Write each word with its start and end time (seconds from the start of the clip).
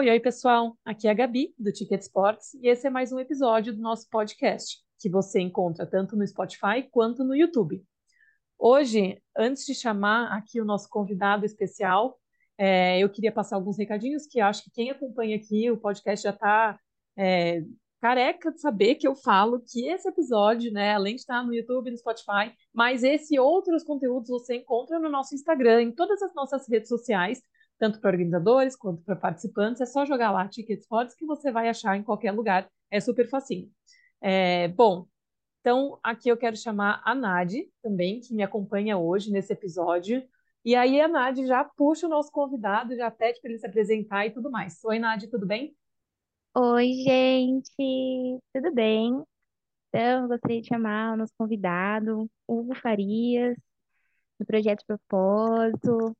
Oi, 0.00 0.08
oi, 0.08 0.18
pessoal. 0.18 0.78
Aqui 0.82 1.06
é 1.06 1.10
a 1.10 1.14
Gabi, 1.14 1.54
do 1.58 1.70
Ticket 1.70 2.00
Sports, 2.00 2.54
e 2.54 2.68
esse 2.68 2.86
é 2.86 2.90
mais 2.90 3.12
um 3.12 3.18
episódio 3.20 3.76
do 3.76 3.82
nosso 3.82 4.08
podcast, 4.08 4.78
que 4.98 5.10
você 5.10 5.40
encontra 5.40 5.84
tanto 5.84 6.16
no 6.16 6.26
Spotify 6.26 6.88
quanto 6.90 7.22
no 7.22 7.36
YouTube. 7.36 7.84
Hoje, 8.58 9.22
antes 9.36 9.66
de 9.66 9.74
chamar 9.74 10.34
aqui 10.34 10.58
o 10.58 10.64
nosso 10.64 10.88
convidado 10.88 11.44
especial, 11.44 12.18
é, 12.56 12.98
eu 12.98 13.10
queria 13.10 13.30
passar 13.30 13.56
alguns 13.56 13.76
recadinhos 13.76 14.26
que 14.26 14.40
acho 14.40 14.64
que 14.64 14.70
quem 14.70 14.90
acompanha 14.90 15.36
aqui 15.36 15.70
o 15.70 15.76
podcast 15.76 16.22
já 16.22 16.30
está 16.30 16.80
é, 17.14 17.62
careca 18.00 18.50
de 18.50 18.58
saber 18.58 18.94
que 18.94 19.06
eu 19.06 19.14
falo 19.14 19.60
que 19.60 19.86
esse 19.86 20.08
episódio, 20.08 20.72
né, 20.72 20.94
além 20.94 21.16
de 21.16 21.20
estar 21.20 21.44
no 21.44 21.52
YouTube 21.52 21.90
no 21.90 21.98
Spotify, 21.98 22.54
mas 22.72 23.02
esse 23.04 23.34
e 23.34 23.38
outros 23.38 23.84
conteúdos 23.84 24.30
você 24.30 24.56
encontra 24.56 24.98
no 24.98 25.10
nosso 25.10 25.34
Instagram, 25.34 25.82
em 25.82 25.92
todas 25.92 26.22
as 26.22 26.34
nossas 26.34 26.66
redes 26.66 26.88
sociais, 26.88 27.42
tanto 27.80 27.98
para 27.98 28.10
organizadores 28.10 28.76
quanto 28.76 29.02
para 29.02 29.16
participantes. 29.16 29.80
É 29.80 29.86
só 29.86 30.04
jogar 30.04 30.30
lá 30.30 30.46
Tickets 30.46 30.86
Pods 30.86 31.14
que 31.14 31.24
você 31.24 31.50
vai 31.50 31.68
achar 31.68 31.96
em 31.96 32.02
qualquer 32.02 32.30
lugar. 32.30 32.70
É 32.90 33.00
super 33.00 33.26
facinho. 33.28 33.70
É, 34.20 34.68
bom, 34.68 35.06
então 35.60 35.98
aqui 36.02 36.28
eu 36.28 36.36
quero 36.36 36.56
chamar 36.56 37.00
a 37.04 37.14
Nadi 37.14 37.70
também, 37.82 38.20
que 38.20 38.34
me 38.34 38.42
acompanha 38.42 38.98
hoje 38.98 39.32
nesse 39.32 39.54
episódio. 39.54 40.22
E 40.62 40.76
aí 40.76 41.00
a 41.00 41.08
Nadi 41.08 41.46
já 41.46 41.64
puxa 41.64 42.06
o 42.06 42.10
nosso 42.10 42.30
convidado, 42.30 42.94
já 42.94 43.10
pede 43.10 43.40
para 43.40 43.50
ele 43.50 43.58
se 43.58 43.66
apresentar 43.66 44.26
e 44.26 44.30
tudo 44.30 44.50
mais. 44.50 44.84
Oi, 44.84 44.98
Nadi, 44.98 45.26
tudo 45.26 45.46
bem? 45.46 45.74
Oi, 46.54 46.92
gente, 47.02 48.42
tudo 48.52 48.74
bem? 48.74 49.22
Então, 49.88 50.28
gostaria 50.28 50.60
de 50.60 50.68
chamar 50.68 51.14
o 51.14 51.16
nosso 51.16 51.32
convidado, 51.38 52.30
Hugo 52.46 52.74
Farias, 52.74 53.56
do 54.38 54.44
Projeto 54.44 54.84
Propósito. 54.86 56.14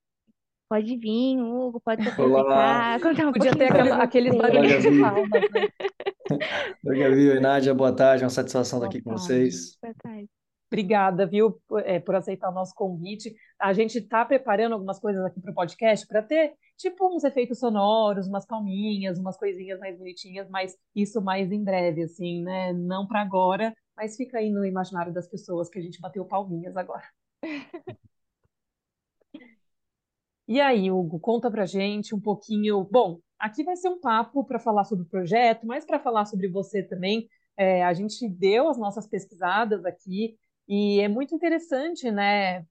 Pode 0.71 0.96
vir, 0.99 1.37
Hugo, 1.43 1.80
pode 1.80 2.04
se 2.04 2.21
Olá, 2.23 2.95
apresentar, 2.95 3.01
contar 3.02 3.26
um 3.26 3.32
Podia 3.32 3.57
ter 3.57 3.65
aquela, 3.65 3.96
aqueles 4.04 4.37
barulhos 4.37 4.80
de 4.80 4.85
Gabi. 4.85 5.01
palmas, 5.01 5.51
né? 5.51 5.68
Oi, 6.87 6.96
Gabi, 6.96 7.30
oi, 7.30 7.40
Nádia, 7.40 7.74
boa 7.74 7.93
tarde, 7.93 8.23
uma 8.23 8.30
satisfação 8.30 8.79
estar 8.79 8.88
aqui 8.88 9.02
com 9.02 9.10
vocês. 9.10 9.76
Boa 9.82 9.93
tarde. 10.01 10.29
Obrigada, 10.71 11.26
viu, 11.26 11.60
por, 11.66 11.80
é, 11.80 11.98
por 11.98 12.15
aceitar 12.15 12.48
o 12.51 12.54
nosso 12.54 12.73
convite. 12.73 13.35
A 13.59 13.73
gente 13.73 13.98
está 13.98 14.24
preparando 14.24 14.74
algumas 14.74 15.01
coisas 15.01 15.24
aqui 15.24 15.41
para 15.41 15.51
o 15.51 15.54
podcast 15.57 16.07
para 16.07 16.23
ter, 16.23 16.52
tipo, 16.79 17.16
uns 17.16 17.24
efeitos 17.24 17.59
sonoros, 17.59 18.29
umas 18.29 18.46
palminhas, 18.46 19.18
umas 19.18 19.37
coisinhas 19.37 19.80
mais 19.80 19.98
bonitinhas, 19.98 20.48
mas 20.48 20.76
isso 20.95 21.21
mais 21.21 21.51
em 21.51 21.65
breve, 21.65 22.04
assim, 22.04 22.45
né? 22.45 22.73
Não 22.73 23.09
para 23.09 23.23
agora, 23.23 23.74
mas 23.96 24.15
fica 24.15 24.38
aí 24.38 24.52
no 24.52 24.65
imaginário 24.65 25.13
das 25.13 25.29
pessoas 25.29 25.68
que 25.68 25.80
a 25.80 25.82
gente 25.82 26.01
bateu 26.01 26.24
palminhas 26.24 26.76
agora. 26.76 27.02
E 30.51 30.60
aí, 30.60 30.90
Hugo, 30.90 31.20
conta 31.20 31.48
pra 31.48 31.65
gente 31.65 32.12
um 32.12 32.20
pouquinho. 32.20 32.82
Bom, 32.90 33.20
aqui 33.38 33.62
vai 33.62 33.76
ser 33.76 33.88
um 33.88 34.01
papo 34.01 34.45
para 34.45 34.59
falar 34.59 34.82
sobre 34.82 35.04
o 35.04 35.09
projeto, 35.09 35.65
mas 35.65 35.84
para 35.84 36.01
falar 36.01 36.24
sobre 36.26 36.48
você 36.48 36.82
também. 36.82 37.29
É, 37.57 37.84
a 37.84 37.95
gente 37.95 38.29
deu 38.29 38.68
as 38.68 38.76
nossas 38.76 39.07
pesquisadas 39.07 39.84
aqui 39.84 40.37
e 40.66 40.98
é 41.01 41.07
muito 41.07 41.37
interessante, 41.37 42.10
né? 42.10 42.62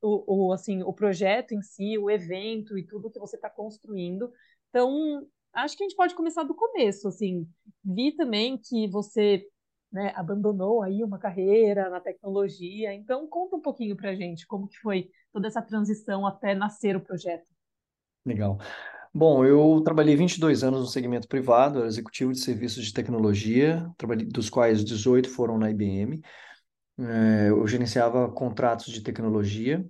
O, 0.00 0.48
o, 0.48 0.52
assim, 0.54 0.82
o 0.82 0.94
projeto 0.94 1.52
em 1.52 1.60
si, 1.60 1.98
o 1.98 2.10
evento 2.10 2.78
e 2.78 2.86
tudo 2.86 3.10
que 3.10 3.18
você 3.18 3.36
está 3.36 3.50
construindo. 3.50 4.32
Então, 4.70 5.26
acho 5.52 5.76
que 5.76 5.84
a 5.84 5.88
gente 5.88 5.96
pode 5.96 6.14
começar 6.14 6.44
do 6.44 6.54
começo, 6.54 7.06
assim. 7.06 7.46
Vi 7.84 8.12
também 8.16 8.56
que 8.56 8.88
você, 8.88 9.46
né, 9.92 10.14
abandonou 10.16 10.82
aí 10.82 11.04
uma 11.04 11.18
carreira 11.18 11.90
na 11.90 12.00
tecnologia. 12.00 12.94
Então, 12.94 13.28
conta 13.28 13.56
um 13.56 13.60
pouquinho 13.60 13.94
pra 13.94 14.14
gente 14.14 14.46
como 14.46 14.68
que 14.68 14.78
foi 14.78 15.10
toda 15.32 15.48
essa 15.48 15.62
transição 15.62 16.26
até 16.26 16.54
nascer 16.54 16.96
o 16.96 17.00
projeto. 17.00 17.46
Legal. 18.24 18.58
Bom, 19.12 19.44
eu 19.44 19.80
trabalhei 19.82 20.14
22 20.14 20.62
anos 20.62 20.80
no 20.80 20.86
segmento 20.86 21.26
privado, 21.26 21.80
era 21.80 21.88
executivo 21.88 22.32
de 22.32 22.38
serviços 22.38 22.84
de 22.84 22.92
tecnologia, 22.92 23.90
dos 24.28 24.48
quais 24.48 24.84
18 24.84 25.28
foram 25.28 25.58
na 25.58 25.70
IBM. 25.70 26.20
Eh, 26.98 27.48
eu 27.48 27.66
gerenciava 27.66 28.30
contratos 28.30 28.92
de 28.92 29.02
tecnologia 29.02 29.84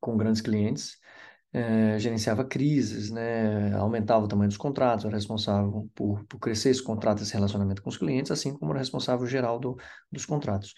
com 0.00 0.16
grandes 0.16 0.40
clientes, 0.40 0.98
eh, 1.52 1.98
gerenciava 1.98 2.44
crises, 2.44 3.10
né, 3.10 3.74
aumentava 3.74 4.24
o 4.24 4.28
tamanho 4.28 4.48
dos 4.48 4.56
contratos, 4.56 5.04
era 5.04 5.14
responsável 5.16 5.90
por, 5.94 6.24
por 6.26 6.38
crescer 6.38 6.70
esse 6.70 6.82
contrato, 6.82 7.22
esse 7.22 7.34
relacionamento 7.34 7.82
com 7.82 7.90
os 7.90 7.96
clientes, 7.98 8.30
assim 8.30 8.56
como 8.56 8.72
era 8.72 8.78
responsável 8.80 9.26
geral 9.26 9.58
do, 9.58 9.76
dos 10.10 10.24
contratos. 10.24 10.74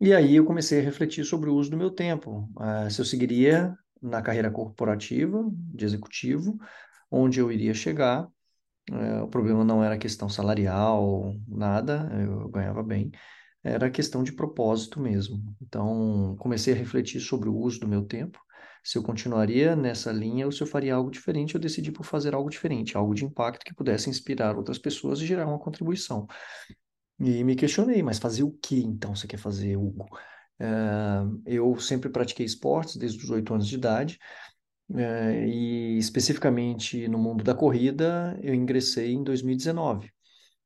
E 0.00 0.12
aí 0.14 0.36
eu 0.36 0.44
comecei 0.44 0.78
a 0.80 0.82
refletir 0.82 1.24
sobre 1.24 1.50
o 1.50 1.54
uso 1.54 1.70
do 1.70 1.76
meu 1.76 1.90
tempo, 1.90 2.48
eh, 2.86 2.90
se 2.90 3.00
eu 3.00 3.04
seguiria 3.04 3.76
na 4.00 4.22
carreira 4.22 4.50
corporativa 4.50 5.44
de 5.52 5.84
executivo, 5.84 6.56
onde 7.10 7.40
eu 7.40 7.50
iria 7.50 7.74
chegar. 7.74 8.28
Eh, 8.90 9.22
o 9.22 9.28
problema 9.28 9.64
não 9.64 9.84
era 9.84 9.98
questão 9.98 10.28
salarial, 10.28 11.34
nada, 11.48 12.10
eu 12.22 12.48
ganhava 12.50 12.82
bem, 12.82 13.12
era 13.64 13.90
questão 13.90 14.22
de 14.24 14.32
propósito 14.32 15.00
mesmo. 15.00 15.56
Então, 15.62 16.36
comecei 16.38 16.74
a 16.74 16.76
refletir 16.76 17.20
sobre 17.20 17.48
o 17.48 17.56
uso 17.56 17.80
do 17.80 17.88
meu 17.88 18.04
tempo, 18.04 18.40
se 18.84 18.98
eu 18.98 19.02
continuaria 19.04 19.76
nessa 19.76 20.12
linha 20.12 20.46
ou 20.46 20.52
se 20.52 20.62
eu 20.62 20.66
faria 20.66 20.94
algo 20.94 21.10
diferente. 21.10 21.54
Eu 21.56 21.60
decidi 21.60 21.92
por 21.92 22.04
fazer 22.04 22.34
algo 22.34 22.50
diferente, 22.50 22.96
algo 22.96 23.14
de 23.14 23.24
impacto 23.24 23.64
que 23.64 23.74
pudesse 23.74 24.10
inspirar 24.10 24.56
outras 24.56 24.78
pessoas 24.78 25.20
e 25.20 25.26
gerar 25.26 25.46
uma 25.46 25.58
contribuição. 25.58 26.26
E 27.20 27.42
me 27.42 27.56
questionei, 27.56 28.02
mas 28.02 28.18
fazer 28.18 28.44
o 28.44 28.52
que 28.52 28.80
então 28.80 29.14
você 29.14 29.26
quer 29.26 29.38
fazer, 29.38 29.76
Hugo? 29.76 30.06
Eh, 30.60 31.22
eu 31.46 31.78
sempre 31.80 32.08
pratiquei 32.08 32.46
esportes 32.46 32.96
desde 32.96 33.22
os 33.22 33.30
oito 33.30 33.52
anos 33.52 33.66
de 33.66 33.74
idade, 33.74 34.18
eh, 34.94 35.46
e 35.48 35.98
especificamente 35.98 37.08
no 37.08 37.18
mundo 37.18 37.42
da 37.42 37.54
corrida, 37.54 38.38
eu 38.42 38.54
ingressei 38.54 39.12
em 39.12 39.24
2019. 39.24 40.10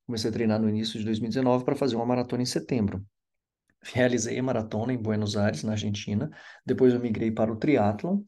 Comecei 0.07 0.31
a 0.31 0.33
treinar 0.33 0.61
no 0.61 0.69
início 0.69 0.99
de 0.99 1.05
2019 1.07 1.65
para 1.65 1.77
fazer 1.77 1.97
uma 1.97 2.07
maratona 2.07 2.43
em 2.43 2.47
setembro. 2.47 3.05
Realizei 3.83 4.39
a 4.39 4.43
maratona 4.43 4.93
em 4.93 4.99
Buenos 4.99 5.37
Aires, 5.37 5.65
na 5.65 5.73
Argentina. 5.73 6.31
Depois 6.65 6.93
eu 6.93 7.01
migrei 7.01 7.31
para 7.31 7.53
o 7.53 7.57
triatlon, 7.57 8.21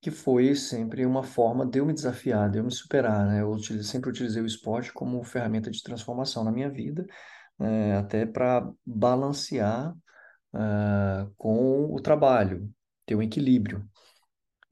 que 0.00 0.10
foi 0.10 0.54
sempre 0.54 1.04
uma 1.04 1.22
forma 1.22 1.66
de 1.66 1.78
eu 1.78 1.86
me 1.86 1.92
desafiar, 1.92 2.50
de 2.50 2.58
eu 2.58 2.64
me 2.64 2.72
superar, 2.72 3.26
né? 3.26 3.42
Eu 3.42 3.58
sempre 3.82 4.10
utilizei 4.10 4.42
o 4.42 4.46
esporte 4.46 4.92
como 4.92 5.22
ferramenta 5.24 5.70
de 5.70 5.82
transformação 5.82 6.42
na 6.44 6.52
minha 6.52 6.70
vida, 6.70 7.06
eh, 7.60 7.94
até 7.96 8.26
para 8.26 8.70
balancear, 8.86 9.94
ah, 10.54 11.28
com 11.36 11.92
o 11.94 12.00
trabalho, 12.00 12.70
ter 13.06 13.14
um 13.16 13.22
equilíbrio. 13.22 13.88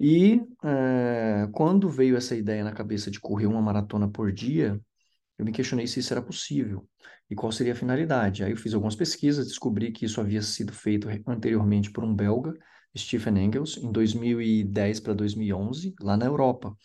E 0.00 0.40
eh, 0.64 1.48
quando 1.52 1.88
veio 1.90 2.16
essa 2.16 2.36
ideia 2.36 2.64
na 2.64 2.72
cabeça 2.72 3.10
de 3.10 3.20
correr 3.20 3.46
uma 3.46 3.60
maratona 3.62 4.08
por 4.10 4.32
dia, 4.32 4.80
eu 5.38 5.44
me 5.44 5.52
questionei 5.52 5.86
se 5.86 6.00
isso 6.00 6.12
era 6.12 6.22
possível 6.22 6.88
e 7.30 7.34
qual 7.34 7.52
seria 7.52 7.72
a 7.72 7.76
finalidade. 7.76 8.44
Aí 8.44 8.52
eu 8.52 8.56
fiz 8.56 8.74
algumas 8.74 8.96
pesquisas, 8.96 9.46
descobri 9.48 9.92
que 9.92 10.04
isso 10.06 10.20
havia 10.20 10.42
sido 10.42 10.72
feito 10.72 11.08
anteriormente 11.26 11.90
por 11.90 12.04
um 12.04 12.14
belga, 12.14 12.54
Stephen 12.96 13.38
Engels, 13.38 13.76
em 13.76 13.90
2010 13.90 15.00
para 15.00 15.14
2011, 15.14 15.94
lá 16.00 16.16
na 16.16 16.26
Europa. 16.26 16.76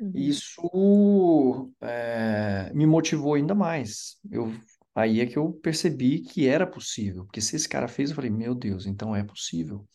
Uhum. 0.00 0.12
Isso 0.14 1.70
eh, 1.80 2.70
me 2.74 2.86
motivou 2.86 3.34
ainda 3.34 3.54
mais. 3.54 4.18
Eu, 4.30 4.52
aí 4.94 5.20
é 5.20 5.26
que 5.26 5.36
eu 5.36 5.52
percebi 5.52 6.20
que 6.20 6.46
era 6.46 6.66
possível, 6.66 7.24
porque 7.24 7.40
se 7.40 7.56
esse 7.56 7.68
cara 7.68 7.88
fez, 7.88 8.10
eu 8.10 8.16
falei, 8.16 8.30
meu 8.30 8.54
Deus, 8.54 8.86
então 8.86 9.14
é 9.14 9.22
possível. 9.22 9.86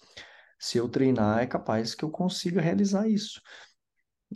Se 0.59 0.78
eu 0.78 0.90
treinar, 0.90 1.40
é 1.40 1.46
capaz 1.46 1.94
que 1.94 2.03
eu 2.03 2.09
consiga 2.09 2.62
realizar 2.62 3.07
isso. 3.07 3.41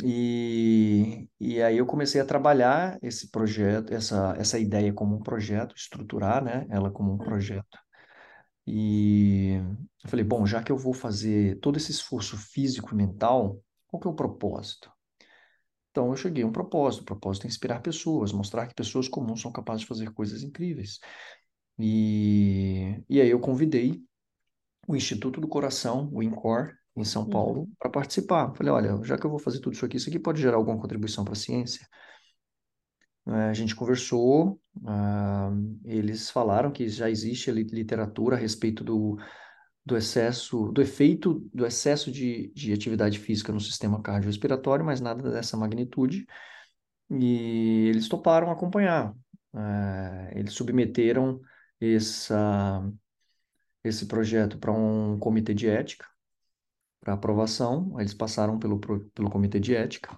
E, 0.04 1.28
e 1.40 1.62
aí 1.62 1.78
eu 1.78 1.86
comecei 1.86 2.22
a 2.22 2.26
trabalhar 2.26 2.98
esse 3.02 3.30
projeto, 3.30 3.94
essa, 3.94 4.34
essa 4.38 4.58
ideia 4.58 4.94
como 4.94 5.16
um 5.16 5.22
projeto, 5.22 5.76
estruturar, 5.76 6.44
né, 6.44 6.66
ela 6.70 6.90
como 6.90 7.14
um 7.14 7.18
projeto. 7.18 7.78
E 8.74 9.56
eu 10.02 10.10
falei, 10.10 10.24
bom, 10.24 10.46
já 10.46 10.64
que 10.64 10.72
eu 10.72 10.78
vou 10.78 10.94
fazer 10.94 11.60
todo 11.60 11.76
esse 11.76 11.92
esforço 11.92 12.38
físico 12.38 12.94
e 12.94 12.98
mental, 12.98 13.62
qual 13.86 14.00
que 14.00 14.08
é 14.08 14.12
o 14.12 14.16
propósito? 14.16 14.90
Então 15.92 16.08
eu 16.08 16.16
cheguei 16.16 16.44
a 16.44 16.48
um 16.48 16.54
propósito, 16.54 17.02
o 17.02 17.06
propósito 17.06 17.46
é 17.46 17.50
inspirar 17.50 17.82
pessoas, 17.82 18.32
mostrar 18.32 18.68
que 18.68 18.74
pessoas 18.74 19.10
comuns 19.10 19.42
são 19.42 19.52
capazes 19.52 19.82
de 19.82 19.88
fazer 19.88 20.12
coisas 20.14 20.42
incríveis. 20.42 21.00
E, 21.78 23.04
e 23.10 23.20
aí 23.20 23.30
eu 23.30 23.42
convidei 23.42 24.02
o 24.88 24.96
Instituto 24.96 25.42
do 25.42 25.48
Coração, 25.50 26.10
o 26.14 26.24
INCOR, 26.24 26.74
em 26.96 27.04
São 27.06 27.28
Paulo, 27.28 27.62
Uhum. 27.62 27.74
para 27.80 27.90
participar. 27.92 28.54
Falei, 28.56 28.72
olha, 28.72 29.04
já 29.04 29.18
que 29.18 29.26
eu 29.26 29.30
vou 29.30 29.40
fazer 29.40 29.60
tudo 29.60 29.74
isso 29.74 29.86
aqui, 29.86 29.98
isso 29.98 30.10
aqui 30.10 30.20
pode 30.20 30.42
gerar 30.42 30.58
alguma 30.58 30.80
contribuição 30.80 31.26
para 31.26 31.34
a 31.34 31.38
ciência? 31.38 31.86
Eh, 33.28 33.32
A 33.50 33.54
gente 33.54 33.76
conversou, 33.76 34.60
ah, 34.86 35.52
eles 35.86 36.30
falaram 36.30 36.72
que 36.72 36.88
já 36.90 37.10
existe 37.10 37.52
li- 37.52 37.64
literatura 37.64 38.36
a 38.36 38.40
respeito 38.40 38.84
do, 38.84 39.18
do 39.86 39.98
excesso, 39.98 40.72
do 40.72 40.82
efeito 40.82 41.40
do 41.54 41.66
excesso 41.66 42.12
de, 42.12 42.52
de 42.54 42.74
atividade 42.74 43.20
física 43.20 43.52
no 43.54 43.60
sistema 43.60 44.02
cardiorrespiratório, 44.02 44.86
mas 44.86 45.02
nada 45.02 45.32
dessa 45.32 45.58
magnitude, 45.58 46.26
e 47.10 47.88
eles 47.90 48.08
toparam 48.10 48.52
acompanhar. 48.52 49.14
Eh, 49.56 50.34
eles 50.40 50.54
submeteram 50.54 51.42
essa, 51.80 52.84
esse 53.84 54.06
projeto 54.08 54.58
para 54.60 54.72
um 54.72 55.18
comitê 55.20 55.54
de 55.54 55.68
ética, 55.68 56.06
para 57.00 57.14
aprovação, 57.14 58.00
eles 58.00 58.14
passaram 58.14 58.60
pelo, 58.60 58.80
pelo 58.80 59.30
comitê 59.30 59.60
de 59.60 59.76
ética, 59.76 60.18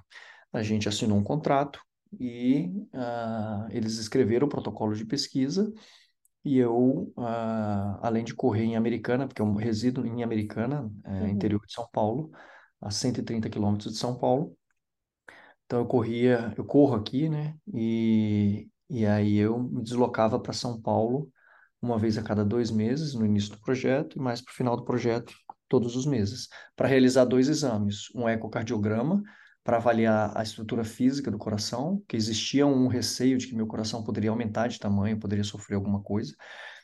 a 0.52 0.62
gente 0.62 0.88
assinou 0.90 1.18
um 1.18 1.24
contrato 1.24 1.80
e 2.20 2.68
uh, 2.94 3.68
eles 3.72 3.98
escreveram 3.98 4.48
o 4.48 4.50
protocolo 4.50 4.96
de 4.96 5.06
pesquisa 5.06 5.72
e 6.44 6.58
eu, 6.58 7.14
uh, 7.18 8.00
além 8.02 8.24
de 8.24 8.34
correr 8.36 8.64
em 8.64 8.76
Americana, 8.76 9.28
porque 9.28 9.42
eu 9.42 9.54
resido 9.56 10.06
em 10.06 10.24
Americana, 10.24 10.92
é, 11.06 11.22
Uhum. 11.22 11.30
interior 11.30 11.66
de 11.66 11.74
São 11.74 11.88
Paulo, 11.92 12.32
a 12.82 12.92
130 12.92 13.50
quilômetros 13.50 13.94
de 13.94 14.00
São 14.00 14.18
Paulo, 14.18 14.58
então 15.66 15.80
eu 15.80 15.86
corria, 15.88 16.54
eu 16.58 16.66
corro 16.66 16.96
aqui, 16.96 17.30
né? 17.30 17.56
E, 17.74 18.70
e 18.90 19.06
aí 19.06 19.38
eu 19.38 19.58
me 19.60 19.82
deslocava 19.82 20.40
para 20.40 20.54
São 20.54 20.80
Paulo 20.80 21.30
uma 21.82 21.98
vez 21.98 22.18
a 22.18 22.24
cada 22.24 22.46
dois 22.46 22.72
meses 22.72 23.14
no 23.14 23.26
início 23.26 23.52
do 23.52 23.60
projeto 23.60 24.18
e 24.18 24.22
mais 24.22 24.42
para 24.42 24.52
o 24.52 24.56
final 24.56 24.78
do 24.78 24.86
projeto 24.86 25.34
todos 25.68 25.96
os 25.96 26.06
meses, 26.06 26.48
para 26.76 26.88
realizar 26.88 27.26
dois 27.26 27.50
exames, 27.50 28.10
um 28.16 28.30
ecocardiograma 28.30 29.24
para 29.64 29.78
avaliar 29.78 30.32
a 30.36 30.44
estrutura 30.44 30.84
física 30.84 31.32
do 31.32 31.38
coração, 31.38 32.04
que 32.08 32.18
existia 32.18 32.68
um 32.68 32.88
receio 32.88 33.38
de 33.38 33.48
que 33.48 33.56
meu 33.56 33.68
coração 33.68 34.04
poderia 34.04 34.30
aumentar 34.30 34.68
de 34.68 34.80
tamanho, 34.80 35.20
poderia 35.20 35.44
sofrer 35.44 35.76
alguma 35.76 36.02
coisa, 36.02 36.36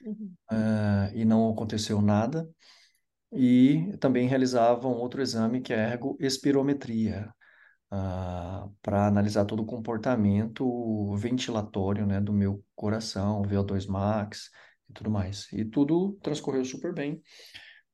Uhum. 0.01 0.33
uh, 0.51 1.13
e 1.13 1.25
não 1.25 1.49
aconteceu 1.49 2.01
nada. 2.01 2.49
E 3.31 3.95
também 3.99 4.27
realizava 4.27 4.87
um 4.87 4.95
outro 4.95 5.21
exame 5.21 5.61
que 5.61 5.73
é 5.73 5.85
a 5.85 5.91
ergoespirometria, 5.91 7.31
uh, 7.91 8.73
para 8.81 9.07
analisar 9.07 9.45
todo 9.45 9.61
o 9.61 9.65
comportamento 9.65 11.15
ventilatório, 11.15 12.05
né, 12.05 12.19
do 12.19 12.33
meu 12.33 12.63
coração, 12.75 13.41
VO2 13.43 13.87
max 13.87 14.49
e 14.89 14.93
tudo 14.93 15.11
mais. 15.11 15.51
E 15.51 15.65
tudo 15.65 16.17
transcorreu 16.23 16.63
super 16.65 16.93
bem. 16.93 17.21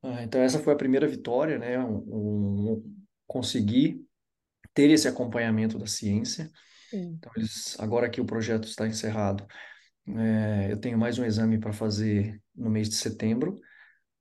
Uh, 0.03 0.19
então 0.21 0.39
essa 0.41 0.59
foi 0.59 0.73
a 0.73 0.77
primeira 0.77 1.07
vitória, 1.07 1.57
né, 1.57 1.79
um, 1.79 1.97
um, 1.97 2.95
conseguir 3.27 3.99
ter 4.75 4.91
esse 4.91 5.07
acompanhamento 5.07 5.79
da 5.79 5.87
ciência. 5.87 6.51
Sim. 6.91 7.15
Então 7.17 7.31
eles, 7.35 7.75
agora 7.79 8.09
que 8.09 8.21
o 8.21 8.25
projeto 8.25 8.67
está 8.67 8.87
encerrado, 8.87 9.47
é, 10.07 10.71
eu 10.71 10.77
tenho 10.77 10.99
mais 10.99 11.17
um 11.17 11.25
exame 11.25 11.57
para 11.57 11.73
fazer 11.73 12.39
no 12.53 12.69
mês 12.69 12.87
de 12.87 12.95
setembro. 12.95 13.59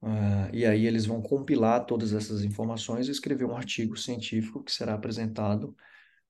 Uh, 0.01 0.53
e 0.53 0.67
aí 0.67 0.87
eles 0.87 1.06
vão 1.06 1.23
compilar 1.23 1.87
todas 1.87 2.12
essas 2.12 2.45
informações 2.45 3.09
e 3.09 3.11
escrever 3.11 3.47
um 3.47 3.56
artigo 3.56 3.97
científico 3.97 4.62
que 4.62 4.71
será 4.71 4.93
apresentado 4.93 5.75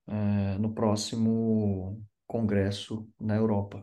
uh, 0.06 0.58
no 0.60 0.72
próximo 0.72 2.00
congresso 2.24 3.08
na 3.20 3.34
Europa. 3.34 3.82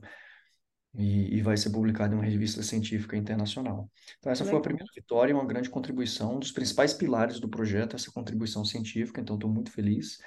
E, 0.93 1.37
e, 1.37 1.41
vai 1.41 1.55
ser 1.55 1.69
publicado 1.69 2.13
em 2.13 2.17
uma 2.17 2.25
revista 2.25 2.61
científica 2.61 3.15
internacional. 3.15 3.89
Então, 4.19 4.29
essa 4.29 4.43
Legal. 4.43 4.51
foi 4.51 4.59
a 4.59 4.63
primeira 4.63 4.91
vitória, 4.93 5.33
uma 5.33 5.45
grande 5.45 5.69
contribuição, 5.69 6.35
um 6.35 6.39
dos 6.39 6.51
principais 6.51 6.93
pilares 6.93 7.39
do 7.39 7.47
projeto, 7.47 7.95
essa 7.95 8.11
contribuição 8.11 8.65
científica, 8.65 9.21
então 9.21 9.35
estou 9.35 9.49
muito 9.49 9.71
feliz. 9.71 10.19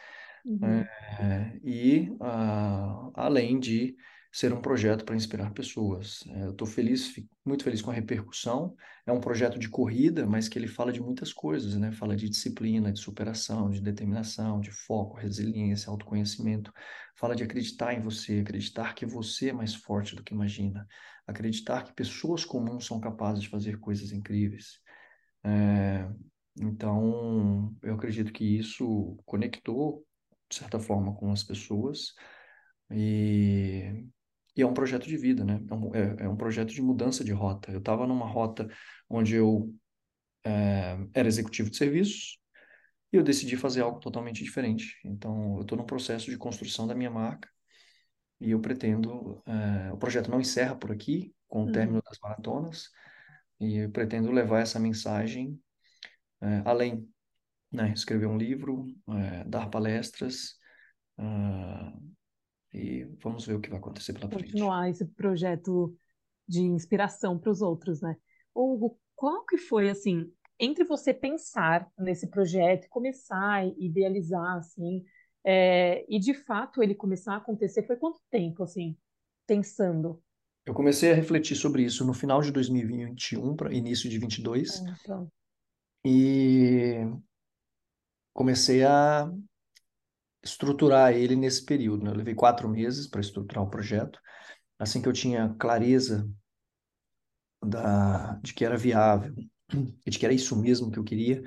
Uhum. 0.42 0.64
É, 0.64 1.58
e, 1.62 2.08
uh, 2.12 3.10
além 3.14 3.60
de 3.60 3.94
ser 4.34 4.52
um 4.52 4.60
projeto 4.60 5.04
para 5.04 5.14
inspirar 5.14 5.52
pessoas. 5.52 6.24
É, 6.26 6.46
eu 6.46 6.50
estou 6.50 6.66
feliz, 6.66 7.14
muito 7.46 7.62
feliz 7.62 7.80
com 7.80 7.92
a 7.92 7.94
repercussão. 7.94 8.74
É 9.06 9.12
um 9.12 9.20
projeto 9.20 9.60
de 9.60 9.68
corrida, 9.68 10.26
mas 10.26 10.48
que 10.48 10.58
ele 10.58 10.66
fala 10.66 10.92
de 10.92 11.00
muitas 11.00 11.32
coisas, 11.32 11.76
né? 11.76 11.92
Fala 11.92 12.16
de 12.16 12.28
disciplina, 12.28 12.92
de 12.92 12.98
superação, 12.98 13.70
de 13.70 13.80
determinação, 13.80 14.60
de 14.60 14.72
foco, 14.72 15.16
resiliência, 15.16 15.88
autoconhecimento. 15.88 16.72
Fala 17.14 17.36
de 17.36 17.44
acreditar 17.44 17.94
em 17.94 18.00
você, 18.00 18.40
acreditar 18.40 18.96
que 18.96 19.06
você 19.06 19.50
é 19.50 19.52
mais 19.52 19.72
forte 19.72 20.16
do 20.16 20.22
que 20.24 20.34
imagina, 20.34 20.84
acreditar 21.28 21.84
que 21.84 21.94
pessoas 21.94 22.44
comuns 22.44 22.86
são 22.86 22.98
capazes 22.98 23.40
de 23.40 23.48
fazer 23.48 23.78
coisas 23.78 24.10
incríveis. 24.10 24.80
É, 25.44 26.10
então, 26.60 27.72
eu 27.84 27.94
acredito 27.94 28.32
que 28.32 28.58
isso 28.58 29.16
conectou 29.24 30.04
de 30.50 30.56
certa 30.56 30.80
forma 30.80 31.14
com 31.14 31.30
as 31.30 31.44
pessoas 31.44 32.14
e 32.90 34.04
e 34.56 34.62
é 34.62 34.66
um 34.66 34.74
projeto 34.74 35.06
de 35.06 35.16
vida, 35.16 35.44
né? 35.44 35.60
É 35.68 35.74
um, 35.74 35.94
é, 35.94 36.16
é 36.24 36.28
um 36.28 36.36
projeto 36.36 36.72
de 36.72 36.80
mudança 36.80 37.24
de 37.24 37.32
rota. 37.32 37.72
Eu 37.72 37.78
estava 37.78 38.06
numa 38.06 38.26
rota 38.26 38.68
onde 39.08 39.34
eu 39.34 39.74
é, 40.44 40.96
era 41.12 41.28
executivo 41.28 41.70
de 41.70 41.76
serviços 41.76 42.38
e 43.12 43.16
eu 43.16 43.22
decidi 43.22 43.56
fazer 43.56 43.82
algo 43.82 44.00
totalmente 44.00 44.44
diferente. 44.44 44.98
Então, 45.04 45.56
eu 45.56 45.62
estou 45.62 45.78
num 45.78 45.86
processo 45.86 46.30
de 46.30 46.36
construção 46.36 46.86
da 46.86 46.94
minha 46.94 47.10
marca 47.10 47.48
e 48.40 48.50
eu 48.52 48.60
pretendo. 48.60 49.42
É, 49.46 49.92
o 49.92 49.96
projeto 49.96 50.30
não 50.30 50.40
encerra 50.40 50.76
por 50.76 50.92
aqui, 50.92 51.34
com 51.48 51.64
o 51.64 51.72
término 51.72 52.02
das 52.02 52.18
maratonas, 52.20 52.90
e 53.60 53.78
eu 53.78 53.90
pretendo 53.90 54.30
levar 54.32 54.60
essa 54.60 54.78
mensagem 54.78 55.58
é, 56.40 56.62
além. 56.64 57.08
Né? 57.72 57.92
Escrever 57.92 58.26
um 58.26 58.36
livro, 58.36 58.86
é, 59.08 59.44
dar 59.44 59.68
palestras. 59.68 60.56
Uh, 61.18 62.14
e 62.74 63.04
vamos 63.22 63.46
ver 63.46 63.54
o 63.54 63.60
que 63.60 63.70
vai 63.70 63.78
acontecer 63.78 64.12
pela 64.12 64.28
frente. 64.28 64.46
Continuar 64.46 64.90
esse 64.90 65.04
projeto 65.04 65.96
de 66.46 66.60
inspiração 66.60 67.38
para 67.38 67.50
os 67.50 67.62
outros, 67.62 68.02
né? 68.02 68.16
Hugo, 68.54 68.98
qual 69.14 69.44
que 69.46 69.56
foi, 69.56 69.88
assim, 69.88 70.30
entre 70.58 70.84
você 70.84 71.14
pensar 71.14 71.88
nesse 71.98 72.28
projeto, 72.28 72.88
começar 72.88 73.66
e 73.66 73.86
idealizar, 73.86 74.56
assim, 74.56 75.04
é, 75.44 76.04
e 76.08 76.18
de 76.18 76.34
fato 76.34 76.82
ele 76.82 76.94
começar 76.94 77.34
a 77.34 77.38
acontecer, 77.38 77.86
foi 77.86 77.96
quanto 77.96 78.20
tempo, 78.30 78.62
assim, 78.62 78.96
pensando? 79.46 80.22
Eu 80.66 80.74
comecei 80.74 81.12
a 81.12 81.14
refletir 81.14 81.54
sobre 81.56 81.84
isso 81.84 82.04
no 82.04 82.14
final 82.14 82.40
de 82.40 82.50
2021 82.50 83.54
para 83.54 83.72
início 83.72 84.08
de 84.08 84.18
22 84.18 84.82
Ah, 84.86 84.96
pronto. 85.04 85.32
e 86.04 87.06
comecei 88.32 88.82
a 88.82 89.30
estruturar 90.44 91.12
ele 91.14 91.36
nesse 91.36 91.64
período. 91.64 92.04
Né? 92.04 92.10
Eu 92.10 92.16
levei 92.16 92.34
quatro 92.34 92.68
meses 92.68 93.06
para 93.08 93.20
estruturar 93.20 93.64
o 93.64 93.70
projeto. 93.70 94.20
Assim 94.78 95.02
que 95.02 95.08
eu 95.08 95.12
tinha 95.12 95.54
clareza 95.58 96.28
da, 97.62 98.34
de 98.42 98.52
que 98.54 98.64
era 98.64 98.76
viável 98.76 99.34
e 100.06 100.10
de 100.10 100.18
que 100.18 100.24
era 100.24 100.34
isso 100.34 100.56
mesmo 100.60 100.90
que 100.90 100.98
eu 100.98 101.04
queria, 101.04 101.42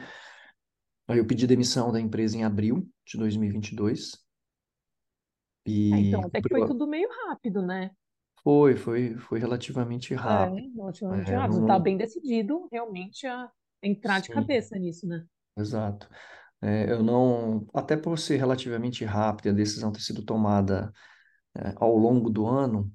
aí 1.07 1.17
eu 1.19 1.27
pedi 1.27 1.45
demissão 1.47 1.91
da 1.91 1.99
empresa 1.99 2.37
em 2.37 2.43
abril 2.45 2.89
de 3.05 3.17
2022. 3.17 4.25
E 5.65 5.73
É, 5.91 5.99
então, 5.99 6.23
até 6.25 6.41
que 6.41 6.49
foi 6.49 6.63
tudo 6.63 6.87
meio 6.87 7.09
rápido, 7.27 7.61
né? 7.61 7.91
foi, 8.43 8.75
foi, 8.75 9.15
foi 9.17 9.39
relativamente 9.39 10.13
É, 10.23 10.27
rápido. 10.27 10.67
relativamente 10.75 11.33
É, 11.33 11.33
rápido. 11.33 11.61
não- 11.61 11.65
Tá 11.65 11.79
bem 11.79 11.97
decidido 11.97 12.67
realmente 12.71 13.25
a 13.27 13.51
entrar 13.81 14.19
de 14.19 14.29
Sim. 14.29 14.29
cabeça 14.29 14.77
nisso, 14.77 15.07
né? 15.07 15.25
Exato. 15.57 16.07
É, 16.61 16.91
eu 16.91 17.03
não, 17.03 17.67
até 17.73 17.95
por 17.95 18.17
ser 18.17 18.37
relativamente 18.37 19.05
rápida, 19.05 19.51
a 19.51 19.53
decisão 19.53 19.91
ter 19.91 20.01
sido 20.01 20.23
tomada 20.23 20.91
é, 21.55 21.73
ao 21.77 21.95
longo 21.97 22.29
do 22.29 22.47
ano, 22.47 22.91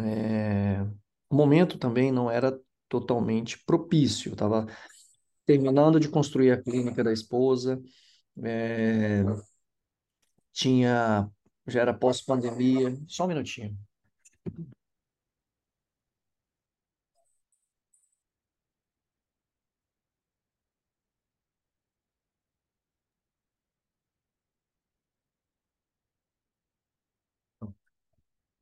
é, 0.00 0.82
o 1.30 1.34
momento 1.34 1.78
também 1.78 2.12
não 2.12 2.30
era 2.30 2.58
totalmente 2.88 3.62
propício. 3.64 4.30
Eu 4.30 4.34
estava 4.34 4.66
terminando 5.46 6.00
de 6.00 6.08
construir 6.08 6.52
a 6.52 6.62
clínica 6.62 7.04
da 7.04 7.12
esposa, 7.12 7.80
é, 8.44 9.24
tinha, 10.52 11.30
já 11.66 11.80
era 11.82 11.94
pós-pandemia. 11.94 12.96
Só 13.06 13.24
um 13.24 13.28
minutinho. 13.28 13.78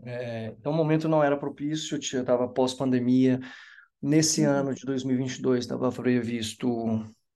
É, 0.05 0.55
então, 0.59 0.73
o 0.73 0.75
momento 0.75 1.09
não 1.09 1.23
era 1.23 1.37
propício, 1.37 1.99
estava 1.99 2.49
pós-pandemia. 2.49 3.41
Nesse 4.03 4.45
Uhum. 4.45 4.51
ano 4.51 4.75
de 4.75 4.85
2022 4.85 5.65
estava 5.65 5.91
previsto 5.91 6.69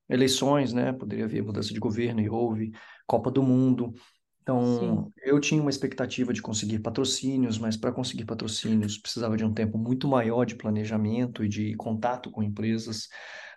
eleições, 0.08 0.72
né? 0.72 0.92
Poderia 0.92 1.24
haver 1.24 1.42
mudança 1.42 1.72
de 1.72 1.80
governo 1.80 2.20
e 2.20 2.28
houve 2.28 2.72
Copa 3.06 3.30
do 3.30 3.42
Mundo. 3.42 3.94
Então, 4.42 5.06
Sim. 5.06 5.12
eu 5.22 5.40
tinha 5.40 5.60
uma 5.60 5.70
expectativa 5.70 6.32
de 6.32 6.42
conseguir 6.42 6.78
patrocínios, 6.80 7.58
mas 7.58 7.76
para 7.76 7.92
conseguir 7.92 8.24
patrocínios 8.24 8.98
precisava 8.98 9.36
de 9.36 9.44
um 9.44 9.52
tempo 9.52 9.76
muito 9.78 10.08
maior 10.08 10.44
de 10.44 10.54
planejamento 10.56 11.44
e 11.44 11.48
de 11.48 11.74
contato 11.76 12.30
com 12.30 12.42
empresas. 12.42 13.08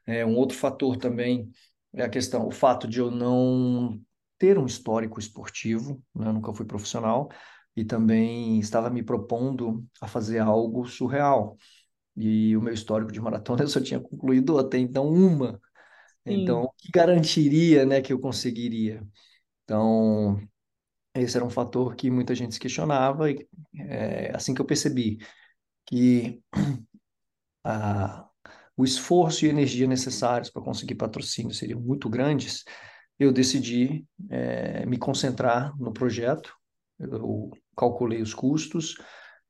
É, 0.06 0.26
um 0.26 0.36
outro 0.36 0.58
fator 0.58 0.98
também 0.98 1.50
é 1.94 2.04
a 2.04 2.10
questão, 2.10 2.48
o 2.48 2.52
fato 2.52 2.88
de 2.88 3.00
eu 3.00 3.12
não 3.12 4.02
ter 4.38 4.58
um 4.58 4.66
histórico 4.66 5.20
esportivo, 5.20 6.02
né? 6.16 6.28
Eu 6.28 6.34
nunca 6.34 6.54
fui 6.54 6.66
profissional 6.66 7.30
e 7.76 7.86
também 7.86 8.60
estava 8.60 8.90
me 8.90 9.04
propondo 9.04 9.86
a 10.02 10.08
fazer 10.08 10.40
algo 10.40 10.86
surreal. 10.88 11.58
E 12.16 12.56
o 12.58 12.62
meu 12.62 12.74
histórico 12.74 13.12
de 13.12 13.22
maratona 13.22 13.64
eu 13.64 13.68
só 13.68 13.82
tinha 13.82 14.00
concluído 14.00 14.58
até 14.60 14.78
então 14.78 15.08
uma. 15.08 15.60
Então, 16.26 16.62
Sim. 16.62 16.68
o 16.68 16.72
que 16.78 16.90
garantiria, 16.94 17.86
né, 17.86 18.02
que 18.02 18.14
eu 18.14 18.20
conseguiria? 18.20 19.04
Então, 19.64 20.40
esse 21.16 21.36
era 21.38 21.46
um 21.46 21.50
fator 21.50 21.96
que 21.96 22.10
muita 22.12 22.36
gente 22.36 22.54
se 22.54 22.60
questionava 22.60 23.32
e 23.32 23.48
é, 23.80 24.36
assim 24.36 24.54
que 24.54 24.62
eu 24.62 24.66
percebi 24.66 25.20
que 25.86 26.42
a, 27.64 28.28
o 28.78 28.84
esforço 28.84 29.46
e 29.46 29.50
energia 29.50 29.88
necessários 29.88 30.50
para 30.50 30.62
conseguir 30.62 30.96
patrocínio 30.96 31.54
seriam 31.54 31.80
muito 31.80 32.10
grandes, 32.10 32.64
eu 33.20 33.32
decidi 33.32 34.06
é, 34.30 34.86
me 34.86 34.98
concentrar 34.98 35.78
no 35.78 35.94
projeto 35.94 36.56
Eu 37.00 37.52
calculei 37.76 38.22
os 38.22 38.34
custos 38.34 38.96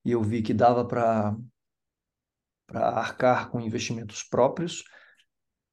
e 0.03 0.11
eu 0.11 0.21
vi 0.21 0.41
que 0.41 0.53
dava 0.53 0.85
para 0.85 1.35
arcar 2.73 3.49
com 3.49 3.59
investimentos 3.59 4.23
próprios 4.23 4.83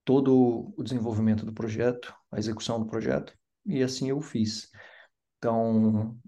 todo 0.05 0.73
o 0.77 0.83
desenvolvimento 0.83 1.45
do 1.45 1.53
projeto, 1.53 2.15
a 2.33 2.39
execução 2.39 2.81
do 2.81 2.87
projeto, 2.87 3.37
e 3.67 3.83
assim 3.83 4.09
eu 4.09 4.21
fiz. 4.21 4.71
Então, 5.37 6.19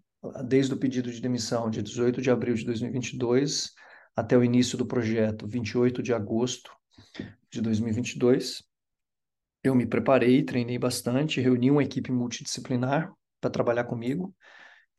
desde 0.47 0.75
o 0.75 0.77
pedido 0.77 1.11
de 1.11 1.21
demissão 1.21 1.71
de 1.71 1.83
18 1.83 2.21
de 2.21 2.31
abril 2.31 2.55
de 2.55 2.65
2022 2.65 3.73
até 4.15 4.37
o 4.37 4.45
início 4.45 4.77
do 4.77 4.87
projeto, 4.87 5.47
28 5.47 6.03
de 6.03 6.13
agosto 6.13 6.71
de 7.51 7.61
2022, 7.63 8.63
eu 9.63 9.75
me 9.75 9.87
preparei, 9.87 10.43
treinei 10.43 10.79
bastante, 10.79 11.41
reuni 11.41 11.71
uma 11.71 11.83
equipe 11.83 12.13
multidisciplinar 12.13 13.13
para 13.41 13.51
trabalhar 13.51 13.85
comigo. 13.85 14.35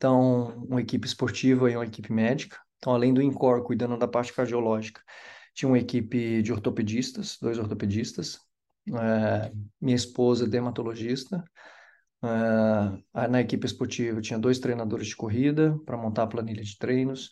Então, 0.02 0.48
uma 0.68 0.80
equipe 0.80 1.06
esportiva 1.06 1.70
e 1.70 1.76
uma 1.76 1.86
equipe 1.86 2.12
médica. 2.12 2.58
Então, 2.76 2.92
além 2.92 3.14
do 3.14 3.22
INCOR, 3.22 3.62
cuidando 3.62 3.96
da 3.96 4.08
parte 4.08 4.32
cardiológica, 4.32 5.00
tinha 5.54 5.68
uma 5.68 5.78
equipe 5.78 6.42
de 6.42 6.52
ortopedistas, 6.52 7.38
dois 7.40 7.56
ortopedistas, 7.56 8.40
é, 8.88 9.52
minha 9.80 9.94
esposa 9.94 10.44
dermatologista. 10.44 11.44
É, 12.20 13.28
na 13.28 13.40
equipe 13.40 13.64
esportiva 13.64 14.20
tinha 14.20 14.40
dois 14.40 14.58
treinadores 14.58 15.06
de 15.06 15.14
corrida 15.14 15.78
para 15.86 15.96
montar 15.96 16.24
a 16.24 16.26
planilha 16.26 16.64
de 16.64 16.76
treinos, 16.76 17.30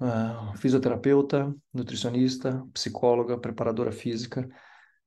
é, 0.00 0.56
fisioterapeuta, 0.56 1.52
nutricionista, 1.72 2.64
psicóloga, 2.72 3.36
preparadora 3.36 3.90
física. 3.90 4.42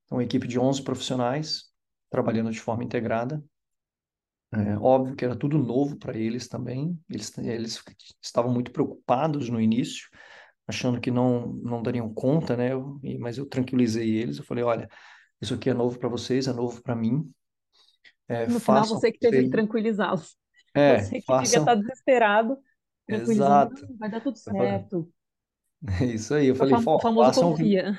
Então, 0.04 0.18
uma 0.18 0.24
equipe 0.24 0.46
de 0.46 0.58
11 0.58 0.82
profissionais 0.82 1.72
trabalhando 2.10 2.50
de 2.50 2.60
forma 2.60 2.84
integrada. 2.84 3.42
É, 4.52 4.78
óbvio 4.78 5.14
que 5.14 5.24
era 5.24 5.36
tudo 5.36 5.58
novo 5.58 5.96
para 5.98 6.16
eles 6.16 6.48
também. 6.48 6.98
Eles, 7.08 7.36
eles 7.38 7.82
estavam 8.22 8.52
muito 8.52 8.72
preocupados 8.72 9.48
no 9.50 9.60
início, 9.60 10.08
achando 10.66 11.00
que 11.00 11.10
não, 11.10 11.48
não 11.48 11.82
dariam 11.82 12.12
conta, 12.12 12.56
né? 12.56 12.72
Eu, 12.72 12.98
mas 13.18 13.36
eu 13.36 13.46
tranquilizei 13.46 14.16
eles. 14.16 14.38
Eu 14.38 14.44
falei: 14.44 14.64
olha, 14.64 14.88
isso 15.40 15.54
aqui 15.54 15.68
é 15.68 15.74
novo 15.74 15.98
para 15.98 16.08
vocês, 16.08 16.48
é 16.48 16.52
novo 16.52 16.82
para 16.82 16.96
mim. 16.96 17.30
É, 18.26 18.46
no 18.46 18.58
final, 18.58 18.84
você 18.86 19.12
que 19.12 19.18
teve 19.18 19.44
que 19.44 19.50
tranquilizá-los. 19.50 20.36
É, 20.74 20.98
você 21.00 21.20
que 21.20 21.26
façam... 21.26 21.44
devia 21.44 21.58
estar 21.58 21.74
desesperado, 21.74 22.58
Exato. 23.08 23.96
vai 23.98 24.10
dar 24.10 24.20
tudo 24.20 24.36
certo. 24.36 25.08
É 26.00 26.06
isso 26.06 26.34
aí. 26.34 26.48
Eu 26.48 26.54
o 26.54 26.56
falei, 26.56 26.74
famoso 26.74 27.28
façam... 27.28 27.52
confia. 27.52 27.96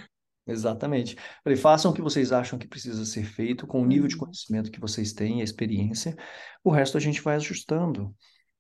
Exatamente. 0.52 1.16
Falei, 1.44 1.58
façam 1.58 1.92
o 1.92 1.94
que 1.94 2.02
vocês 2.02 2.32
acham 2.32 2.58
que 2.58 2.68
precisa 2.68 3.06
ser 3.06 3.24
feito, 3.24 3.68
com 3.68 3.82
o 3.82 3.86
nível 3.86 4.08
de 4.08 4.16
uhum. 4.16 4.22
conhecimento 4.22 4.72
que 4.72 4.80
vocês 4.80 5.14
têm, 5.14 5.42
a 5.42 5.44
experiência. 5.44 6.16
O 6.64 6.72
resto 6.72 6.98
a 6.98 7.00
gente 7.00 7.22
vai 7.22 7.36
ajustando. 7.36 8.14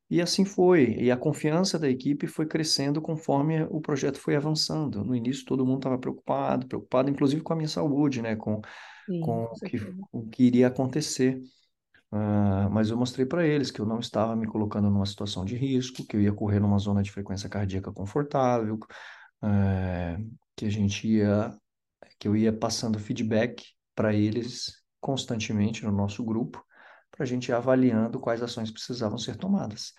E 0.09 0.21
assim 0.21 0.43
foi. 0.43 0.95
E 0.99 1.11
a 1.11 1.17
confiança 1.17 1.77
da 1.77 1.87
equipe 1.87 2.25
foi 2.25 2.45
crescendo 2.45 3.01
conforme 3.01 3.63
o 3.69 3.79
projeto 3.79 4.17
foi 4.17 4.35
avançando. 4.35 5.03
No 5.03 5.15
início 5.15 5.45
todo 5.45 5.65
mundo 5.65 5.79
estava 5.79 5.99
preocupado, 5.99 6.67
preocupado 6.67 7.09
inclusive 7.09 7.43
com 7.43 7.53
a 7.53 7.55
minha 7.55 7.69
saúde, 7.69 8.21
né? 8.21 8.35
Com, 8.35 8.61
Sim, 9.05 9.21
com 9.21 9.43
o 9.43 9.59
que, 9.59 9.95
o 10.11 10.27
que 10.27 10.43
iria 10.43 10.67
acontecer. 10.67 11.39
Uh, 12.11 12.67
mas 12.71 12.89
eu 12.89 12.97
mostrei 12.97 13.23
para 13.23 13.45
eles 13.45 13.69
que 13.69 13.79
eu 13.79 13.85
não 13.85 13.99
estava 13.99 14.35
me 14.35 14.47
colocando 14.47 14.89
numa 14.89 15.05
situação 15.05 15.45
de 15.45 15.55
risco, 15.55 16.03
que 16.05 16.15
eu 16.15 16.21
ia 16.21 16.33
correr 16.33 16.59
numa 16.59 16.79
zona 16.79 17.03
de 17.03 17.11
frequência 17.11 17.47
cardíaca 17.47 17.91
confortável, 17.91 18.79
uh, 19.43 20.37
que 20.55 20.65
a 20.65 20.71
gente 20.71 21.07
ia, 21.07 21.55
que 22.19 22.27
eu 22.27 22.35
ia 22.35 22.51
passando 22.51 22.99
feedback 22.99 23.65
para 23.95 24.13
eles 24.13 24.83
constantemente 24.99 25.85
no 25.85 25.91
nosso 25.91 26.23
grupo, 26.23 26.63
para 27.09 27.23
a 27.23 27.25
gente 27.25 27.49
ir 27.49 27.53
avaliando 27.53 28.19
quais 28.19 28.43
ações 28.43 28.69
precisavam 28.69 29.17
ser 29.17 29.37
tomadas. 29.37 29.93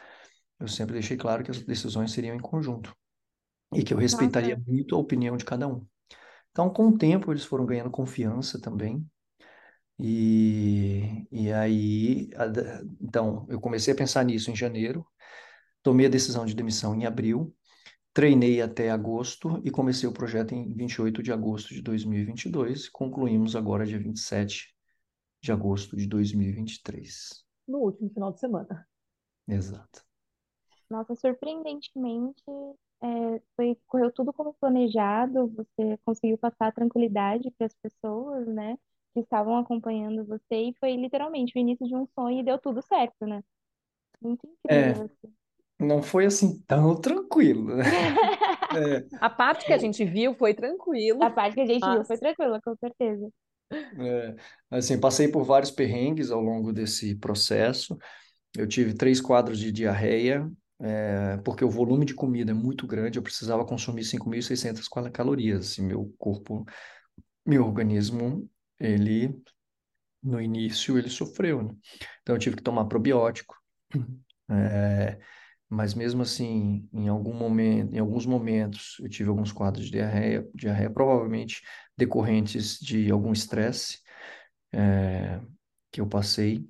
Eu 0.59 0.69
sempre 0.69 0.93
deixei 0.93 1.17
claro 1.17 1.43
que 1.43 1.51
as 1.51 1.65
decisões 1.65 2.13
seriam 2.13 2.37
em 2.37 2.41
conjunto 2.41 2.95
e 3.75 3.83
que 3.83 3.95
eu 3.95 3.99
respeitaria 3.99 4.57
Nossa. 4.57 4.71
muito 4.71 4.95
a 4.95 4.99
opinião 4.99 5.37
de 5.37 5.45
cada 5.45 5.67
um. 5.67 5.87
Então, 6.51 6.69
com 6.69 6.89
o 6.89 6.99
tempo, 6.99 7.33
eles 7.33 7.45
foram 7.45 7.65
ganhando 7.65 7.91
confiança 7.91 8.61
também. 8.61 9.07
E, 9.99 11.27
e 11.31 11.53
aí, 11.53 12.31
então, 13.01 13.47
eu 13.49 13.61
comecei 13.61 13.93
a 13.93 13.97
pensar 13.97 14.25
nisso 14.25 14.51
em 14.51 14.57
janeiro, 14.57 15.07
tomei 15.83 16.07
a 16.07 16.11
decisão 16.11 16.45
de 16.45 16.55
demissão 16.55 16.95
em 16.95 17.07
abril, 17.07 17.55
treinei 18.13 18.61
até 18.63 18.91
agosto 18.91 19.61
e 19.65 19.71
comecei 19.71 20.09
o 20.09 20.13
projeto 20.13 20.55
em 20.55 20.73
28 20.75 21.23
de 21.23 21.33
agosto 21.33 21.75
de 21.75 21.83
2022. 21.83 22.89
Concluímos 22.89 23.57
agora 23.57 23.87
dia 23.87 23.99
27 23.99 24.75
de 25.43 25.53
agosto 25.53 25.97
de 25.97 26.07
2023. 26.07 27.45
No 27.67 27.79
último 27.79 28.11
final 28.11 28.33
de 28.35 28.41
semana. 28.41 28.87
Exato. 29.47 30.03
Nossa, 30.91 31.15
surpreendentemente, 31.15 32.43
é, 33.03 33.41
foi, 33.57 33.77
correu 33.87 34.13
tudo 34.13 34.33
como 34.33 34.55
planejado, 34.55 35.49
você 35.49 35.97
conseguiu 36.05 36.37
passar 36.39 36.73
tranquilidade 36.73 37.51
para 37.53 37.67
as 37.67 37.75
pessoas, 37.75 38.47
né, 38.49 38.77
que 39.15 39.21
estavam 39.21 39.57
acompanhando 39.59 40.25
você, 40.25 40.71
e 40.71 40.75
foi 40.81 40.97
literalmente 40.97 41.57
o 41.57 41.61
início 41.61 41.87
de 41.87 41.95
um 41.95 42.07
sonho 42.09 42.41
e 42.41 42.45
deu 42.45 42.59
tudo 42.59 42.83
certo, 42.83 43.27
né? 43.27 43.43
Muito 44.23 44.47
É, 44.69 44.95
incrível, 44.95 45.03
assim. 45.03 45.35
Não 45.81 46.03
foi 46.03 46.27
assim 46.27 46.61
tão 46.67 47.01
tranquilo, 47.01 47.77
né? 47.77 47.85
É, 48.73 49.05
A 49.21 49.31
parte 49.31 49.65
que 49.67 49.73
a 49.73 49.79
gente 49.79 50.05
viu 50.05 50.35
foi 50.35 50.53
tranquila, 50.55 51.27
A 51.27 51.31
parte 51.31 51.55
que 51.55 51.61
a 51.63 51.67
gente 51.67 51.89
viu 51.91 52.03
mas 52.03 52.09
foi 52.09 52.19
tranquila, 52.19 52.61
com 52.63 52.77
certeza. 52.77 53.31
é, 53.99 54.37
assim, 54.71 54.99
passei 55.01 55.29
por 55.29 55.45
vários 55.45 55.71
perrengues 55.71 56.31
ao 56.31 56.41
longo 56.41 56.73
desse 56.73 57.15
processo. 57.17 57.99
Eu 58.57 58.69
tive 58.69 58.95
três 58.95 59.21
quadros 59.21 59.59
de 59.61 59.73
diarreia, 59.73 60.51
é, 60.81 61.39
porque 61.39 61.65
o 61.65 61.71
volume 61.71 62.07
de 62.07 62.15
comida 62.15 62.53
é 62.53 62.55
muito 62.55 62.87
grande, 62.87 63.19
eu 63.19 63.23
precisava 63.23 63.65
consumir 63.67 64.05
5.600 64.05 64.89
calorias. 65.13 65.71
Assim, 65.73 65.85
meu 65.85 66.15
corpo, 66.19 66.67
meu 67.47 67.65
organismo, 67.67 68.49
ele, 68.81 69.41
no 70.23 70.41
início, 70.41 70.99
ele 70.99 71.11
sofreu, 71.11 71.63
né? 71.63 71.75
Então, 72.23 72.37
eu 72.37 72.39
tive 72.41 72.57
que 72.57 72.63
tomar 72.63 72.87
probiótico. 72.87 73.57
É, 74.53 75.19
mas 75.71 75.95
mesmo 75.95 76.23
assim, 76.23 76.89
em 76.93 77.09
algum 77.09 77.33
momento, 77.33 77.95
em 77.95 77.99
alguns 78.01 78.27
momentos, 78.27 78.97
eu 79.01 79.09
tive 79.09 79.31
alguns 79.31 79.53
quadros 79.53 79.87
de 79.87 79.93
diarreia, 79.93 80.47
diarreia 80.53 80.91
provavelmente 80.91 81.63
decorrentes 81.97 82.77
de 82.81 83.09
algum 83.09 83.33
estresse 83.33 84.01
é, 84.73 85.41
que 85.93 86.01
eu 86.01 86.09
passei. 86.09 86.69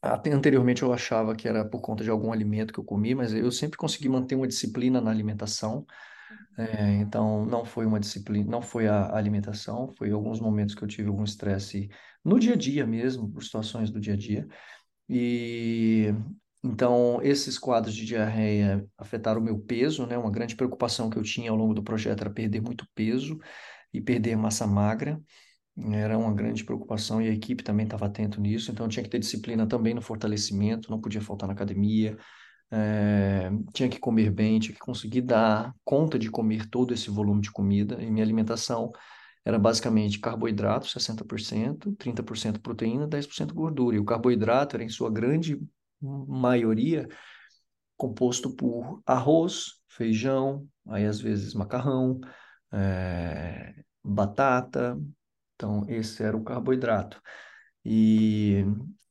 Até 0.00 0.30
anteriormente 0.30 0.82
eu 0.84 0.92
achava 0.92 1.34
que 1.34 1.48
era 1.48 1.64
por 1.64 1.80
conta 1.80 2.04
de 2.04 2.10
algum 2.10 2.32
alimento 2.32 2.72
que 2.72 2.78
eu 2.78 2.84
comi, 2.84 3.12
mas 3.12 3.34
eu 3.34 3.50
sempre 3.50 3.76
consegui 3.76 4.08
manter 4.08 4.36
uma 4.36 4.46
disciplina 4.46 5.00
na 5.00 5.10
alimentação. 5.10 5.84
É, 6.56 6.92
então 6.94 7.44
não 7.44 7.64
foi 7.64 7.86
uma 7.86 7.98
disciplina, 7.98 8.48
não 8.48 8.62
foi 8.62 8.86
a 8.86 9.16
alimentação, 9.16 9.92
foi 9.98 10.12
alguns 10.12 10.38
momentos 10.40 10.76
que 10.76 10.82
eu 10.82 10.88
tive 10.88 11.08
algum 11.08 11.24
estresse 11.24 11.90
no 12.24 12.38
dia 12.38 12.54
a 12.54 12.56
dia 12.56 12.86
mesmo, 12.86 13.28
por 13.28 13.42
situações 13.42 13.90
do 13.90 14.00
dia 14.00 14.14
a 14.14 14.16
dia. 14.16 14.46
E 15.08 16.14
então 16.66 17.20
esses 17.22 17.58
quadros 17.58 17.94
de 17.94 18.04
diarreia 18.04 18.86
afetaram 18.98 19.40
o 19.40 19.44
meu 19.44 19.58
peso, 19.58 20.06
né? 20.06 20.16
Uma 20.18 20.30
grande 20.30 20.56
preocupação 20.56 21.08
que 21.10 21.18
eu 21.18 21.22
tinha 21.22 21.50
ao 21.50 21.56
longo 21.56 21.74
do 21.74 21.82
projeto 21.82 22.20
era 22.22 22.30
perder 22.30 22.60
muito 22.60 22.86
peso 22.94 23.38
e 23.92 24.00
perder 24.00 24.36
massa 24.36 24.66
magra. 24.66 25.20
Era 25.92 26.16
uma 26.16 26.32
grande 26.34 26.64
preocupação 26.64 27.20
e 27.20 27.28
a 27.28 27.32
equipe 27.32 27.62
também 27.62 27.84
estava 27.84 28.06
atento 28.06 28.40
nisso, 28.40 28.70
então 28.70 28.88
tinha 28.88 29.02
que 29.02 29.10
ter 29.10 29.18
disciplina 29.18 29.66
também 29.66 29.92
no 29.92 30.00
fortalecimento, 30.00 30.90
não 30.90 31.00
podia 31.00 31.20
faltar 31.20 31.46
na 31.46 31.52
academia, 31.52 32.16
é, 32.70 33.50
tinha 33.74 33.88
que 33.88 33.98
comer 33.98 34.30
bem, 34.30 34.58
tinha 34.58 34.74
que 34.74 34.80
conseguir 34.80 35.20
dar 35.20 35.74
conta 35.84 36.18
de 36.18 36.30
comer 36.30 36.68
todo 36.68 36.92
esse 36.94 37.10
volume 37.10 37.40
de 37.42 37.50
comida. 37.50 38.02
E 38.02 38.10
minha 38.10 38.24
alimentação 38.24 38.90
era 39.44 39.58
basicamente 39.58 40.18
carboidrato, 40.18 40.86
60%, 40.88 41.94
30% 41.96 42.60
proteína, 42.60 43.06
10% 43.06 43.54
gordura. 43.54 43.96
E 43.96 44.00
o 44.00 44.04
carboidrato 44.04 44.76
era, 44.76 44.84
em 44.84 44.88
sua 44.88 45.10
grande 45.10 45.60
maioria, 46.00 47.08
composto 47.96 48.54
por 48.54 49.02
arroz, 49.06 49.80
feijão, 49.88 50.68
aí 50.88 51.06
às 51.06 51.20
vezes 51.20 51.54
macarrão, 51.54 52.20
é, 52.72 53.74
batata, 54.04 54.98
então, 55.56 55.84
esse 55.88 56.22
era 56.22 56.36
o 56.36 56.44
carboidrato. 56.44 57.20
E, 57.84 58.64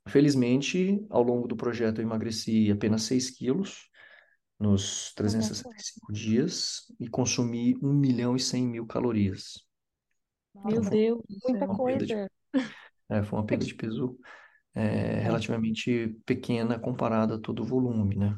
felizmente, 0.08 1.04
ao 1.10 1.24
longo 1.24 1.48
do 1.48 1.56
projeto, 1.56 2.00
eu 2.00 2.06
emagreci 2.06 2.72
apenas 2.72 3.04
6 3.04 3.32
quilos 3.32 3.90
nos 4.60 5.12
365 5.16 6.14
dias 6.14 6.84
e 7.00 7.10
consumi 7.10 7.76
1 7.82 7.94
milhão 7.94 8.36
e 8.36 8.40
100 8.40 8.68
mil 8.68 8.86
calorias. 8.86 9.66
Meu 10.54 10.78
Nossa, 10.78 10.90
Deus 10.90 11.22
muita 11.30 11.68
perda 11.68 12.06
de, 12.06 12.14
coisa. 12.14 12.32
é, 13.10 13.24
foi 13.24 13.40
uma 13.40 13.46
perda 13.46 13.66
de 13.66 13.74
peso 13.74 14.18
é, 14.76 15.20
relativamente 15.22 16.10
pequena 16.26 16.80
comparada 16.80 17.36
a 17.36 17.40
todo 17.40 17.62
o 17.64 17.66
volume, 17.66 18.16
né? 18.18 18.38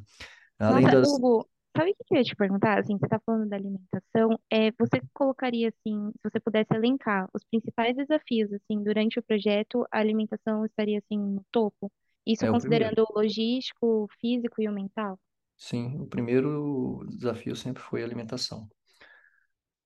Além 0.60 0.88
Nossa, 0.88 0.90
das... 0.90 1.10
Hugo, 1.10 1.48
sabe 1.76 1.92
o 1.92 1.96
que 2.06 2.14
eu 2.16 2.18
ia 2.18 2.24
te 2.24 2.36
perguntar? 2.36 2.80
Assim, 2.80 2.98
você 2.98 3.08
tá 3.08 3.20
falando 3.26 3.48
da 3.50 3.56
alimentação, 3.56 4.40
é, 4.52 4.72
você 4.72 5.02
colocaria, 5.14 5.70
assim, 5.70 6.12
se 6.12 6.20
você 6.30 6.40
pudesse 6.40 6.74
elencar 6.74 7.30
os 7.34 7.44
principais 7.46 7.96
desafios, 7.96 8.52
assim, 8.54 8.84
durante 8.84 9.20
o 9.20 9.24
projeto, 9.24 9.86
a 9.92 10.00
alimentação 10.00 10.66
estaria, 10.66 11.00
assim, 11.00 11.18
no 11.18 11.44
topo? 11.52 11.92
Isso 12.26 12.46
É 12.46 12.50
o 12.50 12.58
primeiro. 12.58 12.92
considerando 12.92 13.06
o 13.10 13.20
logístico, 13.20 14.04
o 14.06 14.08
físico 14.20 14.62
e 14.62 14.68
o 14.68 14.74
mental? 14.74 15.18
Sim, 15.58 16.00
o 16.00 16.08
primeiro 16.08 17.06
desafio 17.10 17.56
sempre 17.56 17.82
foi 17.84 18.02
a 18.02 18.06
alimentação. 18.06 18.68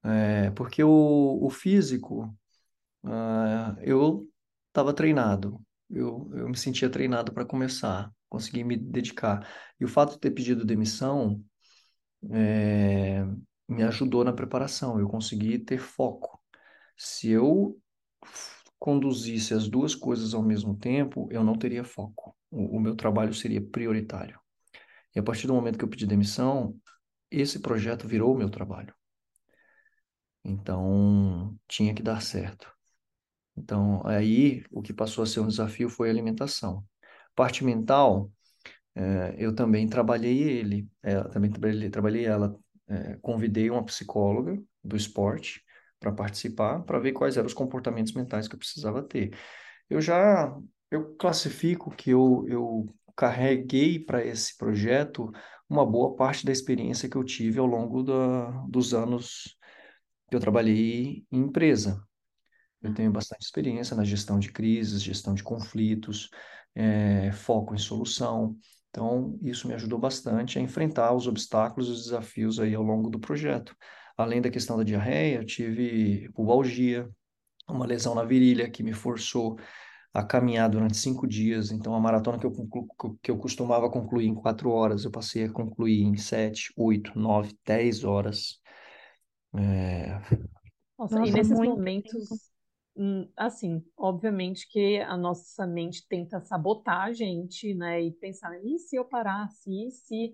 É, 0.03 0.51
porque 0.51 0.83
o, 0.83 1.39
o 1.45 1.49
físico, 1.49 2.35
ah, 3.05 3.75
eu 3.81 4.29
estava 4.69 4.93
treinado, 4.93 5.61
eu, 5.93 6.31
eu 6.33 6.49
me 6.49 6.57
sentia 6.57 6.89
treinado 6.89 7.33
para 7.33 7.45
começar, 7.45 8.11
consegui 8.29 8.63
me 8.63 8.77
dedicar. 8.77 9.47
E 9.79 9.85
o 9.85 9.87
fato 9.87 10.13
de 10.13 10.19
ter 10.19 10.31
pedido 10.31 10.65
demissão 10.65 11.43
é, 12.31 13.23
me 13.67 13.83
ajudou 13.83 14.23
na 14.23 14.33
preparação, 14.33 14.99
eu 14.99 15.07
consegui 15.07 15.59
ter 15.59 15.79
foco. 15.79 16.39
Se 16.97 17.29
eu 17.29 17.79
conduzisse 18.79 19.53
as 19.53 19.67
duas 19.67 19.95
coisas 19.95 20.33
ao 20.33 20.41
mesmo 20.43 20.75
tempo, 20.75 21.27
eu 21.31 21.43
não 21.43 21.57
teria 21.57 21.83
foco. 21.83 22.35
O, 22.49 22.77
o 22.77 22.79
meu 22.79 22.95
trabalho 22.95 23.33
seria 23.33 23.61
prioritário. 23.61 24.39
E 25.15 25.19
a 25.19 25.23
partir 25.23 25.47
do 25.47 25.53
momento 25.53 25.77
que 25.77 25.83
eu 25.83 25.89
pedi 25.89 26.05
demissão, 26.05 26.75
esse 27.29 27.59
projeto 27.59 28.07
virou 28.07 28.33
o 28.33 28.37
meu 28.37 28.49
trabalho. 28.49 28.93
Então, 30.43 31.57
tinha 31.67 31.93
que 31.93 32.01
dar 32.01 32.21
certo. 32.21 32.71
Então, 33.57 34.01
aí 34.05 34.63
o 34.71 34.81
que 34.81 34.93
passou 34.93 35.23
a 35.23 35.27
ser 35.27 35.39
um 35.41 35.47
desafio 35.47 35.89
foi 35.89 36.09
a 36.09 36.11
alimentação. 36.11 36.83
Parte 37.35 37.63
mental, 37.63 38.31
eh, 38.95 39.35
eu 39.37 39.53
também 39.55 39.87
trabalhei 39.87 40.41
ele, 40.41 40.89
eh, 41.03 41.23
também 41.29 41.51
trabalhei, 41.51 41.89
trabalhei 41.89 42.25
ela, 42.25 42.57
eh, 42.89 43.17
convidei 43.21 43.69
uma 43.69 43.85
psicóloga 43.85 44.61
do 44.83 44.95
esporte 44.95 45.63
para 45.99 46.11
participar, 46.11 46.81
para 46.83 46.99
ver 46.99 47.13
quais 47.13 47.37
eram 47.37 47.47
os 47.47 47.53
comportamentos 47.53 48.13
mentais 48.13 48.47
que 48.47 48.55
eu 48.55 48.59
precisava 48.59 49.03
ter. 49.03 49.37
Eu 49.89 50.01
já, 50.01 50.55
eu 50.89 51.15
classifico 51.15 51.91
que 51.91 52.11
eu, 52.11 52.45
eu 52.47 52.85
carreguei 53.15 53.99
para 53.99 54.25
esse 54.25 54.57
projeto 54.57 55.31
uma 55.69 55.85
boa 55.85 56.15
parte 56.15 56.45
da 56.45 56.51
experiência 56.51 57.09
que 57.09 57.17
eu 57.17 57.23
tive 57.23 57.59
ao 57.59 57.65
longo 57.65 58.03
da, 58.03 58.51
dos 58.69 58.93
anos 58.93 59.57
que 60.29 60.35
eu 60.35 60.39
trabalhei 60.39 61.25
em 61.31 61.39
empresa. 61.41 62.03
Eu 62.81 62.93
tenho 62.93 63.11
bastante 63.11 63.43
experiência 63.43 63.95
na 63.95 64.03
gestão 64.03 64.39
de 64.39 64.51
crises, 64.51 65.01
gestão 65.03 65.33
de 65.33 65.43
conflitos, 65.43 66.29
eh, 66.75 67.31
foco 67.33 67.75
em 67.75 67.77
solução. 67.77 68.57
Então, 68.89 69.37
isso 69.41 69.67
me 69.67 69.73
ajudou 69.75 69.99
bastante 69.99 70.57
a 70.59 70.61
enfrentar 70.61 71.13
os 71.13 71.27
obstáculos 71.27 71.87
e 71.89 71.91
os 71.91 72.03
desafios 72.05 72.59
aí 72.59 72.73
ao 72.75 72.83
longo 72.83 73.09
do 73.09 73.19
projeto. 73.19 73.75
Além 74.17 74.41
da 74.41 74.49
questão 74.49 74.77
da 74.77 74.83
diarreia, 74.83 75.37
eu 75.37 75.45
tive 75.45 76.29
pubalgia, 76.33 77.09
uma 77.69 77.85
lesão 77.85 78.15
na 78.15 78.23
virilha 78.25 78.69
que 78.69 78.83
me 78.83 78.93
forçou 78.93 79.57
a 80.13 80.23
caminhar 80.23 80.69
durante 80.69 80.97
cinco 80.97 81.27
dias. 81.27 81.71
Então, 81.71 81.95
a 81.95 81.99
maratona 81.99 82.39
que 82.39 82.45
eu, 82.45 82.51
conclu- 82.51 83.19
que 83.21 83.31
eu 83.31 83.37
costumava 83.37 83.89
concluir 83.91 84.27
em 84.27 84.35
quatro 84.35 84.71
horas, 84.71 85.05
eu 85.05 85.11
passei 85.11 85.45
a 85.45 85.51
concluir 85.53 86.01
em 86.03 86.17
sete, 86.17 86.73
oito, 86.77 87.17
nove, 87.19 87.57
dez 87.65 88.03
horas. 88.03 88.59
É, 89.55 90.19
Nossa, 90.97 91.19
e 91.23 91.31
Nossa, 91.31 91.33
nesses 91.33 91.59
muito 91.59 91.77
tempo. 92.03 92.39
momentos, 92.39 92.50
assim, 93.35 93.83
obviamente 93.97 94.67
que 94.69 94.99
a 94.99 95.17
nossa 95.17 95.65
mente 95.67 96.05
tenta 96.07 96.41
sabotar 96.41 97.01
a 97.07 97.13
gente, 97.13 97.73
né? 97.73 98.01
E 98.01 98.11
pensar, 98.13 98.51
e 98.63 98.77
se 98.79 98.95
eu 98.95 99.05
parasse? 99.05 99.69
E 99.69 99.91
se 99.91 100.33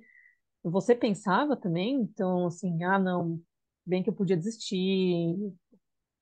você 0.63 0.95
pensava 0.95 1.55
também? 1.57 1.95
Então, 2.01 2.47
assim, 2.47 2.83
ah, 2.83 2.99
não, 2.99 3.41
bem 3.85 4.03
que 4.03 4.09
eu 4.09 4.15
podia 4.15 4.37
desistir. 4.37 5.37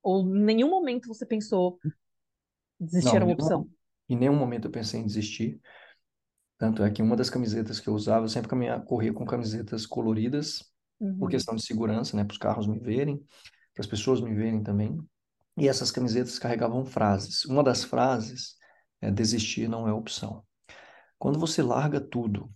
Ou 0.04 0.24
em 0.36 0.44
nenhum 0.46 0.70
momento 0.70 1.08
você 1.10 1.26
pensou 1.26 1.82
desistir 2.80 3.16
não, 3.16 3.18
era 3.18 3.26
uma 3.26 3.34
opção. 3.34 3.70
em 4.10 4.16
nenhum 4.18 4.36
momento 4.38 4.68
eu 4.68 4.72
pensei 4.72 5.00
em 5.00 5.06
desistir. 5.06 5.62
Tanto 6.58 6.84
é 6.84 6.92
que 6.92 7.02
uma 7.02 7.16
das 7.16 7.30
camisetas 7.30 7.80
que 7.80 7.90
eu 7.90 7.94
usava, 7.94 8.26
eu 8.26 8.30
sempre 8.30 8.50
caminhava, 8.50 8.84
corria 8.86 9.14
com 9.14 9.26
camisetas 9.26 9.86
coloridas, 9.86 10.64
por 11.20 11.30
Uhum. 11.30 11.30
questão 11.30 11.56
de 11.56 11.66
segurança, 11.66 12.16
né? 12.18 12.24
Para 12.24 12.34
os 12.34 12.38
carros 12.38 12.68
me 12.68 12.80
verem, 12.80 13.18
para 13.74 13.82
as 13.84 13.88
pessoas 13.88 14.22
me 14.22 14.34
verem 14.34 14.64
também. 14.64 14.98
E 15.58 15.68
essas 15.68 15.92
camisetas 15.92 16.38
carregavam 16.38 16.86
frases. 16.86 17.46
Uma 17.46 17.64
das 17.64 17.84
frases 17.84 18.56
é 19.02 19.10
desistir 19.10 19.68
não 19.70 19.88
é 19.88 19.94
opção. 19.94 20.46
Quando 21.18 21.40
você 21.40 21.62
larga 21.62 22.00
tudo, 22.02 22.54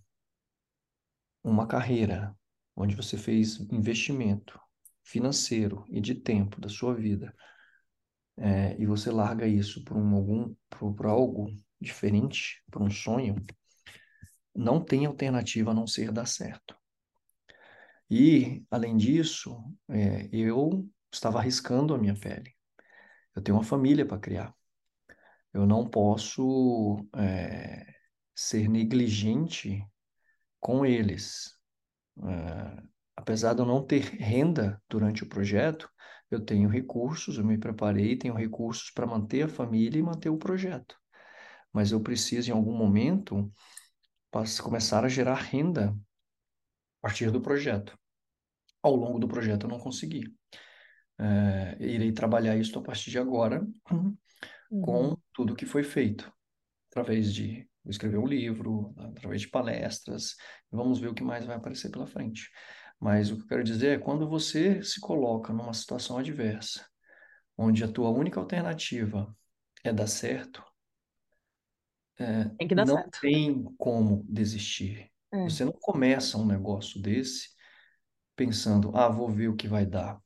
uma 1.42 1.66
carreira 1.66 2.36
onde 2.76 2.94
você 2.94 3.16
fez 3.16 3.58
investimento 3.70 4.60
financeiro 5.02 5.84
e 5.88 6.00
de 6.00 6.14
tempo 6.14 6.60
da 6.60 6.68
sua 6.68 6.94
vida, 6.94 7.34
é, 8.36 8.76
e 8.80 8.86
você 8.86 9.10
larga 9.10 9.46
isso 9.46 9.84
por 9.84 9.96
um, 9.96 10.14
algum, 10.14 10.54
por, 10.68 11.06
algo 11.06 11.50
diferente, 11.80 12.62
por 12.70 12.82
um 12.82 12.90
sonho, 12.90 13.36
não 14.54 14.82
tem 14.82 15.06
alternativa 15.06 15.70
a 15.70 15.74
não 15.74 15.86
ser 15.86 16.12
dar 16.12 16.26
certo. 16.26 16.76
E, 18.10 18.64
além 18.70 18.96
disso, 18.96 19.62
é, 19.88 20.28
eu 20.32 20.88
estava 21.12 21.38
arriscando 21.38 21.94
a 21.94 21.98
minha 21.98 22.14
pele. 22.14 22.54
Eu 23.34 23.42
tenho 23.42 23.56
uma 23.56 23.64
família 23.64 24.06
para 24.06 24.18
criar. 24.18 24.54
Eu 25.52 25.66
não 25.66 25.88
posso, 25.88 27.06
é, 27.16 27.86
ser 28.34 28.68
negligente 28.68 29.84
com 30.58 30.84
eles. 30.86 31.54
É, 32.22 32.82
apesar 33.16 33.54
de 33.54 33.60
eu 33.60 33.66
não 33.66 33.84
ter 33.84 34.00
renda 34.00 34.82
durante 34.88 35.22
o 35.22 35.28
projeto, 35.28 35.90
eu 36.30 36.40
tenho 36.40 36.68
recursos, 36.68 37.36
eu 37.36 37.44
me 37.44 37.58
preparei, 37.58 38.16
tenho 38.16 38.34
recursos 38.34 38.90
para 38.90 39.06
manter 39.06 39.42
a 39.42 39.48
família 39.48 39.98
e 39.98 40.02
manter 40.02 40.30
o 40.30 40.38
projeto. 40.38 40.96
Mas 41.72 41.92
eu 41.92 42.00
preciso, 42.00 42.50
em 42.50 42.54
algum 42.54 42.76
momento, 42.76 43.52
começar 44.62 45.04
a 45.04 45.08
gerar 45.08 45.34
renda 45.34 45.90
a 45.90 47.02
partir 47.02 47.30
do 47.30 47.40
projeto. 47.40 47.98
Ao 48.82 48.94
longo 48.94 49.18
do 49.18 49.28
projeto 49.28 49.64
eu 49.64 49.70
não 49.70 49.78
consegui. 49.78 50.24
É, 51.22 51.76
irei 51.84 52.12
trabalhar 52.12 52.56
isso 52.56 52.78
a 52.78 52.82
partir 52.82 53.10
de 53.10 53.18
agora 53.18 53.66
Uhum. 54.70 54.80
com 54.80 55.16
tudo 55.32 55.54
que 55.54 55.66
foi 55.66 55.82
feito, 55.82 56.32
através 56.90 57.34
de 57.34 57.68
escrever 57.86 58.18
um 58.18 58.26
livro, 58.26 58.94
através 58.98 59.42
de 59.42 59.48
palestras. 59.48 60.36
Vamos 60.70 61.00
ver 61.00 61.08
o 61.08 61.14
que 61.14 61.22
mais 61.24 61.46
vai 61.46 61.56
aparecer 61.56 61.90
pela 61.90 62.06
frente. 62.06 62.50
Mas 63.00 63.30
o 63.30 63.36
que 63.36 63.42
eu 63.44 63.48
quero 63.48 63.64
dizer 63.64 63.98
é 63.98 64.02
quando 64.02 64.28
você 64.28 64.82
se 64.82 65.00
coloca 65.00 65.52
numa 65.52 65.74
situação 65.74 66.18
adversa, 66.18 66.86
onde 67.58 67.84
a 67.84 67.88
tua 67.92 68.10
única 68.10 68.40
alternativa 68.40 69.34
é 69.84 69.92
dar 69.92 70.06
certo, 70.08 70.62
Tem 72.58 72.68
que 72.68 72.74
dar 72.74 72.86
não 72.86 72.86
certo. 72.86 73.18
tem 73.20 73.64
como 73.78 74.24
desistir. 74.28 75.10
É, 75.32 75.36
Você 75.44 75.64
não 75.64 75.72
começa 75.72 76.38
um 76.38 76.46
negócio 76.46 77.00
desse 77.00 77.48
pensando, 78.36 78.92
ah, 78.96 79.08
vou 79.08 79.28
ver 79.30 79.48
o 79.48 79.56
que 79.56 79.68
vai 79.68 79.86
dar. 79.86 80.20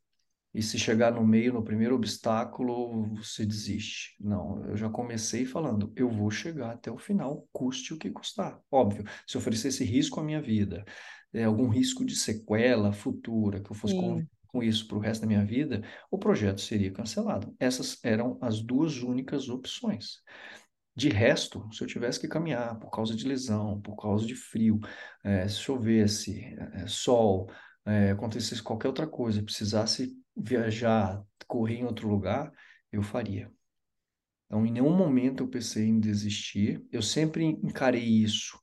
E 0.54 0.62
se 0.62 0.78
chegar 0.78 1.12
no 1.12 1.26
meio, 1.26 1.52
no 1.52 1.64
primeiro 1.64 1.96
obstáculo, 1.96 3.12
você 3.16 3.44
desiste. 3.44 4.14
Não, 4.20 4.64
eu 4.66 4.76
já 4.76 4.88
comecei 4.88 5.44
falando, 5.44 5.92
eu 5.96 6.08
vou 6.08 6.30
chegar 6.30 6.70
até 6.70 6.90
o 6.92 6.96
final, 6.96 7.48
custe 7.52 7.92
o 7.92 7.98
que 7.98 8.08
custar. 8.08 8.60
Óbvio, 8.70 9.04
se 9.26 9.36
oferecesse 9.36 9.84
risco 9.84 10.20
à 10.20 10.22
minha 10.22 10.40
vida, 10.40 10.84
é, 11.32 11.42
algum 11.42 11.68
risco 11.68 12.04
de 12.04 12.14
sequela 12.14 12.92
futura, 12.92 13.60
que 13.60 13.72
eu 13.72 13.74
fosse 13.74 13.94
sim, 13.94 14.24
com 14.46 14.62
isso 14.62 14.86
para 14.86 14.96
o 14.96 15.00
resto 15.00 15.22
da 15.22 15.26
minha 15.26 15.44
vida, 15.44 15.82
o 16.08 16.16
projeto 16.16 16.60
seria 16.60 16.92
cancelado. 16.92 17.52
Essas 17.58 17.98
eram 18.04 18.38
as 18.40 18.62
duas 18.62 19.02
únicas 19.02 19.48
opções. 19.48 20.22
De 20.96 21.08
resto, 21.08 21.68
se 21.72 21.82
eu 21.82 21.88
tivesse 21.88 22.20
que 22.20 22.28
caminhar 22.28 22.78
por 22.78 22.88
causa 22.88 23.16
de 23.16 23.26
lesão, 23.26 23.80
por 23.80 23.96
causa 23.96 24.24
de 24.24 24.36
frio, 24.36 24.78
eh, 25.24 25.48
se 25.48 25.56
chovesse, 25.56 26.54
eh, 26.56 26.86
sol, 26.86 27.50
eh, 27.86 28.10
acontecesse 28.12 28.62
qualquer 28.62 28.88
outra 28.88 29.06
coisa, 29.06 29.42
precisasse 29.42 30.16
viajar, 30.36 31.24
correr 31.46 31.76
em 31.78 31.84
outro 31.84 32.08
lugar, 32.08 32.52
eu 32.92 33.02
faria. 33.02 33.52
Então, 34.46 34.64
em 34.66 34.72
nenhum 34.72 34.96
momento 34.96 35.42
eu 35.44 35.48
pensei 35.48 35.86
em 35.86 36.00
desistir. 36.00 36.84
Eu 36.92 37.02
sempre 37.02 37.44
encarei 37.44 38.04
isso, 38.04 38.58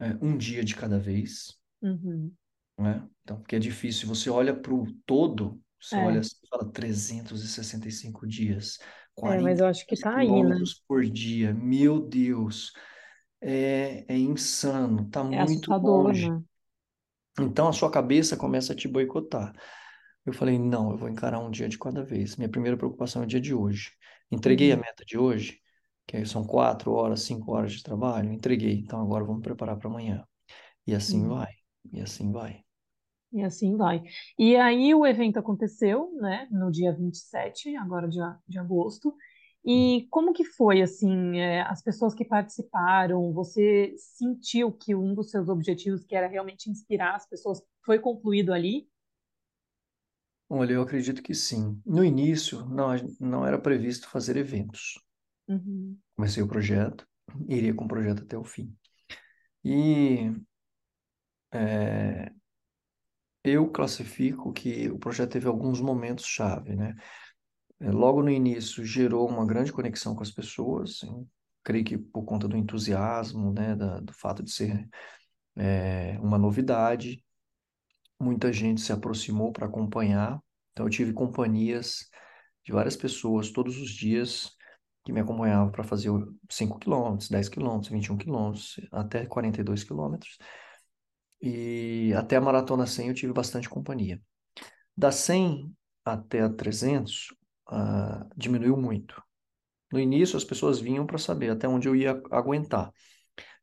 eh, 0.00 0.16
um 0.22 0.36
dia 0.38 0.64
de 0.64 0.76
cada 0.76 0.98
vez, 1.00 1.58
uhum. 1.82 2.36
né? 2.78 3.06
Então, 3.22 3.38
porque 3.40 3.56
é 3.56 3.58
difícil. 3.58 4.08
Você 4.08 4.30
olha 4.30 4.54
para 4.54 4.72
o 4.74 4.86
todo, 5.06 5.60
você 5.80 5.98
olha 5.98 6.20
É, 6.20 6.20
assim 6.20 6.36
e 6.44 6.48
fala 6.48 6.70
365 6.72 8.26
dias, 8.26 8.78
é, 9.22 9.38
mas 9.40 9.58
40 9.58 9.60
eu 9.60 9.66
acho 9.66 9.86
que 9.86 9.96
tá 9.96 10.16
aí, 10.18 10.42
né? 10.42 10.66
por 10.86 11.04
dia. 11.04 11.54
Meu 11.54 12.00
Deus! 12.00 12.72
é, 13.40 14.04
é 14.12 14.18
insano, 14.18 15.08
tá 15.10 15.24
É 15.28 15.40
muito 15.40 15.72
assustador, 15.76 16.12
longe. 16.12 16.34
né? 16.36 16.44
Então 17.42 17.68
a 17.68 17.72
sua 17.72 17.90
cabeça 17.90 18.36
começa 18.36 18.72
a 18.72 18.76
te 18.76 18.88
boicotar. 18.88 19.54
Eu 20.26 20.32
falei, 20.34 20.58
não, 20.58 20.92
eu 20.92 20.98
vou 20.98 21.08
encarar 21.08 21.40
um 21.40 21.50
dia 21.50 21.68
de 21.68 21.78
cada 21.78 22.04
vez. 22.04 22.36
Minha 22.36 22.48
primeira 22.50 22.76
preocupação 22.76 23.22
é 23.22 23.24
o 23.26 23.28
dia 23.28 23.40
de 23.40 23.54
hoje. 23.54 23.92
Entreguei 24.30 24.72
a 24.72 24.76
Uhum, 24.76 24.78
meta 24.78 25.04
de 25.04 25.18
hoje, 25.18 25.60
que 26.06 26.16
aí 26.16 26.26
são 26.26 26.44
quatro 26.44 26.92
horas, 26.92 27.22
cinco 27.22 27.52
horas 27.52 27.72
de 27.72 27.82
trabalho, 27.82 28.32
entreguei. 28.32 28.74
Então 28.80 29.00
agora 29.02 29.24
vamos 29.24 29.42
preparar 29.42 29.76
para 29.78 29.88
amanhã. 29.88 30.24
E 30.86 30.94
assim 30.94 31.26
uhum. 31.26 31.28
vai, 31.28 31.52
e 31.92 32.00
assim 32.00 32.32
vai. 32.32 32.64
E 33.32 33.42
assim 33.42 33.76
vai. 33.76 34.02
E 34.38 34.56
aí 34.56 34.92
o 34.94 35.06
evento 35.06 35.38
aconteceu, 35.38 36.10
né, 36.20 36.48
no 36.50 36.70
dia 36.70 36.92
27, 36.92 37.76
agora 37.76 38.08
de, 38.08 38.18
de 38.48 38.58
agosto, 38.58 39.14
E 39.64 40.06
como 40.10 40.32
que 40.32 40.44
foi, 40.44 40.80
assim, 40.80 41.38
é, 41.38 41.62
as 41.62 41.82
pessoas 41.82 42.14
que 42.14 42.24
participaram, 42.24 43.32
você 43.32 43.94
sentiu 43.96 44.72
que 44.72 44.94
um 44.94 45.14
dos 45.14 45.30
seus 45.30 45.48
objetivos, 45.48 46.04
que 46.04 46.16
era 46.16 46.26
realmente 46.26 46.70
inspirar 46.70 47.14
as 47.14 47.28
pessoas, 47.28 47.62
foi 47.84 47.98
concluído 47.98 48.52
ali? 48.52 48.88
Olha, 50.48 50.72
eu 50.72 50.82
acredito 50.82 51.22
que 51.22 51.34
sim. 51.34 51.80
No 51.84 52.04
início, 52.04 52.64
não, 52.66 52.88
não 53.20 53.46
era 53.46 53.58
previsto 53.58 54.08
fazer 54.08 54.36
eventos. 54.36 54.98
Uhum. 55.46 55.96
Comecei 56.16 56.42
o 56.42 56.48
projeto, 56.48 57.06
iria 57.48 57.74
com 57.74 57.84
o 57.84 57.88
projeto 57.88 58.22
até 58.22 58.36
o 58.36 58.44
fim. 58.44 58.74
E 59.62 60.32
é, 61.52 62.32
eu 63.44 63.70
classifico 63.70 64.52
que 64.52 64.88
o 64.90 64.98
projeto 64.98 65.32
teve 65.32 65.46
alguns 65.46 65.80
momentos-chave, 65.80 66.76
né? 66.76 66.94
É, 67.80 67.90
logo 67.90 68.22
no 68.22 68.30
início, 68.30 68.84
gerou 68.84 69.28
uma 69.28 69.46
grande 69.46 69.72
conexão 69.72 70.14
com 70.14 70.22
as 70.22 70.30
pessoas, 70.30 71.00
creio 71.64 71.84
que 71.84 71.98
por 71.98 72.24
conta 72.24 72.46
do 72.46 72.56
entusiasmo, 72.56 73.52
né, 73.52 73.74
da, 73.74 74.00
do 74.00 74.12
fato 74.12 74.42
de 74.42 74.50
ser 74.50 74.88
é, 75.56 76.18
uma 76.20 76.38
novidade, 76.38 77.24
muita 78.18 78.52
gente 78.52 78.80
se 78.80 78.92
aproximou 78.92 79.52
para 79.52 79.66
acompanhar. 79.66 80.40
Então, 80.72 80.86
eu 80.86 80.90
tive 80.90 81.12
companhias 81.12 82.08
de 82.64 82.72
várias 82.72 82.96
pessoas 82.96 83.50
todos 83.50 83.78
os 83.78 83.90
dias 83.90 84.56
que 85.04 85.12
me 85.12 85.20
acompanhavam 85.20 85.70
para 85.70 85.82
fazer 85.82 86.10
5 86.50 86.78
quilômetros, 86.78 87.28
10 87.30 87.48
quilômetros, 87.48 87.90
21 87.90 88.16
quilômetros, 88.18 88.80
até 88.92 89.24
42 89.24 89.82
quilômetros. 89.84 90.36
E 91.40 92.12
até 92.14 92.36
a 92.36 92.40
maratona 92.40 92.86
100 92.86 93.08
eu 93.08 93.14
tive 93.14 93.32
bastante 93.32 93.68
companhia. 93.68 94.20
Da 94.94 95.10
100 95.10 95.74
até 96.04 96.42
a 96.42 96.50
300, 96.50 97.28
uh, 97.70 98.28
diminuiu 98.36 98.76
muito. 98.76 99.22
No 99.92 99.98
início, 100.00 100.36
as 100.36 100.44
pessoas 100.44 100.80
vinham 100.80 101.06
para 101.06 101.18
saber 101.18 101.50
até 101.50 101.68
onde 101.68 101.88
eu 101.88 101.96
ia 101.96 102.12
aguentar. 102.30 102.92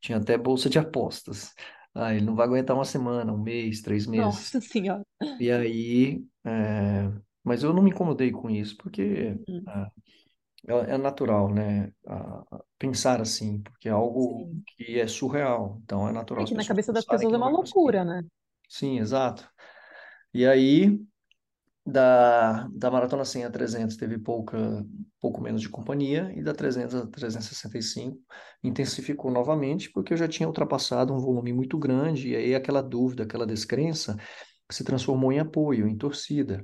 Tinha 0.00 0.18
até 0.18 0.36
bolsa 0.38 0.68
de 0.70 0.78
apostas. 0.78 1.54
Ah, 1.94 2.14
ele 2.14 2.24
não 2.24 2.36
vai 2.36 2.46
aguentar 2.46 2.76
uma 2.76 2.84
semana, 2.84 3.32
um 3.32 3.38
mês, 3.42 3.82
três 3.82 4.06
meses. 4.06 4.52
Nossa 4.52 4.60
Senhora! 4.60 5.04
E 5.40 5.50
aí, 5.50 6.24
é... 6.44 7.10
mas 7.42 7.62
eu 7.62 7.72
não 7.72 7.82
me 7.82 7.90
incomodei 7.90 8.30
com 8.30 8.50
isso, 8.50 8.76
porque 8.76 9.36
Uhum. 9.48 9.64
é, 10.68 10.94
é 10.94 10.98
natural, 10.98 11.52
né? 11.52 11.92
pensar 12.78 13.20
assim, 13.20 13.60
porque 13.62 13.88
é 13.88 13.92
algo 13.92 14.46
Sim. 14.46 14.62
que 14.76 15.00
é 15.00 15.06
surreal. 15.06 15.80
Então 15.84 16.08
é 16.08 16.12
natural 16.12 16.44
É 16.44 16.48
que 16.48 16.54
na 16.54 16.64
cabeça 16.66 16.92
das 16.92 17.04
pessoas 17.04 17.22
é 17.22 17.26
não 17.26 17.38
uma 17.38 17.50
loucura, 17.50 18.04
né? 18.04 18.24
Sim, 18.68 18.98
exato. 18.98 19.48
E 20.34 20.46
aí, 20.46 21.00
da, 21.90 22.68
da 22.68 22.90
Maratona 22.90 23.24
100 23.24 23.44
a 23.44 23.50
300 23.50 23.96
teve 23.96 24.18
pouca, 24.18 24.84
pouco 25.18 25.40
menos 25.40 25.62
de 25.62 25.70
companhia, 25.70 26.30
e 26.36 26.42
da 26.42 26.52
300 26.52 26.94
a 26.94 27.06
365 27.06 28.18
intensificou 28.62 29.30
novamente, 29.30 29.90
porque 29.90 30.12
eu 30.12 30.16
já 30.16 30.28
tinha 30.28 30.46
ultrapassado 30.46 31.14
um 31.14 31.18
volume 31.18 31.52
muito 31.52 31.78
grande, 31.78 32.30
e 32.30 32.36
aí 32.36 32.54
aquela 32.54 32.82
dúvida, 32.82 33.22
aquela 33.22 33.46
descrença 33.46 34.16
se 34.70 34.84
transformou 34.84 35.32
em 35.32 35.38
apoio, 35.38 35.88
em 35.88 35.96
torcida. 35.96 36.62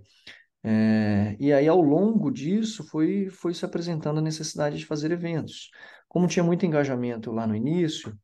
É, 0.63 1.37
e 1.41 1.53
aí, 1.53 1.69
ao 1.69 1.81
longo 1.81 2.31
disso, 2.31 2.85
foi, 2.85 3.31
foi 3.31 3.55
se 3.55 3.65
apresentando 3.65 4.19
a 4.19 4.23
necessidade 4.23 4.79
de 4.79 4.87
fazer 4.87 5.11
eventos. 5.11 5.71
Como 6.07 6.27
tinha 6.27 6.45
muito 6.45 6.67
engajamento 6.67 7.33
lá 7.33 7.47
no 7.47 7.57
início, 7.57 8.15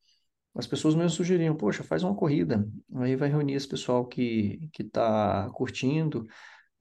as 0.55 0.67
pessoas 0.67 0.95
mesmo 0.95 1.11
sugeriam, 1.11 1.57
poxa, 1.57 1.83
faz 1.83 2.03
uma 2.03 2.15
corrida, 2.15 2.69
aí 2.97 3.17
vai 3.17 3.29
reunir 3.31 3.55
esse 3.55 3.69
pessoal 3.69 4.07
que 4.07 4.69
que 4.73 4.83
está 4.83 5.49
curtindo, 5.55 6.27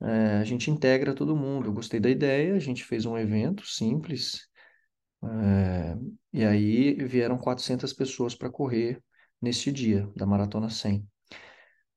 é, 0.02 0.38
a 0.38 0.44
gente 0.44 0.70
integra 0.70 1.14
todo 1.14 1.36
mundo. 1.36 1.68
Eu 1.68 1.72
gostei 1.72 2.00
da 2.00 2.10
ideia, 2.10 2.54
a 2.54 2.58
gente 2.58 2.84
fez 2.84 3.04
um 3.06 3.18
evento 3.18 3.66
simples, 3.66 4.48
é, 5.22 5.96
e 6.32 6.44
aí 6.44 6.94
vieram 6.94 7.38
400 7.38 7.92
pessoas 7.92 8.34
para 8.34 8.50
correr 8.50 9.02
neste 9.40 9.70
dia 9.72 10.10
da 10.16 10.26
Maratona 10.26 10.70
100. 10.70 11.06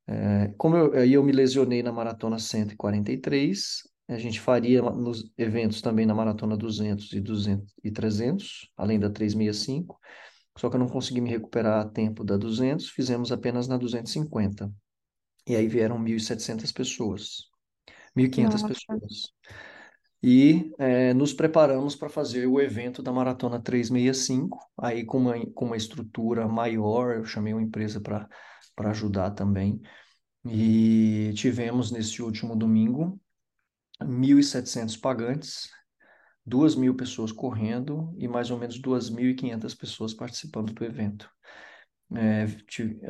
É, 0.07 0.53
como 0.57 0.75
eu, 0.75 0.93
aí 0.93 1.13
eu 1.13 1.23
me 1.23 1.31
lesionei 1.31 1.81
na 1.81 1.91
Maratona 1.91 2.37
143, 2.37 3.83
a 4.09 4.17
gente 4.17 4.39
faria 4.39 4.81
nos 4.81 5.31
eventos 5.37 5.81
também 5.81 6.05
na 6.05 6.13
Maratona 6.13 6.57
200 6.57 7.13
e 7.13 7.21
200 7.21 7.73
e 7.83 7.91
300, 7.91 8.69
além 8.75 8.99
da 8.99 9.09
365, 9.09 9.97
só 10.57 10.69
que 10.69 10.75
eu 10.75 10.79
não 10.79 10.89
consegui 10.89 11.21
me 11.21 11.29
recuperar 11.29 11.81
a 11.81 11.89
tempo 11.89 12.23
da 12.23 12.37
200, 12.37 12.89
fizemos 12.89 13.31
apenas 13.31 13.67
na 13.67 13.77
250. 13.77 14.71
E 15.47 15.55
aí 15.55 15.67
vieram 15.67 15.97
1.700 15.97 16.71
pessoas, 16.71 17.49
1.500 18.15 18.51
Nossa, 18.51 18.67
pessoas. 18.67 19.33
E 20.21 20.73
é, 20.79 21.13
nos 21.13 21.33
preparamos 21.33 21.97
para 21.97 22.07
fazer 22.07 22.47
o 22.47 22.61
evento 22.61 23.03
da 23.03 23.11
Maratona 23.11 23.61
365, 23.61 24.57
aí 24.77 25.03
com 25.05 25.17
uma, 25.17 25.45
com 25.53 25.65
uma 25.65 25.75
estrutura 25.75 26.47
maior, 26.47 27.17
eu 27.17 27.25
chamei 27.25 27.53
uma 27.53 27.61
empresa 27.61 27.99
para 27.99 28.29
ajudar 28.89 29.31
também. 29.31 29.81
E 30.45 31.33
tivemos 31.35 31.91
nesse 31.91 32.21
último 32.21 32.55
domingo 32.55 33.19
1.700 34.01 34.99
pagantes, 34.99 35.69
2.000 36.45 36.95
pessoas 36.95 37.31
correndo 37.31 38.13
e 38.17 38.27
mais 38.27 38.51
ou 38.51 38.57
menos 38.57 38.79
2.500 38.81 39.77
pessoas 39.77 40.13
participando 40.13 40.73
do 40.73 40.83
evento. 40.83 41.29
É, 42.15 42.45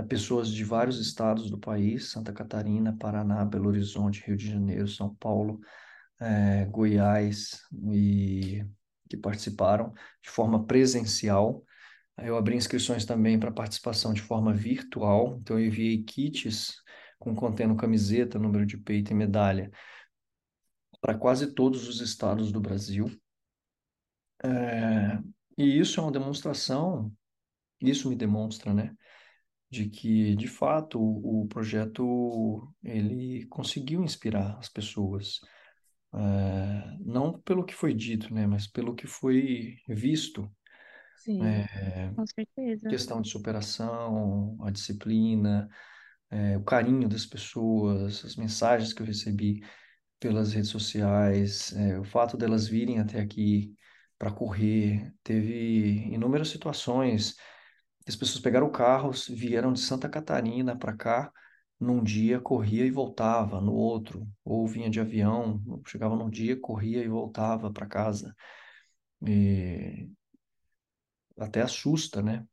pessoas 0.04 0.50
de 0.50 0.64
vários 0.64 1.00
estados 1.00 1.50
do 1.50 1.58
país, 1.58 2.10
Santa 2.10 2.32
Catarina, 2.32 2.96
Paraná, 2.98 3.44
Belo 3.44 3.68
Horizonte, 3.68 4.24
Rio 4.26 4.38
de 4.38 4.50
Janeiro, 4.50 4.88
São 4.88 5.14
Paulo, 5.16 5.60
é, 6.20 6.66
Goiás, 6.66 7.62
e 7.92 8.66
que 9.10 9.18
participaram 9.18 9.94
de 10.22 10.30
forma 10.30 10.66
presencial. 10.66 11.64
Eu 12.18 12.38
abri 12.38 12.56
inscrições 12.56 13.06
também 13.06 13.40
para 13.40 13.52
participação 13.52 14.14
de 14.14 14.22
forma 14.22 14.54
virtual, 14.54 15.38
então 15.42 15.60
eu 15.60 15.66
enviei 15.68 16.04
kits 16.04 16.76
com 17.20 17.36
contendo 17.36 17.76
camiseta, 17.76 18.40
número 18.40 18.66
de 18.66 18.78
peito 18.78 19.12
e 19.12 19.16
medalha 19.16 19.72
para 21.04 21.18
quase 21.18 21.54
todos 21.54 21.88
os 21.90 22.00
estados 22.00 22.50
do 22.50 22.62
Brasil. 22.62 23.12
É, 24.42 25.20
e 25.58 25.78
isso 25.78 26.00
é 26.00 26.04
uma 26.04 26.12
demonstração, 26.12 27.12
isso 27.90 28.10
me 28.10 28.16
demonstra, 28.16 28.74
né, 28.74 28.96
de 29.70 29.90
que, 29.90 30.36
de 30.36 30.48
fato, 30.48 31.00
o, 31.00 31.44
o 31.44 31.48
projeto 31.48 32.74
ele 32.84 33.46
conseguiu 33.48 34.04
inspirar 34.04 34.58
as 34.60 34.70
pessoas. 34.70 35.40
É, 36.16 36.98
não 37.00 37.40
pelo 37.42 37.66
que 37.66 37.74
foi 37.74 37.94
dito, 37.94 38.34
né, 38.34 38.46
mas 38.46 38.68
pelo 38.68 38.94
que 38.94 39.08
foi 39.08 39.78
visto. 39.88 40.50
Sim. 41.18 41.44
É, 41.44 42.12
com 42.16 42.26
certeza. 42.28 42.90
questão 42.90 43.22
de 43.22 43.30
superação, 43.30 44.58
a 44.62 44.70
disciplina, 44.70 45.70
é, 46.30 46.58
o 46.58 46.64
carinho 46.64 47.08
das 47.08 47.26
pessoas, 47.26 48.26
as 48.26 48.36
mensagens 48.36 48.94
que 48.94 49.02
eu 49.02 49.06
recebi 49.06 49.62
pelas 50.20 50.54
redes 50.54 50.70
sociais, 50.70 51.74
é, 51.74 52.00
o 52.00 52.04
fato 52.04 52.38
delas 52.38 52.68
virem 52.68 53.00
até 53.00 53.20
aqui 53.20 53.74
para 54.18 54.32
correr. 54.32 55.14
Teve 55.24 56.14
inúmeras 56.14 56.50
situações 56.50 57.36
as 58.08 58.16
pessoas 58.16 58.42
pegaram 58.42 58.72
carros, 58.72 59.28
vieram 59.28 59.74
de 59.74 59.80
Santa 59.80 60.10
Catarina 60.10 60.78
para 60.78 60.96
cá, 60.96 61.32
num 61.80 62.04
dia 62.04 62.40
corria 62.40 62.86
e 62.86 62.92
voltava, 62.92 63.62
no 63.62 63.74
outro, 63.74 64.28
ou 64.44 64.68
vinha 64.68 64.90
de 64.90 65.00
avião, 65.00 65.62
chegava 65.88 66.16
num 66.16 66.30
dia, 66.30 66.60
corria 66.60 67.04
e 67.04 67.08
voltava 67.08 67.72
para 67.72 67.86
casa. 67.86 68.36
E 69.22 70.10
até 71.38 71.62
assusta, 71.62 72.22
né? 72.22 72.46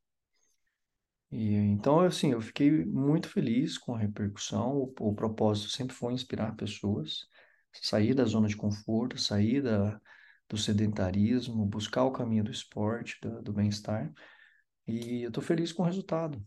E, 1.31 1.55
então, 1.55 2.01
assim, 2.01 2.33
eu 2.33 2.41
fiquei 2.41 2.85
muito 2.85 3.29
feliz 3.29 3.79
com 3.79 3.95
a 3.95 3.99
repercussão. 3.99 4.77
O, 4.77 4.93
o 5.11 5.15
propósito 5.15 5.71
sempre 5.71 5.95
foi 5.95 6.13
inspirar 6.13 6.57
pessoas, 6.57 7.27
sair 7.73 8.15
da 8.15 8.25
zona 8.25 8.49
de 8.49 8.57
conforto, 8.57 9.17
sair 9.19 9.63
da, 9.63 10.01
do 10.49 10.57
sedentarismo, 10.57 11.65
buscar 11.67 12.05
o 12.05 12.13
caminho 12.13 12.43
do 12.45 12.51
esporte, 12.51 13.17
do, 13.23 13.43
do 13.43 13.53
bem-estar. 13.53 14.13
E 14.91 15.23
eu 15.23 15.29
estou 15.29 15.43
feliz 15.43 15.73
com 15.73 15.83
o 15.83 15.87
resultado. 15.87 16.43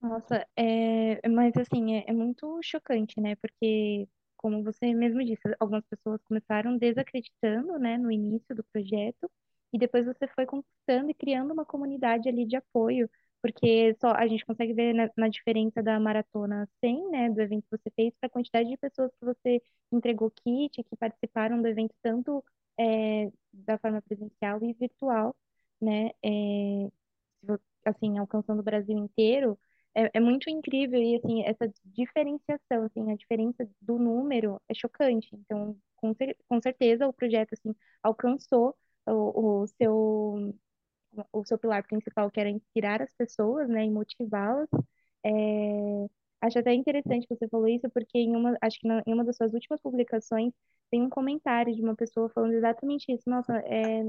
Nossa, 0.00 0.46
é, 0.56 1.28
mas 1.28 1.56
assim, 1.56 1.94
é, 1.96 2.04
é 2.08 2.12
muito 2.12 2.58
chocante, 2.62 3.20
né? 3.20 3.36
Porque, 3.36 4.08
como 4.36 4.62
você 4.64 4.92
mesmo 4.94 5.24
disse, 5.24 5.42
algumas 5.60 5.84
pessoas 5.86 6.20
começaram 6.24 6.76
desacreditando, 6.76 7.78
né, 7.78 7.96
no 7.98 8.10
início 8.10 8.54
do 8.54 8.64
projeto, 8.64 9.30
e 9.72 9.78
depois 9.78 10.04
você 10.04 10.26
foi 10.34 10.44
conquistando 10.44 11.10
e 11.10 11.14
criando 11.14 11.52
uma 11.52 11.64
comunidade 11.64 12.28
ali 12.28 12.44
de 12.46 12.56
apoio, 12.56 13.08
porque 13.40 13.94
só 14.00 14.10
a 14.12 14.26
gente 14.26 14.44
consegue 14.44 14.72
ver 14.74 14.92
na, 14.92 15.08
na 15.16 15.28
diferença 15.28 15.82
da 15.82 15.98
maratona 16.00 16.68
100, 16.80 17.08
né, 17.10 17.30
do 17.30 17.40
evento 17.40 17.64
que 17.70 17.78
você 17.78 17.90
fez, 17.94 18.12
para 18.20 18.26
a 18.26 18.30
quantidade 18.30 18.68
de 18.68 18.76
pessoas 18.76 19.10
que 19.18 19.24
você 19.24 19.62
entregou 19.92 20.30
kit, 20.30 20.82
que 20.82 20.96
participaram 20.96 21.62
do 21.62 21.68
evento, 21.68 21.94
tanto 22.02 22.44
é, 22.78 23.30
da 23.52 23.78
forma 23.78 24.02
presencial 24.02 24.62
e 24.64 24.72
virtual, 24.74 25.34
né? 25.82 26.10
É, 26.24 26.90
assim, 27.84 28.18
alcançando 28.18 28.60
o 28.60 28.62
Brasil 28.62 28.96
inteiro 28.96 29.58
é, 29.94 30.10
é 30.14 30.20
muito 30.20 30.48
incrível 30.50 31.00
e 31.02 31.16
assim 31.16 31.42
essa 31.44 31.70
diferenciação, 31.84 32.84
assim, 32.84 33.10
a 33.10 33.16
diferença 33.16 33.68
do 33.80 33.98
número 33.98 34.60
é 34.68 34.74
chocante. 34.74 35.28
Então, 35.34 35.76
com, 35.96 36.14
cer 36.14 36.36
com 36.48 36.60
certeza 36.60 37.06
o 37.06 37.12
projeto 37.12 37.52
assim 37.54 37.74
alcançou 38.02 38.76
o, 39.06 39.62
o 39.62 39.66
seu 39.66 40.54
o 41.32 41.44
seu 41.44 41.58
pilar 41.58 41.82
principal, 41.86 42.30
que 42.30 42.40
era 42.40 42.50
inspirar 42.50 43.02
as 43.02 43.12
pessoas, 43.14 43.68
né, 43.68 43.84
e 43.84 43.90
motivá-las. 43.90 44.68
É, 45.24 45.30
acho 46.40 46.58
até 46.58 46.74
interessante 46.74 47.26
que 47.26 47.34
você 47.36 47.48
falou 47.48 47.68
isso, 47.68 47.88
porque 47.90 48.18
em 48.18 48.34
uma, 48.36 48.56
acho 48.62 48.78
que 48.80 48.88
na, 48.88 49.02
em 49.06 49.12
uma 49.14 49.24
das 49.24 49.36
suas 49.36 49.52
últimas 49.54 49.80
publicações 49.80 50.52
tem 50.90 51.02
um 51.02 51.08
comentário 51.10 51.74
de 51.74 51.82
uma 51.82 51.94
pessoa 51.96 52.28
falando 52.30 52.54
exatamente 52.54 53.12
isso. 53.12 53.28
Nossa, 53.28 53.54
é, 53.66 54.04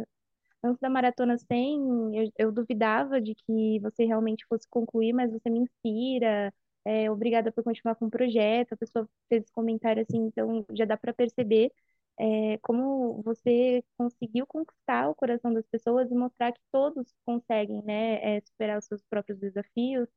antes 0.63 0.80
da 0.80 0.89
maratona 0.89 1.38
100, 1.38 2.15
eu, 2.15 2.32
eu 2.38 2.52
duvidava 2.52 3.21
de 3.21 3.36
que 3.36 3.80
você 3.80 4.06
realmente 4.06 4.45
fosse 4.47 4.67
concluir, 4.69 5.13
mas 5.13 5.32
você 5.32 5.49
me 5.49 5.60
inspira. 5.60 6.54
É, 6.86 7.10
obrigada 7.12 7.52
por 7.52 7.63
continuar 7.63 7.95
com 7.95 8.06
o 8.08 8.10
projeto. 8.12 8.73
A 8.73 8.78
pessoa 8.78 9.10
fez 9.30 9.43
esse 9.43 9.52
comentário 9.54 10.02
assim, 10.04 10.17
então 10.28 10.65
já 10.73 10.86
dá 10.86 10.97
para 10.97 11.13
perceber 11.13 11.71
é, 12.19 12.58
como 12.60 13.21
você 13.23 13.84
conseguiu 13.97 14.45
conquistar 14.47 15.10
o 15.10 15.15
coração 15.15 15.54
das 15.54 15.65
pessoas 15.67 16.12
e 16.12 16.15
mostrar 16.15 16.52
que 16.52 16.62
todos 16.71 17.13
conseguem, 17.26 17.82
né, 17.84 18.38
é, 18.38 18.41
superar 18.41 18.78
os 18.80 18.86
seus 18.86 19.04
próprios 19.06 19.39
desafios, 19.39 20.08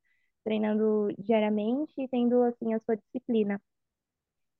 treinando 0.45 1.09
diariamente 1.19 1.93
e 1.99 2.09
tendo, 2.09 2.43
assim, 2.43 2.75
a 2.75 2.81
sua 2.81 2.97
disciplina. 2.97 3.61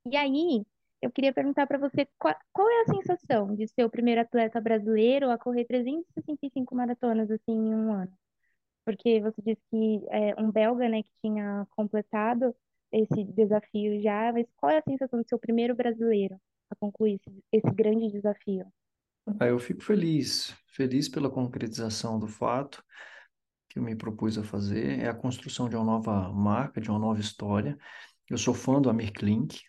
E 0.07 0.17
aí, 0.17 0.65
eu 1.03 1.11
queria 1.11 1.33
perguntar 1.33 1.67
para 1.67 1.79
você 1.79 2.09
qual, 2.19 2.35
qual 2.53 2.69
é 2.69 2.83
a 2.83 2.95
sensação 2.95 3.55
de 3.55 3.69
ser 3.69 3.85
o 3.85 3.91
primeiro 3.91 4.21
atleta 4.21 4.61
brasileiro 4.61 5.31
a 5.31 5.39
correr 5.39 5.65
365 5.65 6.75
maratonas, 6.75 7.31
assim, 7.31 7.53
em 7.53 7.75
um 7.75 7.93
ano? 7.93 8.13
Porque 8.85 9.21
você 9.21 9.43
disse 9.43 9.63
que 9.71 10.07
é 10.11 10.41
um 10.41 10.51
belga, 10.51 10.89
né, 10.89 11.03
que 11.03 11.11
tinha 11.21 11.67
completado 11.77 12.55
esse 12.93 13.25
desafio 13.25 14.01
já, 14.01 14.33
mas 14.33 14.47
qual 14.57 14.71
é 14.71 14.79
a 14.79 14.83
sensação 14.83 15.21
de 15.21 15.29
ser 15.29 15.35
o 15.35 15.41
primeiro 15.41 15.75
brasileiro? 15.75 16.39
a 16.71 16.77
concluir 16.77 17.15
esse, 17.15 17.45
esse 17.53 17.75
grande 17.75 18.11
desafio? 18.11 18.67
Ah, 19.41 19.47
eu 19.47 19.59
fico 19.59 19.83
feliz, 19.83 20.55
feliz 20.69 21.09
pela 21.09 21.31
concretização 21.31 22.19
do 22.19 22.29
fato 22.29 22.83
que 23.69 23.79
eu 23.79 23.83
me 23.83 23.97
propus 23.97 24.39
a 24.39 24.45
fazer, 24.45 25.01
é 25.01 25.09
a 25.09 25.15
construção 25.15 25.69
de 25.69 25.77
uma 25.77 25.85
nova 25.85 26.33
marca, 26.33 26.81
de 26.81 26.89
uma 26.89 26.99
nova 26.99 27.21
história. 27.21 27.77
Eu 28.29 28.39
sou 28.39 28.55
fã 28.55 28.81
do 28.81 28.89
Amir 28.89 29.13
Klink, 29.13 29.61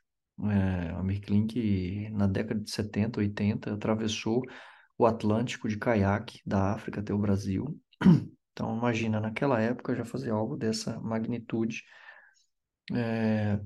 é, 0.43 0.89
Amir 0.91 1.21
Klink 1.21 2.09
na 2.11 2.27
década 2.27 2.59
de 2.59 2.69
70, 2.69 3.19
80 3.19 3.73
atravessou 3.73 4.43
o 4.97 5.05
Atlântico 5.05 5.67
de 5.67 5.77
caiaque 5.77 6.41
da 6.45 6.73
África 6.73 6.99
até 7.01 7.13
o 7.13 7.19
Brasil. 7.19 7.79
Então, 8.57 8.75
imagina, 8.75 9.19
naquela 9.19 9.61
época 9.61 9.95
já 9.95 10.03
fazer 10.03 10.31
algo 10.31 10.57
dessa 10.57 10.99
magnitude. 10.99 11.83
É, 12.91 13.59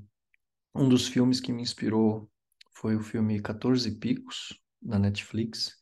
um 0.75 0.89
dos 0.89 1.07
filmes 1.07 1.39
que 1.39 1.53
me 1.53 1.62
inspirou 1.62 2.29
foi 2.73 2.97
o 2.97 3.01
filme 3.01 3.41
14 3.41 3.89
Picos, 3.99 4.53
da 4.81 4.97
Netflix, 4.99 5.77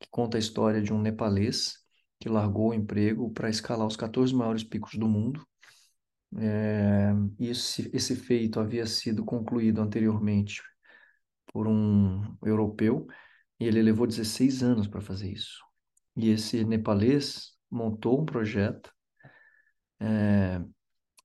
que 0.00 0.08
conta 0.10 0.38
a 0.38 0.40
história 0.40 0.80
de 0.80 0.92
um 0.92 1.00
nepalês 1.00 1.74
que 2.20 2.28
largou 2.28 2.70
o 2.70 2.74
emprego 2.74 3.30
para 3.30 3.50
escalar 3.50 3.86
os 3.86 3.96
14 3.96 4.34
maiores 4.34 4.64
picos 4.64 4.94
do 4.94 5.08
mundo. 5.08 5.46
É, 6.38 7.12
esse, 7.38 7.90
esse 7.94 8.16
feito 8.16 8.58
havia 8.60 8.86
sido 8.86 9.24
concluído 9.24 9.80
anteriormente 9.80 10.62
por 11.52 11.66
um 11.66 12.36
europeu 12.44 13.06
e 13.58 13.66
ele 13.66 13.82
levou 13.82 14.06
16 14.06 14.62
anos 14.62 14.86
para 14.86 15.00
fazer 15.00 15.30
isso. 15.30 15.64
E 16.16 16.30
esse 16.30 16.64
nepalês 16.64 17.52
montou 17.70 18.20
um 18.20 18.24
projeto, 18.24 18.92
é, 20.00 20.60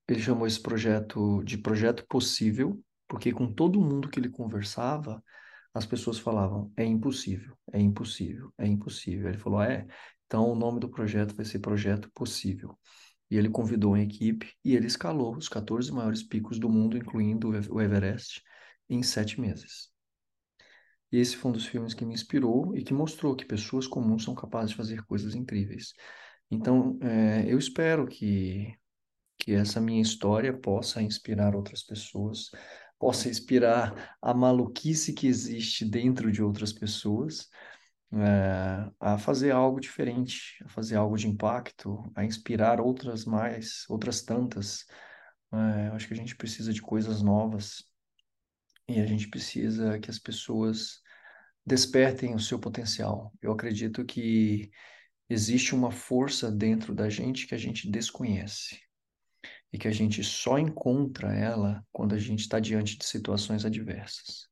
ele 0.08 0.20
chamou 0.20 0.46
esse 0.46 0.60
projeto 0.60 1.42
de 1.44 1.58
Projeto 1.58 2.06
Possível, 2.08 2.82
porque 3.08 3.32
com 3.32 3.52
todo 3.52 3.80
mundo 3.80 4.08
que 4.08 4.18
ele 4.18 4.28
conversava, 4.28 5.22
as 5.74 5.86
pessoas 5.86 6.18
falavam: 6.18 6.72
é 6.76 6.84
impossível, 6.84 7.56
é 7.72 7.80
impossível, 7.80 8.52
é 8.58 8.66
impossível. 8.66 9.28
Ele 9.28 9.38
falou: 9.38 9.62
é, 9.62 9.86
então 10.26 10.50
o 10.50 10.54
nome 10.54 10.80
do 10.80 10.88
projeto 10.88 11.34
vai 11.34 11.44
ser 11.44 11.60
Projeto 11.60 12.10
Possível. 12.12 12.78
E 13.32 13.36
ele 13.38 13.48
convidou 13.48 13.92
uma 13.92 14.02
equipe 14.02 14.52
e 14.62 14.76
ele 14.76 14.86
escalou 14.86 15.34
os 15.34 15.48
14 15.48 15.90
maiores 15.90 16.22
picos 16.22 16.58
do 16.58 16.68
mundo, 16.68 16.98
incluindo 16.98 17.48
o 17.70 17.80
Everest, 17.80 18.42
em 18.90 19.02
sete 19.02 19.40
meses. 19.40 19.90
E 21.10 21.16
esse 21.16 21.34
foi 21.38 21.50
um 21.50 21.54
dos 21.54 21.64
filmes 21.64 21.94
que 21.94 22.04
me 22.04 22.12
inspirou 22.12 22.76
e 22.76 22.84
que 22.84 22.92
mostrou 22.92 23.34
que 23.34 23.46
pessoas 23.46 23.86
comuns 23.86 24.24
são 24.24 24.34
capazes 24.34 24.72
de 24.72 24.76
fazer 24.76 25.02
coisas 25.06 25.34
incríveis. 25.34 25.94
Então, 26.50 26.98
é, 27.00 27.50
eu 27.50 27.58
espero 27.58 28.06
que, 28.06 28.76
que 29.38 29.52
essa 29.52 29.80
minha 29.80 30.02
história 30.02 30.52
possa 30.52 31.00
inspirar 31.00 31.56
outras 31.56 31.82
pessoas 31.82 32.50
possa 32.98 33.30
inspirar 33.30 34.14
a 34.20 34.34
maluquice 34.34 35.14
que 35.14 35.26
existe 35.26 35.86
dentro 35.86 36.30
de 36.30 36.42
outras 36.42 36.70
pessoas 36.70 37.48
é, 38.12 38.90
a 39.00 39.18
fazer 39.18 39.52
algo 39.52 39.80
diferente, 39.80 40.62
a 40.64 40.68
fazer 40.68 40.96
algo 40.96 41.16
de 41.16 41.28
impacto, 41.28 42.02
a 42.14 42.24
inspirar 42.24 42.80
outras 42.80 43.24
mais, 43.24 43.84
outras 43.88 44.22
tantas. 44.22 44.84
É, 45.52 45.88
acho 45.88 46.08
que 46.08 46.14
a 46.14 46.16
gente 46.16 46.36
precisa 46.36 46.72
de 46.72 46.82
coisas 46.82 47.22
novas 47.22 47.84
e 48.88 49.00
a 49.00 49.06
gente 49.06 49.28
precisa 49.28 49.98
que 49.98 50.10
as 50.10 50.18
pessoas 50.18 51.00
despertem 51.64 52.34
o 52.34 52.40
seu 52.40 52.58
potencial. 52.58 53.32
Eu 53.40 53.52
acredito 53.52 54.04
que 54.04 54.70
existe 55.28 55.74
uma 55.74 55.90
força 55.90 56.50
dentro 56.50 56.94
da 56.94 57.08
gente 57.08 57.46
que 57.46 57.54
a 57.54 57.58
gente 57.58 57.90
desconhece 57.90 58.80
e 59.72 59.78
que 59.78 59.88
a 59.88 59.92
gente 59.92 60.22
só 60.22 60.58
encontra 60.58 61.34
ela 61.34 61.82
quando 61.90 62.14
a 62.14 62.18
gente 62.18 62.40
está 62.40 62.60
diante 62.60 62.98
de 62.98 63.06
situações 63.06 63.64
adversas. 63.64 64.48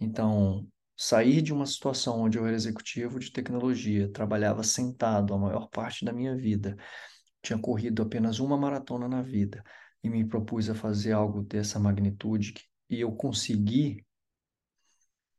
Então, 0.00 0.66
sair 0.98 1.40
de 1.40 1.52
uma 1.52 1.64
situação 1.64 2.20
onde 2.20 2.38
eu 2.38 2.46
era 2.46 2.56
executivo 2.56 3.20
de 3.20 3.30
tecnologia, 3.32 4.12
trabalhava 4.12 4.64
sentado 4.64 5.32
a 5.32 5.38
maior 5.38 5.68
parte 5.68 6.04
da 6.04 6.12
minha 6.12 6.36
vida, 6.36 6.76
tinha 7.40 7.58
corrido 7.58 8.02
apenas 8.02 8.40
uma 8.40 8.56
maratona 8.58 9.08
na 9.08 9.22
vida 9.22 9.62
e 10.02 10.10
me 10.10 10.26
propus 10.26 10.68
a 10.68 10.74
fazer 10.74 11.12
algo 11.12 11.42
dessa 11.42 11.78
magnitude 11.78 12.54
e 12.90 13.00
eu 13.00 13.12
consegui, 13.12 14.04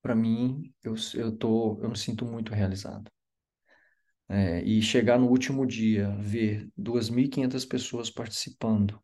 para 0.01 0.15
mim, 0.15 0.73
eu, 0.83 0.95
eu, 1.15 1.35
tô, 1.37 1.77
eu 1.81 1.89
me 1.89 1.97
sinto 1.97 2.25
muito 2.25 2.53
realizado. 2.53 3.11
É, 4.27 4.61
e 4.63 4.81
chegar 4.81 5.17
no 5.19 5.27
último 5.27 5.65
dia, 5.65 6.15
ver 6.19 6.69
2.500 6.77 7.65
pessoas 7.65 8.11
participando, 8.11 9.01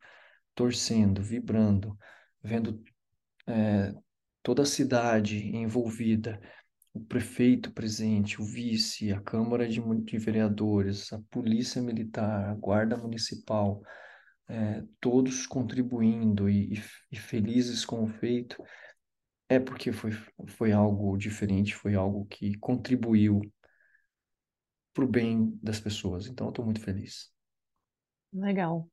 torcendo, 0.54 1.22
vibrando, 1.22 1.98
vendo 2.42 2.82
é, 3.48 3.94
toda 4.46 4.62
a 4.62 4.64
cidade 4.64 5.44
envolvida, 5.56 6.40
o 6.94 7.00
prefeito 7.00 7.72
presente, 7.72 8.40
o 8.40 8.44
vice, 8.44 9.12
a 9.12 9.20
Câmara 9.20 9.68
de, 9.68 9.80
Vereadores, 10.20 11.12
a 11.12 11.20
Polícia 11.32 11.82
Militar, 11.82 12.50
a 12.50 12.54
Guarda 12.54 12.96
Municipal, 12.96 13.82
é, 14.48 14.84
todos 15.00 15.48
contribuindo 15.48 16.48
e, 16.48 16.74
e, 16.74 16.82
e 17.10 17.16
felizes 17.16 17.84
com 17.84 18.04
o 18.04 18.06
feito, 18.06 18.62
é 19.48 19.58
porque 19.58 19.90
foi, 19.90 20.12
foi 20.46 20.70
algo 20.70 21.16
diferente, 21.16 21.74
foi 21.74 21.96
algo 21.96 22.24
que 22.26 22.56
contribuiu 22.58 23.40
para 24.94 25.04
o 25.04 25.08
bem 25.08 25.58
das 25.60 25.80
pessoas. 25.80 26.28
Então, 26.28 26.46
eu 26.46 26.50
estou 26.50 26.64
muito 26.64 26.80
feliz. 26.80 27.32
Legal. 28.32 28.88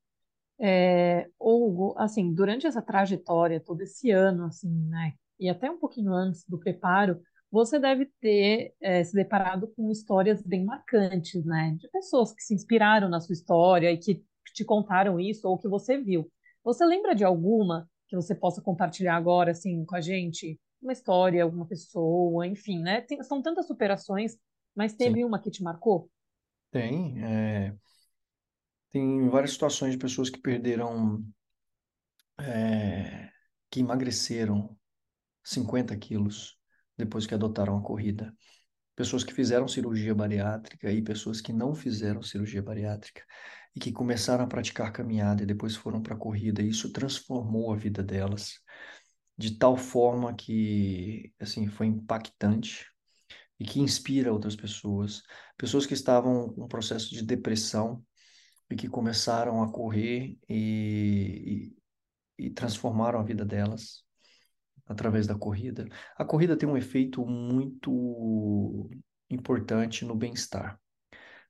É, 0.60 1.30
Hugo, 1.39 1.94
assim, 1.96 2.34
durante 2.34 2.66
essa 2.66 2.82
trajetória, 2.82 3.60
todo 3.60 3.82
esse 3.82 4.10
ano, 4.10 4.46
assim, 4.46 4.72
né, 4.88 5.13
e 5.44 5.50
até 5.50 5.70
um 5.70 5.78
pouquinho 5.80 6.14
antes 6.14 6.46
do 6.48 6.58
preparo, 6.60 7.22
você 7.52 7.80
deve 7.80 8.08
ter 8.20 8.74
é, 8.82 9.04
se 9.04 9.14
deparado 9.14 9.68
com 9.76 9.92
histórias 9.92 10.42
bem 10.42 10.66
marcantes, 10.66 11.46
né, 11.46 11.76
de 11.80 11.90
pessoas 11.90 12.34
que 12.34 12.42
se 12.42 12.54
inspiraram 12.54 13.10
na 13.10 13.20
sua 13.22 13.34
história 13.34 13.92
e 13.92 13.98
que 13.98 14.24
te 14.54 14.66
contaram 14.66 15.20
isso 15.20 15.48
ou 15.48 15.58
que 15.58 15.68
você 15.68 15.98
viu. 15.98 16.32
Você 16.64 16.86
lembra 16.86 17.14
de 17.16 17.24
alguma 17.24 17.90
que 18.08 18.16
você 18.16 18.34
possa 18.36 18.62
compartilhar 18.62 19.16
agora, 19.16 19.52
assim, 19.52 19.86
com 19.86 19.96
a 19.96 20.02
gente? 20.02 20.60
Uma 20.82 20.94
história, 20.94 21.44
alguma 21.44 21.66
pessoa, 21.66 22.46
enfim, 22.48 22.80
né? 22.82 23.02
Tem, 23.02 23.22
são 23.24 23.42
tantas 23.42 23.68
superações 23.68 24.38
mas 24.76 24.94
teve 24.96 25.24
Sim, 25.24 25.26
uma 25.26 25.40
que 25.40 25.52
te 25.52 25.62
marcou? 25.64 26.10
tem. 26.72 27.24
é, 27.24 27.76
tem 28.92 29.28
várias 29.30 29.52
situações 29.52 29.92
de 29.92 29.98
pessoas 29.98 30.30
que 30.30 30.40
perderam, 30.40 31.22
é, 32.40 33.32
que 33.70 33.80
emagreceram 33.80 34.78
50 35.44 35.96
quilos 35.98 36.58
depois 36.98 37.26
que 37.26 37.34
adotaram 37.34 37.78
a 37.78 37.82
corrida. 37.82 38.34
Pessoas 38.96 39.24
que 39.24 39.34
fizeram 39.34 39.68
cirurgia 39.68 40.14
bariátrica 40.14 40.92
e 40.92 41.02
pessoas 41.02 41.42
que 41.42 41.52
não 41.52 41.74
fizeram 41.74 42.22
cirurgia 42.22 42.62
bariátrica 42.62 43.24
e 43.76 43.80
que 43.80 43.92
começaram 43.92 44.44
a 44.44 44.48
praticar 44.48 44.92
caminhada 44.92 45.44
e 45.44 45.48
depois 45.48 45.76
foram 45.76 46.02
para 46.02 46.14
a 46.14 46.18
corrida. 46.18 46.62
Isso 46.62 46.92
transformou 46.92 47.74
a 47.74 47.76
vida 47.76 48.04
delas 48.04 48.60
de 49.38 49.58
tal 49.58 49.76
forma 49.76 50.34
que, 50.36 51.34
assim, 51.40 51.68
foi 51.68 51.88
impactante 51.88 52.86
e 53.60 53.66
que 53.66 53.80
inspira 53.80 54.32
outras 54.32 54.56
pessoas. 54.56 55.24
Pessoas 55.58 55.86
que 55.86 55.94
estavam 55.96 56.54
com 56.54 56.66
um 56.66 56.68
processo 56.68 57.10
de 57.10 57.24
depressão 57.24 58.04
e 58.70 58.76
que 58.76 58.88
começaram 58.88 59.64
a 59.64 59.72
correr 59.72 60.38
e, 60.48 61.74
e, 62.38 62.46
e 62.48 62.50
transformaram 62.52 63.20
a 63.20 63.24
vida 63.24 63.44
delas 63.44 64.03
através 64.86 65.28
da 65.28 65.36
corrida. 65.36 65.88
A 66.17 66.26
corrida 66.26 66.58
tem 66.58 66.67
um 66.67 66.78
efeito 66.78 67.26
muito 67.26 68.89
importante 69.30 70.06
no 70.06 70.15
bem-estar, 70.15 70.80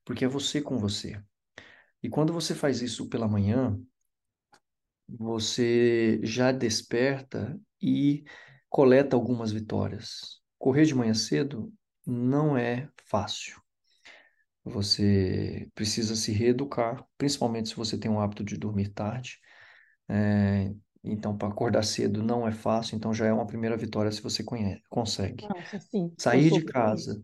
porque 0.04 0.24
é 0.24 0.28
você 0.28 0.60
com 0.62 0.78
você. 0.78 1.22
E 2.02 2.08
quando 2.08 2.32
você 2.32 2.54
faz 2.54 2.82
isso 2.82 3.08
pela 3.08 3.28
manhã, 3.28 3.78
você 5.08 6.20
já 6.22 6.52
desperta 6.52 7.58
e 7.80 8.24
coleta 8.68 9.16
algumas 9.16 9.52
vitórias. 9.52 10.40
Correr 10.58 10.84
de 10.84 10.94
manhã 10.94 11.14
cedo 11.14 11.72
não 12.06 12.56
é 12.56 12.88
fácil. 13.04 13.60
Você 14.64 15.70
precisa 15.74 16.16
se 16.16 16.32
reeducar, 16.32 17.06
principalmente 17.18 17.68
se 17.68 17.76
você 17.76 17.98
tem 17.98 18.10
o 18.10 18.18
hábito 18.18 18.42
de 18.42 18.56
dormir 18.56 18.88
tarde. 18.88 19.38
É, 20.08 20.74
então, 21.04 21.36
para 21.36 21.48
acordar 21.48 21.82
cedo 21.84 22.22
não 22.22 22.46
é 22.48 22.52
fácil, 22.52 22.96
então 22.96 23.12
já 23.14 23.26
é 23.26 23.32
uma 23.32 23.46
primeira 23.46 23.76
vitória 23.76 24.10
se 24.12 24.22
você 24.22 24.42
conhece, 24.44 24.82
consegue. 24.88 25.48
Nossa, 25.48 25.78
sim, 25.78 26.16
Sair 26.18 26.50
de 26.50 26.64
casa, 26.64 27.22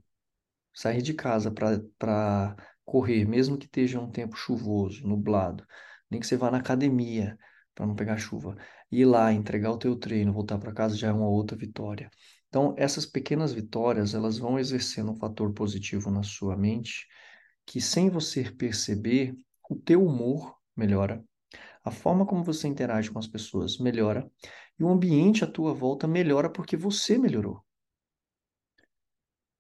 sair 0.75 1.03
de 1.03 1.15
casa 1.15 1.51
para 1.53 2.57
correr, 2.85 3.25
mesmo 3.27 3.59
que 3.59 3.67
esteja 3.67 4.01
um 4.01 4.11
tempo 4.11 4.37
chuvoso, 4.37 5.07
nublado, 5.07 5.67
nem 6.11 6.21
que 6.21 6.27
você 6.27 6.37
vá 6.37 6.51
na 6.51 6.59
academia 6.59 7.39
para 7.75 7.87
não 7.87 7.95
pegar 7.95 8.19
chuva, 8.19 8.57
ir 8.91 9.05
lá, 9.07 9.33
entregar 9.33 9.71
o 9.73 9.79
teu 9.79 9.97
treino, 9.97 10.33
voltar 10.33 10.59
para 10.59 10.73
casa 10.73 10.97
já 10.97 11.09
é 11.09 11.13
uma 11.13 11.29
outra 11.29 11.57
vitória. 11.57 12.11
Então, 12.49 12.75
essas 12.77 13.07
pequenas 13.07 13.53
vitórias, 13.53 14.15
elas 14.15 14.39
vão 14.39 14.59
exercendo 14.59 15.13
um 15.13 15.17
fator 15.17 15.53
positivo 15.55 16.11
na 16.11 16.23
sua 16.23 16.57
mente, 16.57 17.07
que 17.67 17.81
sem 17.81 18.11
você 18.11 18.51
perceber, 18.51 19.35
o 19.69 19.77
teu 19.77 20.05
humor 20.05 20.57
melhora, 20.77 21.25
a 21.85 21.91
forma 21.91 22.27
como 22.27 22.45
você 22.45 22.69
interage 22.69 23.11
com 23.11 23.19
as 23.19 23.27
pessoas 23.27 23.79
melhora, 23.79 24.31
e 24.79 24.85
o 24.85 24.89
ambiente 24.89 25.45
à 25.45 25.47
tua 25.47 25.73
volta 25.73 26.07
melhora 26.07 26.51
porque 26.51 26.77
você 26.77 27.19
melhorou. 27.19 27.65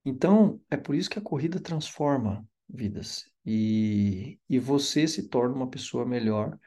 Então, 0.04 0.60
é 0.70 0.76
por 0.76 0.94
isso 0.94 1.10
que 1.10 1.18
a 1.18 1.22
corrida 1.22 1.60
transforma 1.60 2.46
vidas. 2.68 3.30
E, 3.44 4.38
e 4.48 4.58
você 4.58 5.06
se 5.06 5.28
torna 5.28 5.54
uma 5.54 5.68
pessoa 5.70 6.06
melhor 6.06 6.58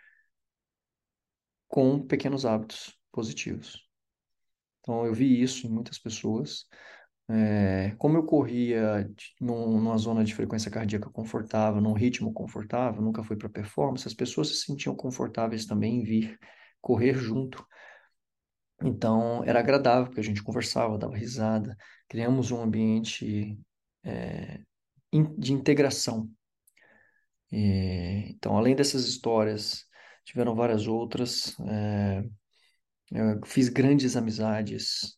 com 1.68 2.06
pequenos 2.06 2.46
hábitos 2.46 2.96
positivos. 3.12 3.88
Então, 4.80 5.06
eu 5.06 5.14
vi 5.14 5.42
isso 5.42 5.66
em 5.66 5.70
muitas 5.70 5.98
pessoas. 5.98 6.68
É, 7.30 7.96
como 7.98 8.18
eu 8.18 8.26
corria 8.26 9.10
num- 9.40 9.80
numa 9.80 9.98
zona 9.98 10.24
de 10.26 10.36
frequência 10.36 10.70
cardíaca 10.70 11.10
confortável, 11.10 11.82
num 11.82 11.94
ritmo 11.94 12.34
confortável, 12.34 13.02
nunca 13.02 13.24
fui 13.24 13.38
para 13.38 13.50
performance, 13.50 14.08
as 14.08 14.14
pessoas 14.14 14.50
se 14.50 14.56
sentiam 14.66 14.96
confortáveis 14.96 15.66
também 15.66 15.98
em 16.02 16.04
vir 16.04 16.38
correr 16.82 17.14
junto. 17.16 17.66
Então, 18.82 19.44
era 19.46 19.60
agradável, 19.60 20.06
porque 20.08 20.20
a 20.20 20.24
gente 20.24 20.44
conversava, 20.44 20.98
dava 20.98 21.16
risada, 21.16 21.78
criamos 22.10 22.52
um 22.52 22.62
ambiente, 22.62 23.58
é, 24.04 24.60
de 25.40 25.54
integração. 25.54 26.30
E, 27.52 28.32
então, 28.32 28.58
além 28.58 28.76
dessas 28.76 29.06
histórias, 29.08 29.86
tiveram 30.26 30.56
várias 30.56 30.88
outras. 30.88 31.56
é, 31.70 32.24
fiz 33.46 33.70
grandes 33.70 34.16
amizades, 34.16 35.18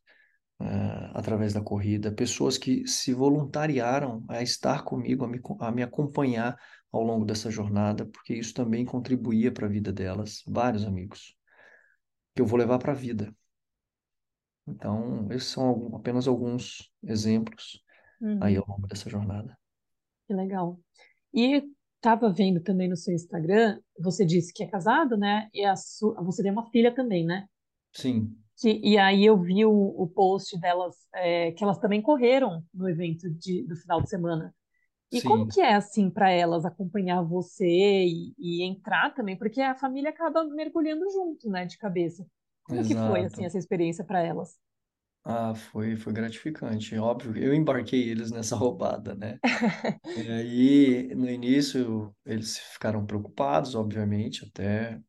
é, 0.61 0.65
através 1.13 1.53
da 1.53 1.61
corrida, 1.61 2.11
pessoas 2.11 2.57
que 2.57 2.87
se 2.87 3.13
voluntariaram 3.13 4.23
a 4.29 4.41
estar 4.41 4.83
comigo, 4.83 5.25
a 5.25 5.27
me, 5.27 5.39
a 5.59 5.71
me 5.71 5.83
acompanhar 5.83 6.57
ao 6.91 7.03
longo 7.03 7.25
dessa 7.25 7.51
jornada, 7.51 8.05
porque 8.05 8.33
isso 8.33 8.53
também 8.53 8.85
contribuía 8.85 9.51
para 9.51 9.65
a 9.67 9.69
vida 9.69 9.91
delas. 9.93 10.41
Vários 10.47 10.85
amigos 10.85 11.35
que 12.35 12.41
eu 12.41 12.45
vou 12.47 12.57
levar 12.59 12.79
para 12.79 12.91
a 12.93 12.95
vida. 12.95 13.35
Então, 14.67 15.27
esses 15.31 15.49
são 15.49 15.95
apenas 15.95 16.27
alguns 16.27 16.91
exemplos 17.03 17.83
aí 18.39 18.55
Uhum, 18.55 18.57
ao 18.57 18.65
longo 18.67 18.87
dessa 18.87 19.09
jornada. 19.09 19.57
que 20.27 20.33
legal. 20.33 20.79
E 21.33 21.63
estava 21.97 22.31
vendo 22.33 22.61
também 22.61 22.89
no 22.89 22.97
seu 22.97 23.13
Instagram, 23.13 23.79
você 23.99 24.25
disse 24.25 24.53
que 24.53 24.63
é 24.63 24.67
casado, 24.69 25.17
né? 25.17 25.49
E 25.53 25.65
a 25.65 25.75
sua, 25.75 26.21
você 26.23 26.43
tem 26.43 26.51
uma 26.51 26.69
filha 26.71 26.93
também, 26.93 27.25
né? 27.25 27.47
Sim, 27.93 28.44
Que, 28.57 28.79
e 28.83 28.97
aí 28.97 29.25
eu 29.25 29.37
vi 29.41 29.65
o, 29.65 29.71
o 29.73 30.07
post 30.07 30.57
delas, 30.59 30.95
é, 31.13 31.51
que 31.51 31.63
elas 31.63 31.77
também 31.79 32.01
correram 32.01 32.63
no 32.73 32.89
evento 32.89 33.29
de, 33.29 33.63
do 33.67 33.75
final 33.75 34.01
de 34.01 34.09
semana. 34.09 34.55
E 35.11 35.21
como 35.21 35.45
sim, 35.45 35.47
que 35.47 35.61
é 35.61 35.75
assim 35.75 36.09
para 36.09 36.31
elas 36.31 36.65
acompanhar 36.65 37.21
você 37.23 37.65
e, 37.67 38.33
e 38.37 38.63
entrar 38.63 39.13
também, 39.15 39.37
porque 39.37 39.61
a 39.61 39.75
família 39.75 40.09
acaba 40.11 40.43
mergulhando 40.45 41.09
junto, 41.11 41.49
né, 41.49 41.65
de 41.65 41.77
cabeça. 41.77 42.25
Como 42.63 42.83
que 42.83 42.95
foi 42.95 43.25
assim 43.25 43.43
exato. 43.43 43.45
essa 43.45 43.57
experiência 43.57 44.03
para 44.05 44.21
elas? 44.21 44.59
Ah, 45.23 45.55
foi, 45.55 45.95
foi 45.95 46.13
gratificante. 46.13 46.95
Óbvio, 46.97 47.35
eu 47.37 47.53
embarquei 47.53 48.09
eles 48.09 48.31
nessa 48.31 48.55
roubada, 48.55 49.15
né? 49.15 49.39
E 50.15 50.21
aí, 50.31 51.15
no 51.15 51.29
início, 51.29 52.15
eles 52.25 52.59
ficaram 52.59 53.05
preocupados, 53.05 53.75
obviamente, 53.75 54.45
até 54.45 55.01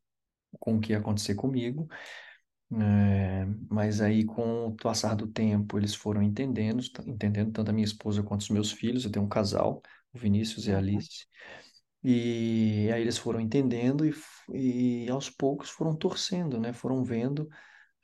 com 0.61 0.77
o 0.77 0.81
que 0.81 0.93
ia 0.93 0.99
acontecer 0.99 1.35
comigo. 1.37 1.89
É, 2.73 3.45
mas 3.71 4.01
aí, 4.01 4.25
com 4.25 4.67
o 4.67 4.77
passar 4.77 5.15
do 5.15 5.27
tempo, 5.29 5.79
eles 5.79 5.95
foram 5.95 6.21
entendendo, 6.23 6.83
entendendo 7.07 7.53
tanto 7.53 7.71
a 7.71 7.73
minha 7.73 7.85
esposa 7.85 8.23
quanto 8.25 8.41
os 8.43 8.51
meus 8.51 8.73
filhos. 8.73 9.05
Eu 9.05 9.11
tenho 9.13 9.25
um 9.25 9.29
casal, 9.29 9.81
o 10.13 10.19
Vinícius 10.19 10.67
e 10.67 10.73
a 10.73 10.75
tá. 10.75 10.79
Alice. 10.79 11.27
E 12.05 12.91
aí 12.95 13.03
eles 13.03 13.19
foram 13.19 13.41
entendendo 13.41 14.07
e, 14.07 14.15
e 15.07 15.11
aos 15.11 15.31
poucos 15.31 15.71
foram 15.71 15.97
torcendo, 15.97 16.61
né? 16.61 16.73
Foram 16.73 17.05
vendo, 17.05 17.49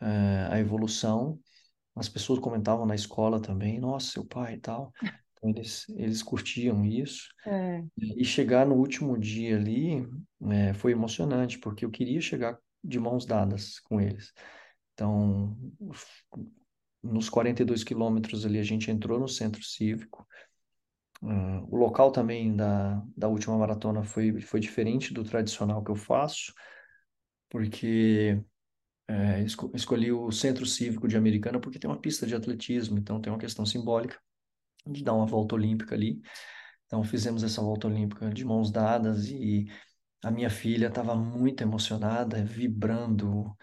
eh, 0.01 0.49
a 0.53 0.59
evolução. 0.61 1.41
As 1.97 2.09
pessoas 2.09 2.41
comentavam 2.41 2.87
na 2.87 2.95
escola 2.97 3.41
também, 3.43 3.81
nossa, 3.81 4.13
seu 4.13 4.27
pai 4.27 4.55
e 4.57 4.61
tal. 4.61 4.93
Então 5.35 5.51
eles, 5.51 5.89
eles 5.91 6.23
curtiam 6.23 6.85
isso. 6.87 7.29
É, 7.45 7.83
E 7.99 8.25
chegar 8.25 8.67
no 8.67 8.75
último 8.77 9.19
dia 9.19 9.57
ali, 9.57 10.07
eh, 10.51 10.75
foi 10.75 10.93
emocionante, 10.93 11.59
porque 11.59 11.85
eu 11.85 11.91
queria 11.91 12.21
chegar 12.21 12.59
de 12.85 12.99
mãos 13.01 13.27
dadas 13.27 13.79
com 13.81 14.01
eles. 14.01 14.33
Então, 14.95 15.57
os- 15.81 16.07
nos 17.03 17.29
42 17.31 17.85
quilômetros 17.85 18.47
ali, 18.47 18.59
a 18.59 18.63
gente 18.65 18.91
entrou 18.91 19.19
no 19.21 19.29
centro 19.29 19.63
cívico. 19.65 20.27
Ah, 21.23 21.63
o 21.69 21.77
local 21.77 22.11
também 22.13 22.55
da, 22.57 23.03
da 23.17 23.29
última 23.29 23.57
maratona 23.59 24.03
foi, 24.03 24.41
foi 24.41 24.61
diferente 24.61 25.15
do 25.15 25.23
tradicional 25.25 25.83
que 25.85 25.91
eu 25.91 25.97
faço, 25.97 26.53
porque 27.51 28.43
eh, 29.09 29.43
esco- 29.45 29.71
escolhi 29.75 30.13
o 30.13 30.31
centro 30.33 30.67
cívico 30.67 31.09
de 31.09 31.17
Americana 31.17 31.61
porque 31.61 31.79
tem 31.79 31.91
uma 31.91 32.01
pista 32.01 32.27
de 32.27 32.35
atletismo, 32.35 32.99
então 32.99 33.21
tem 33.21 33.33
uma 33.33 33.39
questão 33.39 33.67
simbólica 33.67 34.19
de 34.87 35.05
dar 35.05 35.15
uma 35.15 35.27
volta 35.27 35.55
olímpica 35.57 35.95
ali. 35.95 36.23
Então 36.87 37.05
fizemos 37.05 37.45
essa 37.45 37.63
volta 37.63 37.89
olímpica 37.89 38.31
de 38.31 38.45
mãos 38.45 38.71
dadas 38.73 39.29
e 39.31 39.67
a 40.25 40.31
minha 40.31 40.51
filha 40.51 40.89
estava 40.89 41.15
muito 41.17 41.63
emocionada, 41.63 42.45
vibrando, 42.45 43.57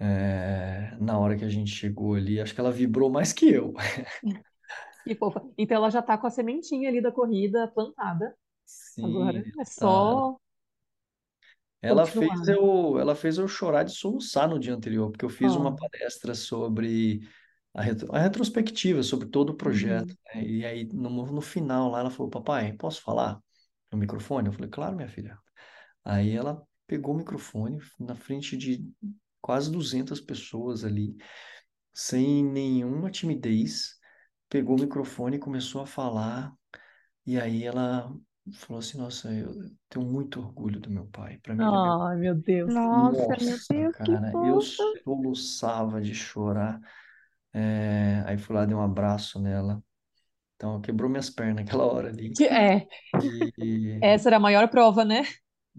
eh, 0.00 0.96
na 1.00 1.18
hora 1.18 1.36
que 1.38 1.44
a 1.44 1.48
gente 1.50 1.70
chegou 1.72 2.14
ali. 2.14 2.40
Acho 2.40 2.54
que 2.54 2.60
ela 2.60 2.72
vibrou 2.72 3.10
mais 3.10 3.32
que 3.32 3.50
eu. 3.50 3.74
que 5.04 5.14
fofa. 5.16 5.42
Então 5.58 5.76
ela 5.76 5.90
já 5.90 6.02
tá 6.02 6.16
com 6.18 6.26
a 6.26 6.30
sementinha 6.30 6.88
ali 6.88 7.00
da 7.02 7.12
corrida 7.12 7.68
plantada. 7.68 8.36
Sim, 8.64 9.02
Agora 9.02 9.46
é 9.58 9.64
tá. 9.76 9.86
só 9.86 10.38
Ela 11.82 12.06
fez 12.06 12.46
né? 12.46 12.48
eu, 12.48 12.98
ela 12.98 13.14
fez 13.14 13.38
eu 13.38 13.48
chorar 13.48 13.84
de 13.84 13.92
soluçar 13.92 14.48
no 14.48 14.58
dia 14.58 14.74
anterior, 14.74 15.10
porque 15.10 15.24
eu 15.24 15.30
fiz 15.30 15.54
uma 15.54 15.74
Ó, 15.74 15.76
palestra 15.76 16.34
sobre 16.34 17.20
a, 17.72 17.80
retro- 17.82 18.14
a 18.14 18.18
retrospectiva, 18.20 19.02
sobre 19.02 19.28
todo 19.28 19.50
o 19.50 19.54
projeto, 19.56 20.14
uhum. 20.14 20.16
né? 20.34 20.42
E 20.44 20.64
aí, 20.64 20.84
no, 20.92 21.10
no 21.32 21.40
final 21.40 21.90
lá, 21.90 22.00
ela 22.00 22.10
falou, 22.10 22.28
papai, 22.30 22.72
posso 22.74 23.00
falar 23.02 23.40
no 23.90 23.96
microfone? 23.98 24.48
Eu 24.48 24.52
falei, 24.52 24.68
claro, 24.70 24.94
minha 24.96 25.08
filha. 25.08 25.38
Aí 26.04 26.32
ela 26.36 26.62
pegou 26.86 27.14
o 27.14 27.18
microfone 27.18 27.78
na 27.98 28.14
frente 28.14 28.56
de 28.56 28.84
quase 29.40 29.70
200 29.70 30.20
pessoas 30.20 30.84
ali, 30.84 31.16
sem 31.92 32.44
nenhuma 32.44 33.10
timidez, 33.10 33.98
pegou 34.48 34.76
o 34.76 34.80
microfone 34.80 35.36
e 35.36 35.40
começou 35.40 35.82
a 35.82 35.86
falar. 35.86 36.52
E 37.26 37.38
aí 37.38 37.64
ela 37.64 38.12
falou 38.54 38.80
assim, 38.80 38.98
nossa, 38.98 39.32
eu 39.32 39.52
tenho 39.88 40.04
muito 40.06 40.40
orgulho 40.40 40.80
do 40.80 40.90
meu 40.90 41.06
pai. 41.06 41.38
Para 41.38 41.54
mim, 41.54 41.64
é 41.64 41.66
meu 41.68 41.94
Ai, 42.02 42.16
meu 42.16 42.34
Deus. 42.34 42.72
Nossa, 42.74 43.36
meu 43.40 43.56
nossa, 43.56 43.64
Deus, 43.68 43.96
que 44.04 44.12
cara, 44.12 44.32
eu 44.44 44.60
soluçava 44.60 46.00
de 46.00 46.14
chorar. 46.14 46.80
É, 47.52 48.22
aí 48.26 48.38
fui 48.38 48.54
lá, 48.54 48.64
dei 48.64 48.74
um 48.76 48.82
abraço 48.82 49.40
nela. 49.40 49.82
Então, 50.56 50.80
quebrou 50.80 51.10
minhas 51.10 51.30
pernas 51.30 51.56
naquela 51.64 51.84
hora 51.84 52.08
ali. 52.08 52.32
É, 52.40 52.86
E, 53.22 53.92
essa 54.00 54.28
era 54.28 54.36
a 54.36 54.40
maior 54.40 54.68
prova, 54.68 55.04
né? 55.04 55.22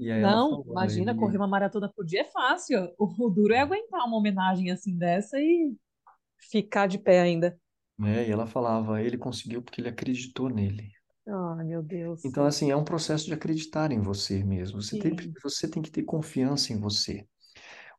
Não, 0.02 0.50
falou, 0.50 0.66
imagina, 0.72 1.16
correr 1.16 1.38
uma 1.38 1.48
maratona 1.48 1.90
por 1.96 2.06
dia 2.06 2.22
é 2.22 2.26
fácil. 2.26 2.92
O, 2.98 3.30
duro 3.30 3.54
é 3.54 3.60
aguentar 3.60 4.06
uma 4.06 4.18
homenagem 4.18 4.72
assim 4.72 4.98
dessa 4.98 5.40
e 5.40 5.74
ficar 6.50 6.88
de 6.88 6.98
pé 6.98 7.22
ainda. 7.22 7.58
né? 7.98 8.28
E 8.28 8.32
ela 8.32 8.48
falava, 8.48 9.02
ele 9.02 9.18
conseguiu 9.18 9.62
porque 9.62 9.80
ele 9.82 9.90
acreditou 9.90 10.50
nele. 10.50 10.90
Ai, 11.28 11.66
meu 11.66 11.84
Deus. 11.84 12.26
Então, 12.26 12.46
assim, 12.46 12.72
é 12.72 12.76
um 12.76 12.84
processo 12.84 13.26
de 13.26 13.34
acreditar 13.34 13.92
em 13.92 14.02
você 14.02 14.44
mesmo. 14.44 14.82
Você 14.82 14.98
tem, 14.98 15.16
você 15.42 15.70
tem 15.70 15.82
que 15.82 15.92
ter 15.92 16.04
confiança 16.04 16.74
em 16.74 16.80
você. 16.80 17.26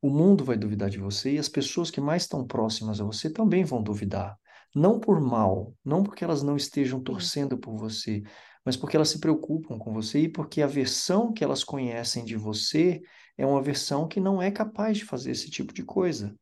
O 0.03 0.11
mundo 0.11 0.45
vai 0.45 0.57
duvidar 0.57 0.91
de 0.91 0.99
você 0.99 1.35
e 1.35 1.39
as 1.39 1.49
pessoas 1.49 1.91
que 1.91 2.01
mais 2.01 2.23
estão 2.23 2.45
próximas 2.45 3.01
a 3.01 3.05
você 3.05 3.31
também 3.31 3.65
vão 3.65 3.83
duvidar. 3.83 4.37
Não 4.75 4.99
por 4.99 5.21
mal, 5.21 5.75
não 5.85 6.03
porque 6.03 6.25
elas 6.25 6.43
não 6.43 6.57
estejam 6.57 7.01
torcendo 7.01 7.57
por 7.59 7.77
você, 7.77 8.23
mas 8.65 8.77
porque 8.77 8.97
elas 8.97 9.09
se 9.09 9.19
preocupam 9.19 9.79
com 9.79 9.93
você 9.93 10.21
e 10.21 10.29
porque 10.29 10.63
a 10.63 10.67
versão 10.67 11.33
que 11.33 11.43
elas 11.43 11.65
conhecem 11.65 12.25
de 12.25 12.37
você 12.37 13.03
é 13.37 13.45
uma 13.45 13.63
versão 13.63 14.07
que 14.07 14.21
não 14.21 14.41
é 14.41 14.51
capaz 14.51 14.99
de 14.99 15.05
fazer 15.05 15.33
esse 15.33 15.51
tipo 15.51 15.73
de 15.73 15.85
coisa. 15.85 16.37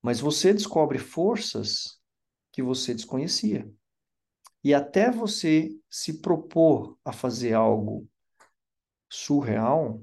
Mas 0.00 0.20
você 0.20 0.52
descobre 0.52 0.98
forças 0.98 2.00
que 2.50 2.62
você 2.62 2.94
desconhecia. 2.94 3.70
E 4.64 4.72
até 4.72 5.10
você 5.10 5.70
se 5.90 6.20
propor 6.20 6.96
a 7.04 7.12
fazer 7.12 7.52
algo 7.52 8.08
surreal, 9.10 10.02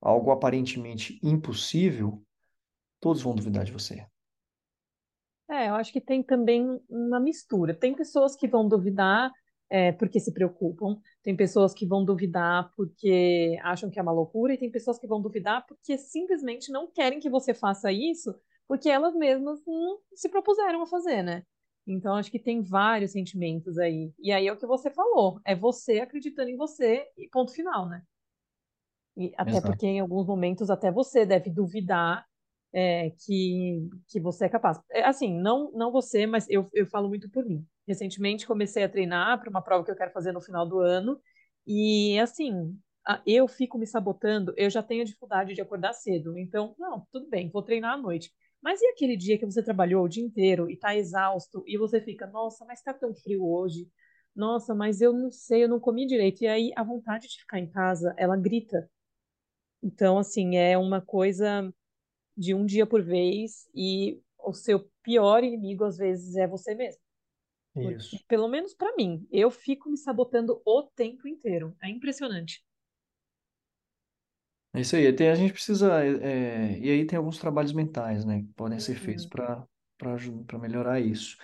algo 0.00 0.30
aparentemente 0.30 1.18
impossível, 1.22 2.22
todos 3.00 3.22
vão 3.22 3.34
duvidar 3.34 3.64
de 3.64 3.72
você. 3.72 4.06
É, 5.48 5.68
eu 5.68 5.74
acho 5.74 5.92
que 5.92 6.00
tem 6.00 6.22
também 6.22 6.80
uma 6.88 7.20
mistura. 7.20 7.74
Tem 7.74 7.94
pessoas 7.94 8.34
que 8.34 8.48
vão 8.48 8.66
duvidar 8.66 9.30
é, 9.72 9.90
porque 9.90 10.20
se 10.20 10.34
preocupam, 10.34 11.00
tem 11.22 11.34
pessoas 11.34 11.72
que 11.72 11.86
vão 11.86 12.04
duvidar 12.04 12.70
porque 12.76 13.56
acham 13.62 13.88
que 13.88 13.98
é 13.98 14.02
uma 14.02 14.12
loucura, 14.12 14.52
e 14.52 14.58
tem 14.58 14.70
pessoas 14.70 14.98
que 14.98 15.06
vão 15.06 15.22
duvidar 15.22 15.64
porque 15.66 15.96
simplesmente 15.96 16.70
não 16.70 16.86
querem 16.86 17.18
que 17.18 17.30
você 17.30 17.54
faça 17.54 17.90
isso, 17.90 18.34
porque 18.68 18.90
elas 18.90 19.14
mesmas 19.14 19.62
não 19.66 19.98
se 20.14 20.28
propuseram 20.28 20.82
a 20.82 20.86
fazer, 20.86 21.22
né? 21.22 21.42
Então, 21.86 22.14
acho 22.16 22.30
que 22.30 22.38
tem 22.38 22.60
vários 22.60 23.12
sentimentos 23.12 23.78
aí. 23.78 24.12
E 24.20 24.30
aí 24.30 24.46
é 24.46 24.52
o 24.52 24.58
que 24.58 24.66
você 24.66 24.90
falou, 24.90 25.40
é 25.42 25.56
você 25.56 26.00
acreditando 26.00 26.50
em 26.50 26.56
você 26.56 27.06
e 27.16 27.26
ponto 27.30 27.50
final, 27.54 27.88
né? 27.88 28.02
E 29.16 29.32
até 29.38 29.52
Exato. 29.52 29.68
porque 29.68 29.86
em 29.86 30.00
alguns 30.00 30.26
momentos 30.26 30.68
até 30.68 30.92
você 30.92 31.24
deve 31.24 31.48
duvidar 31.48 32.26
é, 32.72 33.10
que, 33.10 33.88
que 34.08 34.20
você 34.20 34.46
é 34.46 34.48
capaz. 34.48 34.80
É, 34.90 35.04
assim, 35.04 35.32
não, 35.40 35.70
não 35.72 35.92
você, 35.92 36.26
mas 36.26 36.46
eu, 36.48 36.68
eu 36.72 36.86
falo 36.86 37.08
muito 37.08 37.30
por 37.30 37.44
mim. 37.44 37.66
Recentemente 37.86 38.46
comecei 38.46 38.82
a 38.84 38.88
treinar 38.88 39.38
para 39.40 39.50
uma 39.50 39.62
prova 39.62 39.84
que 39.84 39.90
eu 39.90 39.96
quero 39.96 40.12
fazer 40.12 40.32
no 40.32 40.40
final 40.40 40.66
do 40.66 40.80
ano. 40.80 41.20
E 41.66 42.18
assim, 42.18 42.78
eu 43.26 43.48
fico 43.48 43.78
me 43.78 43.86
sabotando, 43.86 44.54
eu 44.56 44.70
já 44.70 44.82
tenho 44.82 45.04
dificuldade 45.04 45.54
de 45.54 45.60
acordar 45.60 45.92
cedo. 45.92 46.38
Então, 46.38 46.74
não, 46.78 47.06
tudo 47.12 47.28
bem, 47.28 47.50
vou 47.50 47.62
treinar 47.62 47.94
à 47.94 47.96
noite. 47.96 48.32
Mas 48.62 48.80
e 48.80 48.86
aquele 48.88 49.16
dia 49.16 49.38
que 49.38 49.44
você 49.44 49.62
trabalhou 49.62 50.04
o 50.04 50.08
dia 50.08 50.24
inteiro 50.24 50.70
e 50.70 50.74
está 50.74 50.94
exausto 50.96 51.64
e 51.66 51.76
você 51.76 52.00
fica, 52.00 52.26
nossa, 52.28 52.64
mas 52.64 52.78
está 52.78 52.94
tão 52.94 53.12
frio 53.14 53.44
hoje. 53.44 53.88
Nossa, 54.34 54.74
mas 54.74 55.00
eu 55.00 55.12
não 55.12 55.30
sei, 55.30 55.64
eu 55.64 55.68
não 55.68 55.80
comi 55.80 56.06
direito. 56.06 56.42
E 56.42 56.46
aí 56.46 56.72
a 56.76 56.82
vontade 56.84 57.28
de 57.28 57.38
ficar 57.40 57.58
em 57.58 57.68
casa, 57.68 58.14
ela 58.16 58.36
grita. 58.36 58.88
Então, 59.82 60.18
assim, 60.18 60.56
é 60.56 60.78
uma 60.78 61.00
coisa 61.00 61.72
de 62.36 62.54
um 62.54 62.64
dia 62.66 62.86
por 62.86 63.02
vez 63.02 63.68
e 63.74 64.20
o 64.38 64.52
seu 64.52 64.90
pior 65.02 65.44
inimigo 65.44 65.84
às 65.84 65.96
vezes 65.98 66.36
é 66.36 66.46
você 66.46 66.74
mesmo. 66.74 67.00
Porque, 67.80 67.98
Isso. 67.98 68.24
pelo 68.28 68.48
menos 68.48 68.74
pra 68.74 68.94
mim, 68.96 69.26
eu 69.32 69.50
fico 69.50 69.90
me 69.90 69.98
sabotando 69.98 70.62
o 70.66 70.84
tempo 70.84 71.28
inteiro. 71.28 71.76
É 71.82 71.88
impressionante. 71.90 72.64
É 74.74 74.80
isso 74.80 74.96
aí. 74.96 75.12
Tem, 75.12 75.28
a 75.30 75.34
gente 75.34 75.52
precisa. 75.52 76.02
é, 76.04 76.78
e 76.78 76.90
aí 76.90 77.06
tem 77.06 77.16
alguns 77.18 77.38
trabalhos 77.38 77.72
mentais, 77.72 78.24
né, 78.24 78.40
que 78.42 78.48
podem 78.54 78.78
ser 78.80 78.94
feitos 78.96 79.26
Uhum, 79.26 79.30
para 79.30 79.66
para 79.98 80.58
melhorar 80.58 80.98
isso. 81.00 81.36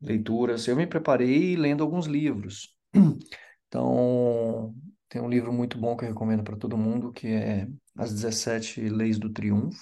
Leituras. 0.00 0.68
Eu 0.68 0.76
me 0.76 0.86
preparei 0.86 1.56
lendo 1.56 1.82
alguns 1.82 2.06
livros. 2.06 2.76
Então, 3.68 4.74
tem 5.08 5.22
um 5.22 5.28
livro 5.30 5.52
muito 5.52 5.78
bom 5.78 5.96
que 5.96 6.04
eu 6.04 6.08
recomendo 6.10 6.44
para 6.44 6.56
todo 6.58 6.76
mundo, 6.76 7.10
que 7.12 7.26
é 7.28 7.66
As 7.96 8.12
17 8.12 8.82
Leis 8.90 9.18
do 9.18 9.32
Triunfo, 9.32 9.80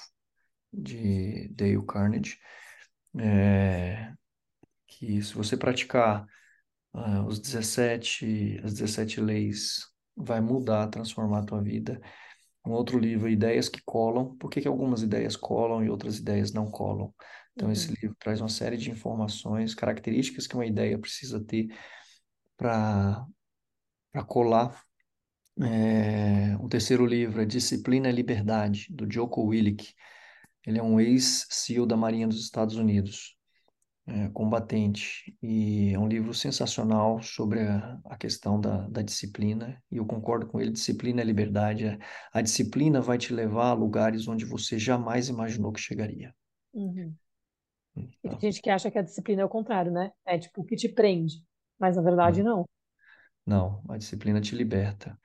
de 0.72 1.48
Dale 1.48 1.84
Carnegie. 1.86 2.38
É, 3.18 4.12
que 4.86 5.22
se 5.22 5.34
você 5.34 5.56
praticar 5.56 6.26
ah, 6.92 7.22
os 7.26 7.38
17, 7.38 8.60
as 8.64 8.74
17 8.74 9.20
leis, 9.20 9.86
vai 10.16 10.40
mudar, 10.40 10.88
transformar 10.88 11.40
a 11.40 11.44
tua 11.44 11.62
vida. 11.62 12.00
Um 12.64 12.72
outro 12.72 12.98
livro, 12.98 13.28
Ideias 13.28 13.68
que 13.68 13.80
Colam. 13.84 14.36
Por 14.36 14.50
que 14.50 14.60
que 14.60 14.68
algumas 14.68 15.02
ideias 15.02 15.34
colam 15.36 15.82
e 15.84 15.88
outras 15.88 16.18
ideias 16.18 16.52
não 16.52 16.70
colam? 16.70 17.14
Então, 17.54 17.70
esse 17.70 17.88
uhum, 17.88 17.94
livro 18.00 18.16
traz 18.18 18.40
uma 18.40 18.48
série 18.48 18.76
de 18.76 18.90
informações, 18.90 19.74
características 19.74 20.46
que 20.46 20.54
uma 20.54 20.66
ideia 20.66 20.98
precisa 20.98 21.42
ter 21.42 21.68
para 22.56 23.26
colar. 24.26 24.82
É, 25.62 26.56
o 26.60 26.68
terceiro 26.68 27.04
livro 27.04 27.40
é 27.42 27.44
Disciplina 27.44 28.08
e 28.08 28.12
Liberdade, 28.12 28.86
do 28.90 29.10
Jocko 29.10 29.42
Willink. 29.42 29.94
Ele 30.66 30.78
é 30.78 30.82
um 30.82 31.00
ex-SEAL 31.00 31.86
da 31.86 31.96
Marinha 31.96 32.28
dos 32.28 32.40
Estados 32.42 32.76
Unidos, 32.76 33.36
é, 34.06 34.28
combatente, 34.30 35.36
e 35.42 35.92
é 35.94 35.98
um 35.98 36.08
livro 36.08 36.34
sensacional 36.34 37.22
sobre 37.22 37.60
a, 37.62 37.98
a 38.06 38.16
questão 38.18 38.60
da, 38.60 38.88
da 38.88 39.02
disciplina, 39.02 39.82
e 39.90 39.98
eu 39.98 40.06
concordo 40.06 40.46
com 40.46 40.60
ele, 40.60 40.72
disciplina 40.72 41.20
é 41.22 41.24
liberdade. 41.24 41.86
A, 41.88 41.98
a 42.40 42.42
disciplina 42.42 43.00
vai 43.00 43.18
te 43.18 43.32
levar 43.34 43.70
a 43.70 43.74
lugares 43.74 44.28
onde 44.28 44.44
você 44.44 44.78
jamais 44.78 45.28
imaginou 45.28 45.72
que 45.72 45.80
chegaria. 45.80 46.34
uhum. 46.72 47.16
E 48.24 48.28
tem 48.30 48.38
Então, 48.38 48.40
gente 48.50 48.62
que 48.62 48.70
acha 48.70 48.90
que 48.90 48.98
a 48.98 49.02
disciplina 49.02 49.42
é 49.42 49.44
o 49.44 49.48
contrário, 49.48 49.92
né? 49.92 50.10
É 50.24 50.38
tipo 50.38 50.60
o 50.62 50.64
que 50.64 50.76
te 50.76 50.88
prende. 50.88 51.44
Mas 51.78 51.96
na 51.96 52.02
verdade 52.02 52.42
não, 52.42 52.42
não. 52.42 52.66
não, 53.46 53.82
a 53.88 53.96
disciplina 53.98 54.40
te 54.40 54.54
liberta. 54.54 55.18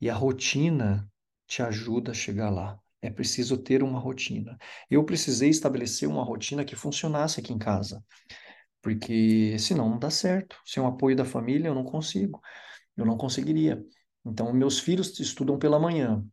E 0.00 0.10
a 0.10 0.14
rotina 0.14 1.08
te 1.46 1.62
ajuda 1.62 2.12
a 2.12 2.14
chegar 2.14 2.50
lá. 2.50 2.78
É 3.02 3.10
preciso 3.10 3.58
ter 3.58 3.82
uma 3.82 3.98
rotina. 3.98 4.56
Eu 4.88 5.04
precisei 5.04 5.50
estabelecer 5.50 6.08
uma 6.08 6.24
rotina 6.24 6.64
que 6.64 6.76
funcionasse 6.76 7.40
aqui 7.40 7.52
em 7.52 7.58
casa, 7.58 8.02
porque 8.80 9.58
senão 9.58 9.90
não 9.90 9.98
dá 9.98 10.10
certo. 10.10 10.56
Sem 10.64 10.82
o 10.82 10.86
apoio 10.86 11.16
da 11.16 11.24
família, 11.24 11.68
eu 11.68 11.74
não 11.74 11.84
consigo. 11.84 12.40
Eu 12.96 13.06
não 13.06 13.16
conseguiria. 13.16 13.84
Então, 14.24 14.52
meus 14.52 14.78
filhos 14.78 15.18
estudam 15.20 15.58
pela 15.58 15.78
manhã. 15.78 16.24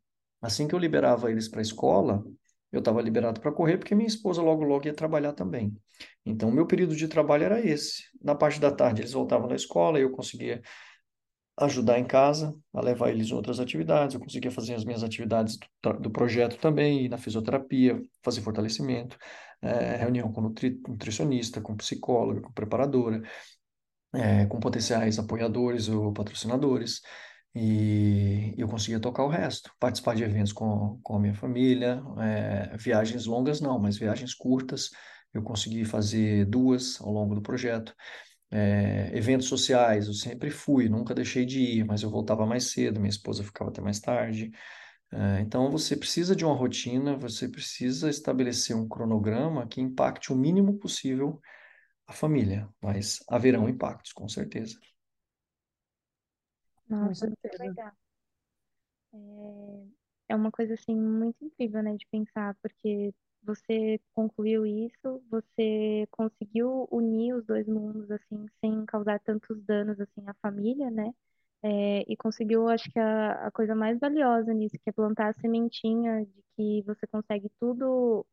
Assim 0.42 0.68
que 0.68 0.76
eu 0.76 0.80
liberava 0.80 1.32
eles 1.32 1.48
para 1.48 1.60
a 1.60 1.62
escola, 1.62 2.24
eu 2.72 2.80
estava 2.80 3.02
liberado 3.02 3.42
para 3.42 3.52
correr, 3.52 3.78
porque 3.78 3.96
minha 3.96 4.08
esposa 4.08 4.42
logo 4.42 4.64
logo 4.64 4.86
ia 4.86 4.94
trabalhar 4.94 5.34
também. 5.34 5.76
Então, 6.26 6.52
meu 6.52 6.68
período 6.68 6.96
de 6.96 7.08
trabalho 7.08 7.46
era 7.46 7.60
esse. 7.66 8.04
Na 8.22 8.36
parte 8.36 8.60
da 8.60 8.72
tarde, 8.72 9.02
eles 9.02 9.14
voltavam 9.14 9.48
da 9.48 9.56
escola, 9.56 10.00
eu 10.00 10.12
conseguia 10.12 10.62
ajudar 11.60 12.00
em 12.00 12.06
casa, 12.06 12.56
a 12.74 12.82
levar 12.82 13.10
eles 13.10 13.30
em 13.30 13.34
outras 13.34 13.60
atividades, 13.60 14.16
eu 14.16 14.22
conseguia 14.22 14.52
fazer 14.52 14.74
as 14.76 14.86
minhas 14.86 15.04
atividades 15.04 15.58
do, 15.82 15.94
do 15.94 16.12
projeto 16.12 16.58
também, 16.58 17.06
ir 17.06 17.10
na 17.10 17.18
fisioterapia, 17.18 18.02
fazer 18.24 18.42
fortalecimento, 18.42 19.18
eh, 19.62 19.98
reunião 19.98 20.32
com 20.32 20.42
nutri, 20.42 20.80
nutricionista, 20.88 21.62
com 21.62 21.76
psicóloga, 21.76 22.42
com 22.42 22.52
preparadora 22.52 23.22
é, 24.14 24.46
com 24.48 24.60
potenciais 24.60 25.20
apoiadores 25.20 25.88
ou 25.90 26.12
patrocinadores, 26.12 27.02
e 27.54 28.54
eu 28.58 28.68
conseguia 28.68 29.00
tocar 29.00 29.24
o 29.24 29.28
resto, 29.28 29.72
participar 29.80 30.16
de 30.16 30.24
eventos 30.24 30.54
com, 30.54 31.00
com 31.04 31.16
a 31.16 31.20
minha 31.20 31.34
família, 31.34 32.02
é, 32.20 32.78
viagens 32.78 33.26
longas 33.26 33.60
não, 33.60 33.80
mas 33.80 33.98
viagens 33.98 34.34
curtas, 34.34 34.90
eu 35.34 35.44
consegui 35.44 35.86
fazer 35.86 36.46
duas 36.46 37.00
ao 37.02 37.12
longo 37.12 37.36
do 37.36 37.42
projeto. 37.42 37.94
É, 38.52 39.12
eventos 39.18 39.48
sociais, 39.48 40.08
eu 40.08 40.14
sempre 40.14 40.50
fui, 40.52 40.90
nunca 40.90 41.14
deixei 41.14 41.46
de 41.46 41.60
ir, 41.62 41.86
mas 41.86 42.02
eu 42.04 42.10
voltava 42.10 42.46
mais 42.46 42.72
cedo, 42.72 43.00
minha 43.00 43.10
esposa 43.10 43.44
ficava 43.44 43.70
até 43.70 43.82
mais 43.82 44.00
tarde. 44.00 44.52
É, 45.12 45.42
então, 45.42 45.72
você 45.72 45.96
precisa 45.98 46.36
de 46.36 46.46
uma 46.46 46.56
rotina, 46.56 47.18
você 47.18 47.50
precisa 47.50 48.10
estabelecer 48.10 48.76
um 48.76 48.88
cronograma 48.88 49.68
que 49.68 49.82
impacte 49.82 50.34
o 50.34 50.36
mínimo 50.36 50.78
possível 50.80 51.42
a 52.08 52.14
família, 52.14 52.70
mas 52.82 53.20
haverão 53.30 53.70
impactos, 53.70 54.14
com 54.14 54.28
certeza. 54.30 54.78
Nossa, 56.90 57.26
muito 57.26 57.58
legal. 57.60 57.94
É, 59.14 59.88
é 60.30 60.36
uma 60.36 60.52
coisa 60.52 60.74
assim 60.76 60.96
muito 60.96 61.44
incrível, 61.44 61.82
né, 61.84 61.96
de 61.96 62.06
pensar, 62.12 62.56
porque 62.62 63.14
você 63.44 64.00
concluiu 64.14 64.66
isso, 64.66 65.24
você 65.30 66.08
conseguiu 66.12 66.88
unir 66.92 67.34
os 67.36 67.46
dois 67.46 67.68
mundos 67.68 68.10
assim, 68.12 68.48
sem 68.62 68.86
causar 68.86 69.20
tantos 69.22 69.62
danos 69.66 70.00
assim 70.00 70.28
à 70.28 70.34
família, 70.42 70.90
né? 70.92 71.14
É, 71.64 72.02
e 72.12 72.16
conseguiu, 72.18 72.68
acho 72.70 72.90
que 72.92 73.00
a, 73.00 73.48
a 73.48 73.52
coisa 73.52 73.76
mais 73.76 74.00
valiosa 74.00 74.54
nisso, 74.54 74.78
que 74.84 74.90
é 74.90 74.94
plantar 74.94 75.30
a 75.30 75.34
sementinha 75.34 76.26
de 76.26 76.44
que 76.56 76.84
você 76.86 77.06
consegue 77.08 77.50
tudo 77.60 78.26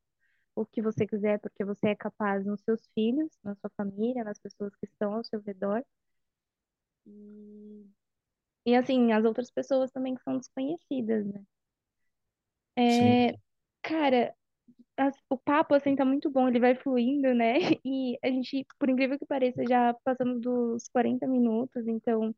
o 0.56 0.66
que 0.66 0.82
você 0.82 1.06
quiser, 1.06 1.40
porque 1.40 1.64
você 1.64 1.88
é 1.90 1.96
capaz 1.96 2.44
nos 2.46 2.60
seus 2.62 2.82
filhos, 2.94 3.32
na 3.44 3.54
sua 3.56 3.70
família, 3.76 4.24
nas 4.24 4.38
pessoas 4.40 4.74
que 4.76 4.86
estão 4.86 5.14
ao 5.14 5.24
seu 5.24 5.40
redor. 5.42 5.84
E, 7.06 7.86
e 8.66 8.74
assim, 8.76 9.12
as 9.12 9.24
outras 9.24 9.50
pessoas 9.50 9.90
também 9.92 10.14
que 10.16 10.22
são 10.24 10.38
desconhecidas, 10.38 11.26
né? 11.26 11.44
É, 12.78 13.36
cara, 13.82 14.34
o 15.30 15.36
papo, 15.38 15.74
assim, 15.74 15.94
tá 15.96 16.04
muito 16.04 16.30
bom, 16.30 16.48
ele 16.48 16.60
vai 16.60 16.74
fluindo, 16.76 17.34
né? 17.34 17.54
E 17.84 18.18
a 18.22 18.28
gente, 18.28 18.66
por 18.78 18.88
incrível 18.90 19.18
que 19.18 19.26
pareça, 19.26 19.66
já 19.66 19.94
passamos 20.04 20.40
dos 20.40 20.88
40 20.88 21.26
minutos, 21.26 21.86
então 21.86 22.34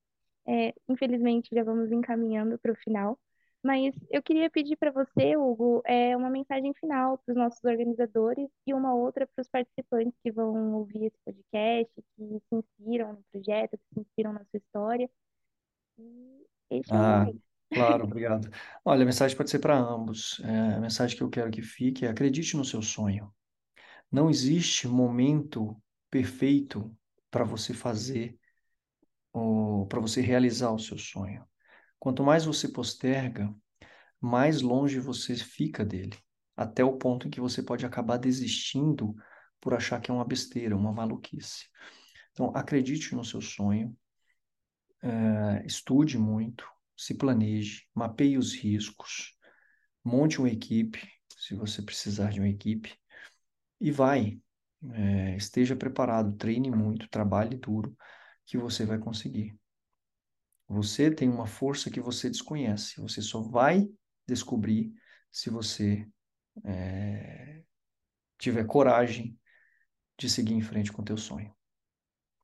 É, 0.49 0.75
infelizmente, 0.91 1.51
já 1.55 1.65
vamos 1.65 1.93
encaminhando 1.93 2.59
para 2.59 2.73
o 2.73 2.77
final. 2.77 3.19
Mas 3.65 3.95
eu 4.11 4.23
queria 4.25 4.51
pedir 4.51 4.77
para 4.79 4.91
você, 4.93 5.37
Hugo, 5.37 5.83
é, 5.87 6.17
uma 6.17 6.31
mensagem 6.31 6.75
final 6.81 7.19
para 7.19 7.33
os 7.35 7.39
nossos 7.39 7.65
organizadores 7.65 8.49
e 8.67 8.75
uma 8.75 8.95
outra 8.95 9.29
para 9.29 9.43
os 9.43 9.49
participantes 9.51 10.19
que 10.25 10.33
vão 10.33 10.75
ouvir 10.77 11.07
esse 11.07 11.19
podcast, 11.25 11.93
que 12.17 12.25
se 12.49 12.57
inspiram 12.57 13.15
no 13.15 13.25
projeto, 13.33 13.79
que 13.79 13.85
se 13.95 14.01
inspiram 14.01 14.33
na 14.35 14.45
sua 14.47 14.59
história. 14.59 15.11
E 15.99 16.47
este 16.71 16.99
é 16.99 17.03
o 17.03 17.07
Ah, 17.07 17.09
momento. 17.09 17.43
Claro, 17.71 18.05
obrigado. 18.05 18.51
Olha, 18.85 19.03
a 19.03 19.07
mensagem 19.07 19.37
pode 19.37 19.51
ser 19.51 19.59
para 19.59 19.77
ambos. 19.77 20.41
É, 20.45 20.75
a 20.75 20.81
mensagem 20.81 21.17
que 21.17 21.23
eu 21.23 21.31
quero 21.31 21.51
que 21.51 21.63
fique 21.63 22.05
é 22.05 22.09
acredite 22.09 22.57
no 22.57 22.65
seu 22.65 22.83
sonho. 22.83 23.33
Não 24.11 24.31
existe 24.31 24.89
momento 24.89 25.77
perfeito 26.11 26.95
para 27.31 27.45
você 27.45 27.75
fazer 27.75 28.39
para 29.89 30.01
você 30.01 30.21
realizar 30.21 30.71
o 30.73 30.79
seu 30.79 30.99
sonho. 30.99 31.45
Quanto 31.99 32.23
mais 32.23 32.45
você 32.45 32.69
posterga, 32.69 33.55
mais 34.21 34.61
longe 34.61 34.99
você 34.99 35.37
fica 35.37 35.85
dele, 35.85 36.17
até 36.57 36.85
o 36.85 36.97
ponto 36.97 37.27
em 37.27 37.31
que 37.31 37.41
você 37.41 37.63
pode 37.63 37.87
acabar 37.87 38.17
desistindo 38.17 39.15
por 39.61 39.75
achar 39.75 40.01
que 40.01 40.11
é 40.11 40.15
uma 40.15 40.25
besteira, 40.25 40.77
uma 40.77 40.93
maluquice. 40.93 41.67
Então, 42.33 42.53
acredite 42.55 43.15
no 43.15 43.25
seu 43.25 43.41
sonho, 43.41 43.97
eh, 45.03 45.63
estude 45.67 46.19
muito, 46.19 46.65
se 46.99 47.15
planeje, 47.15 47.87
mapeie 47.95 48.37
os 48.37 48.53
riscos, 48.55 49.39
monte 50.05 50.41
uma 50.41 50.51
equipe, 50.51 51.01
se 51.37 51.55
você 51.55 51.81
precisar 51.81 52.31
de 52.33 52.41
uma 52.41 52.49
equipe, 52.49 52.99
e 53.81 53.93
vai. 53.93 54.41
Eh, 54.93 55.37
esteja 55.37 55.77
preparado, 55.77 56.37
treine 56.37 56.71
muito, 56.71 57.09
trabalhe 57.09 57.57
duro, 57.57 57.97
que 58.45 58.59
você 58.59 58.85
vai 58.85 58.99
conseguir. 58.99 59.57
Você 60.69 61.11
tem 61.11 61.29
uma 61.29 61.47
força 61.47 61.91
que 61.91 62.01
você 62.01 62.29
desconhece. 62.29 63.01
Você 63.01 63.23
só 63.23 63.41
vai 63.41 63.89
descobrir 64.27 64.93
se 65.31 65.49
você 65.51 66.07
é, 66.65 67.63
tiver 68.39 68.65
coragem 68.65 69.39
de 70.19 70.29
seguir 70.29 70.55
em 70.55 70.61
frente 70.61 70.93
com 70.93 71.01
o 71.01 71.05
teu 71.05 71.17
sonho. 71.17 71.55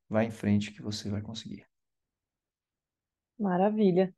Vai 0.09 0.27
em 0.27 0.31
frente 0.31 0.73
que 0.73 0.81
você 0.81 1.11
vai 1.11 1.21
conseguir. 1.21 1.67
Maravilha. 3.39 4.15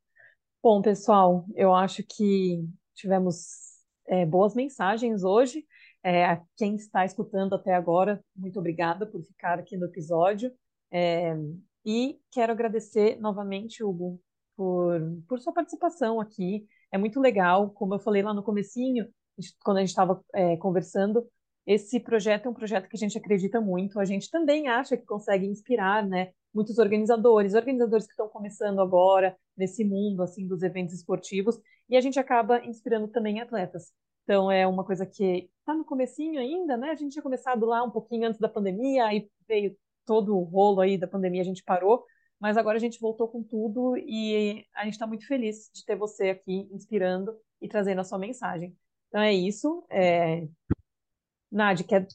Bom, 0.69 0.83
pessoal, 0.83 1.47
eu 1.55 1.73
acho 1.73 2.03
que 2.03 2.69
tivemos 2.93 3.37
é, 4.05 4.27
boas 4.27 4.53
mensagens 4.53 5.23
hoje. 5.23 5.65
É, 6.03 6.25
a 6.25 6.43
quem 6.57 6.75
está 6.75 7.05
escutando 7.05 7.55
até 7.55 7.73
agora, 7.73 8.21
muito 8.35 8.59
obrigada 8.59 9.07
por 9.07 9.23
ficar 9.23 9.61
aqui 9.61 9.77
no 9.77 9.87
episódio. 9.87 10.53
É, 10.91 11.37
e 11.85 12.19
quero 12.33 12.51
agradecer 12.51 13.17
novamente, 13.21 13.85
Hugo, 13.85 14.21
por, 14.57 15.01
por 15.29 15.39
sua 15.39 15.53
participação 15.53 16.21
aqui. 16.21 16.67
É 16.91 16.99
muito 16.99 17.21
legal, 17.21 17.71
como 17.71 17.95
eu 17.95 18.01
falei 18.01 18.23
lá 18.23 18.35
no 18.35 18.43
comecinho, 18.43 19.07
quando 19.63 19.77
a 19.77 19.81
gente 19.83 19.91
estava 19.91 20.21
é, 20.35 20.57
conversando, 20.57 21.25
esse 21.65 22.01
projeto 22.01 22.47
é 22.47 22.51
um 22.51 22.55
projeto 22.55 22.89
que 22.89 22.97
a 22.97 22.99
gente 22.99 23.17
acredita 23.17 23.61
muito. 23.61 24.01
A 24.01 24.05
gente 24.05 24.29
também 24.29 24.67
acha 24.67 24.97
que 24.97 25.07
consegue 25.07 25.47
inspirar, 25.47 26.05
né, 26.05 26.33
muitos 26.57 26.79
organizadores, 26.79 27.55
organizadores 27.55 28.07
que 28.07 28.13
estão 28.13 28.29
começando 28.29 28.81
agora 28.81 29.37
nesse 29.55 29.85
mundo 29.85 30.23
assim 30.23 30.49
dos 30.49 30.63
eventos 30.63 30.95
esportivos, 30.95 31.61
e 31.89 31.97
a 31.97 32.01
gente 32.01 32.19
acaba 32.19 32.65
inspirando 32.65 33.09
também 33.09 33.41
atletas. 33.41 33.93
Então 34.25 34.51
é 34.51 34.67
uma 34.67 34.83
coisa 34.83 35.05
que 35.07 35.51
está 35.61 35.75
no 35.75 35.85
comecinho 35.85 36.41
ainda, 36.41 36.77
né? 36.77 36.91
A 36.91 36.95
gente 36.95 37.13
tinha 37.13 37.23
começado 37.23 37.67
lá 37.67 37.83
um 37.85 37.91
pouquinho 37.91 38.27
antes 38.27 38.41
da 38.41 38.49
pandemia, 38.49 39.05
aí 39.05 39.31
veio 39.47 39.77
todo 40.07 40.37
o 40.37 40.43
rolo 40.43 40.81
aí 40.81 40.97
da 40.97 41.07
pandemia, 41.07 41.43
a 41.43 41.45
gente 41.45 41.63
parou, 41.63 42.05
mas 42.41 42.57
agora 42.57 42.77
a 42.77 42.81
gente 42.81 42.99
voltou 42.99 43.29
com 43.29 43.43
tudo 43.43 43.97
e 43.99 44.65
a 44.75 44.85
gente 44.85 44.95
está 44.95 45.07
muito 45.07 45.27
feliz 45.27 45.71
de 45.75 45.85
ter 45.85 45.95
você 45.95 46.31
aqui 46.31 46.69
inspirando 46.73 47.37
e 47.61 47.69
trazendo 47.69 48.01
a 48.01 48.05
sua 48.05 48.19
mensagem. 48.19 48.75
Então 49.09 49.21
é 49.21 49.33
isso. 49.33 49.85
É... 49.91 50.49
Quer, 51.87 52.07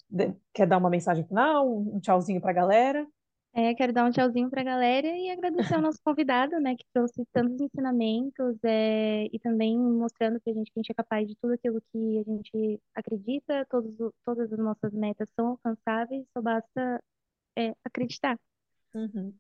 quer 0.54 0.68
dar 0.68 0.78
uma 0.78 0.90
mensagem 0.90 1.26
final, 1.26 1.68
um 1.68 2.00
tchauzinho 2.00 2.42
para 2.42 2.52
a 2.52 2.54
galera? 2.54 3.08
É, 3.54 3.76
quero 3.76 3.92
dar 3.92 4.06
um 4.06 4.12
tchauzinho 4.12 4.50
para 4.50 4.62
a 4.62 4.64
galera 4.64 5.08
e 5.08 5.30
agradecer 5.30 5.76
ao 5.76 5.82
nosso 5.82 6.00
convidado, 6.02 6.58
né, 6.62 6.74
que 6.74 6.86
trouxe 6.94 7.26
tantos 7.34 7.60
ensinamentos 7.60 8.58
é, 8.64 9.26
e 9.26 9.38
também 9.40 9.78
mostrando 9.78 10.40
para 10.40 10.54
a 10.54 10.56
gente 10.56 10.72
que 10.72 10.80
a 10.80 10.82
gente 10.82 10.92
é 10.92 10.94
capaz 10.94 11.28
de 11.28 11.36
tudo 11.36 11.54
aquilo 11.54 11.82
que 11.92 12.20
a 12.20 12.24
gente 12.24 12.82
acredita, 12.96 13.66
todos, 13.70 13.98
todas 14.26 14.54
as 14.54 14.60
nossas 14.60 14.94
metas 14.94 15.30
são 15.36 15.50
alcançáveis, 15.50 16.26
só 16.32 16.42
basta 16.42 17.04
é, 17.58 17.76
acreditar. 17.84 18.40
Uhum. 18.94 19.34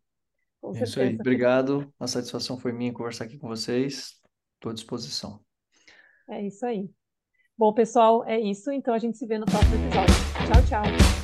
Com 0.59 0.75
é 0.75 0.83
isso 0.83 0.99
aí, 0.99 1.15
obrigado. 1.15 1.91
A 1.97 2.05
satisfação 2.05 2.57
foi 2.57 2.73
minha 2.73 2.93
conversar 2.93 3.25
aqui 3.25 3.37
com 3.37 3.47
vocês. 3.47 4.21
Estou 4.55 4.71
à 4.71 4.73
disposição. 4.73 5.39
É 6.29 6.45
isso 6.45 6.65
aí. 6.65 6.89
Bom, 7.57 7.73
pessoal, 7.73 8.23
é 8.25 8.39
isso. 8.39 8.71
Então 8.71 8.93
a 8.93 8.99
gente 8.99 9.17
se 9.17 9.25
vê 9.25 9.37
no 9.37 9.45
próximo 9.45 9.75
episódio. 9.75 10.13
Tchau, 10.47 10.83
tchau. 10.83 11.20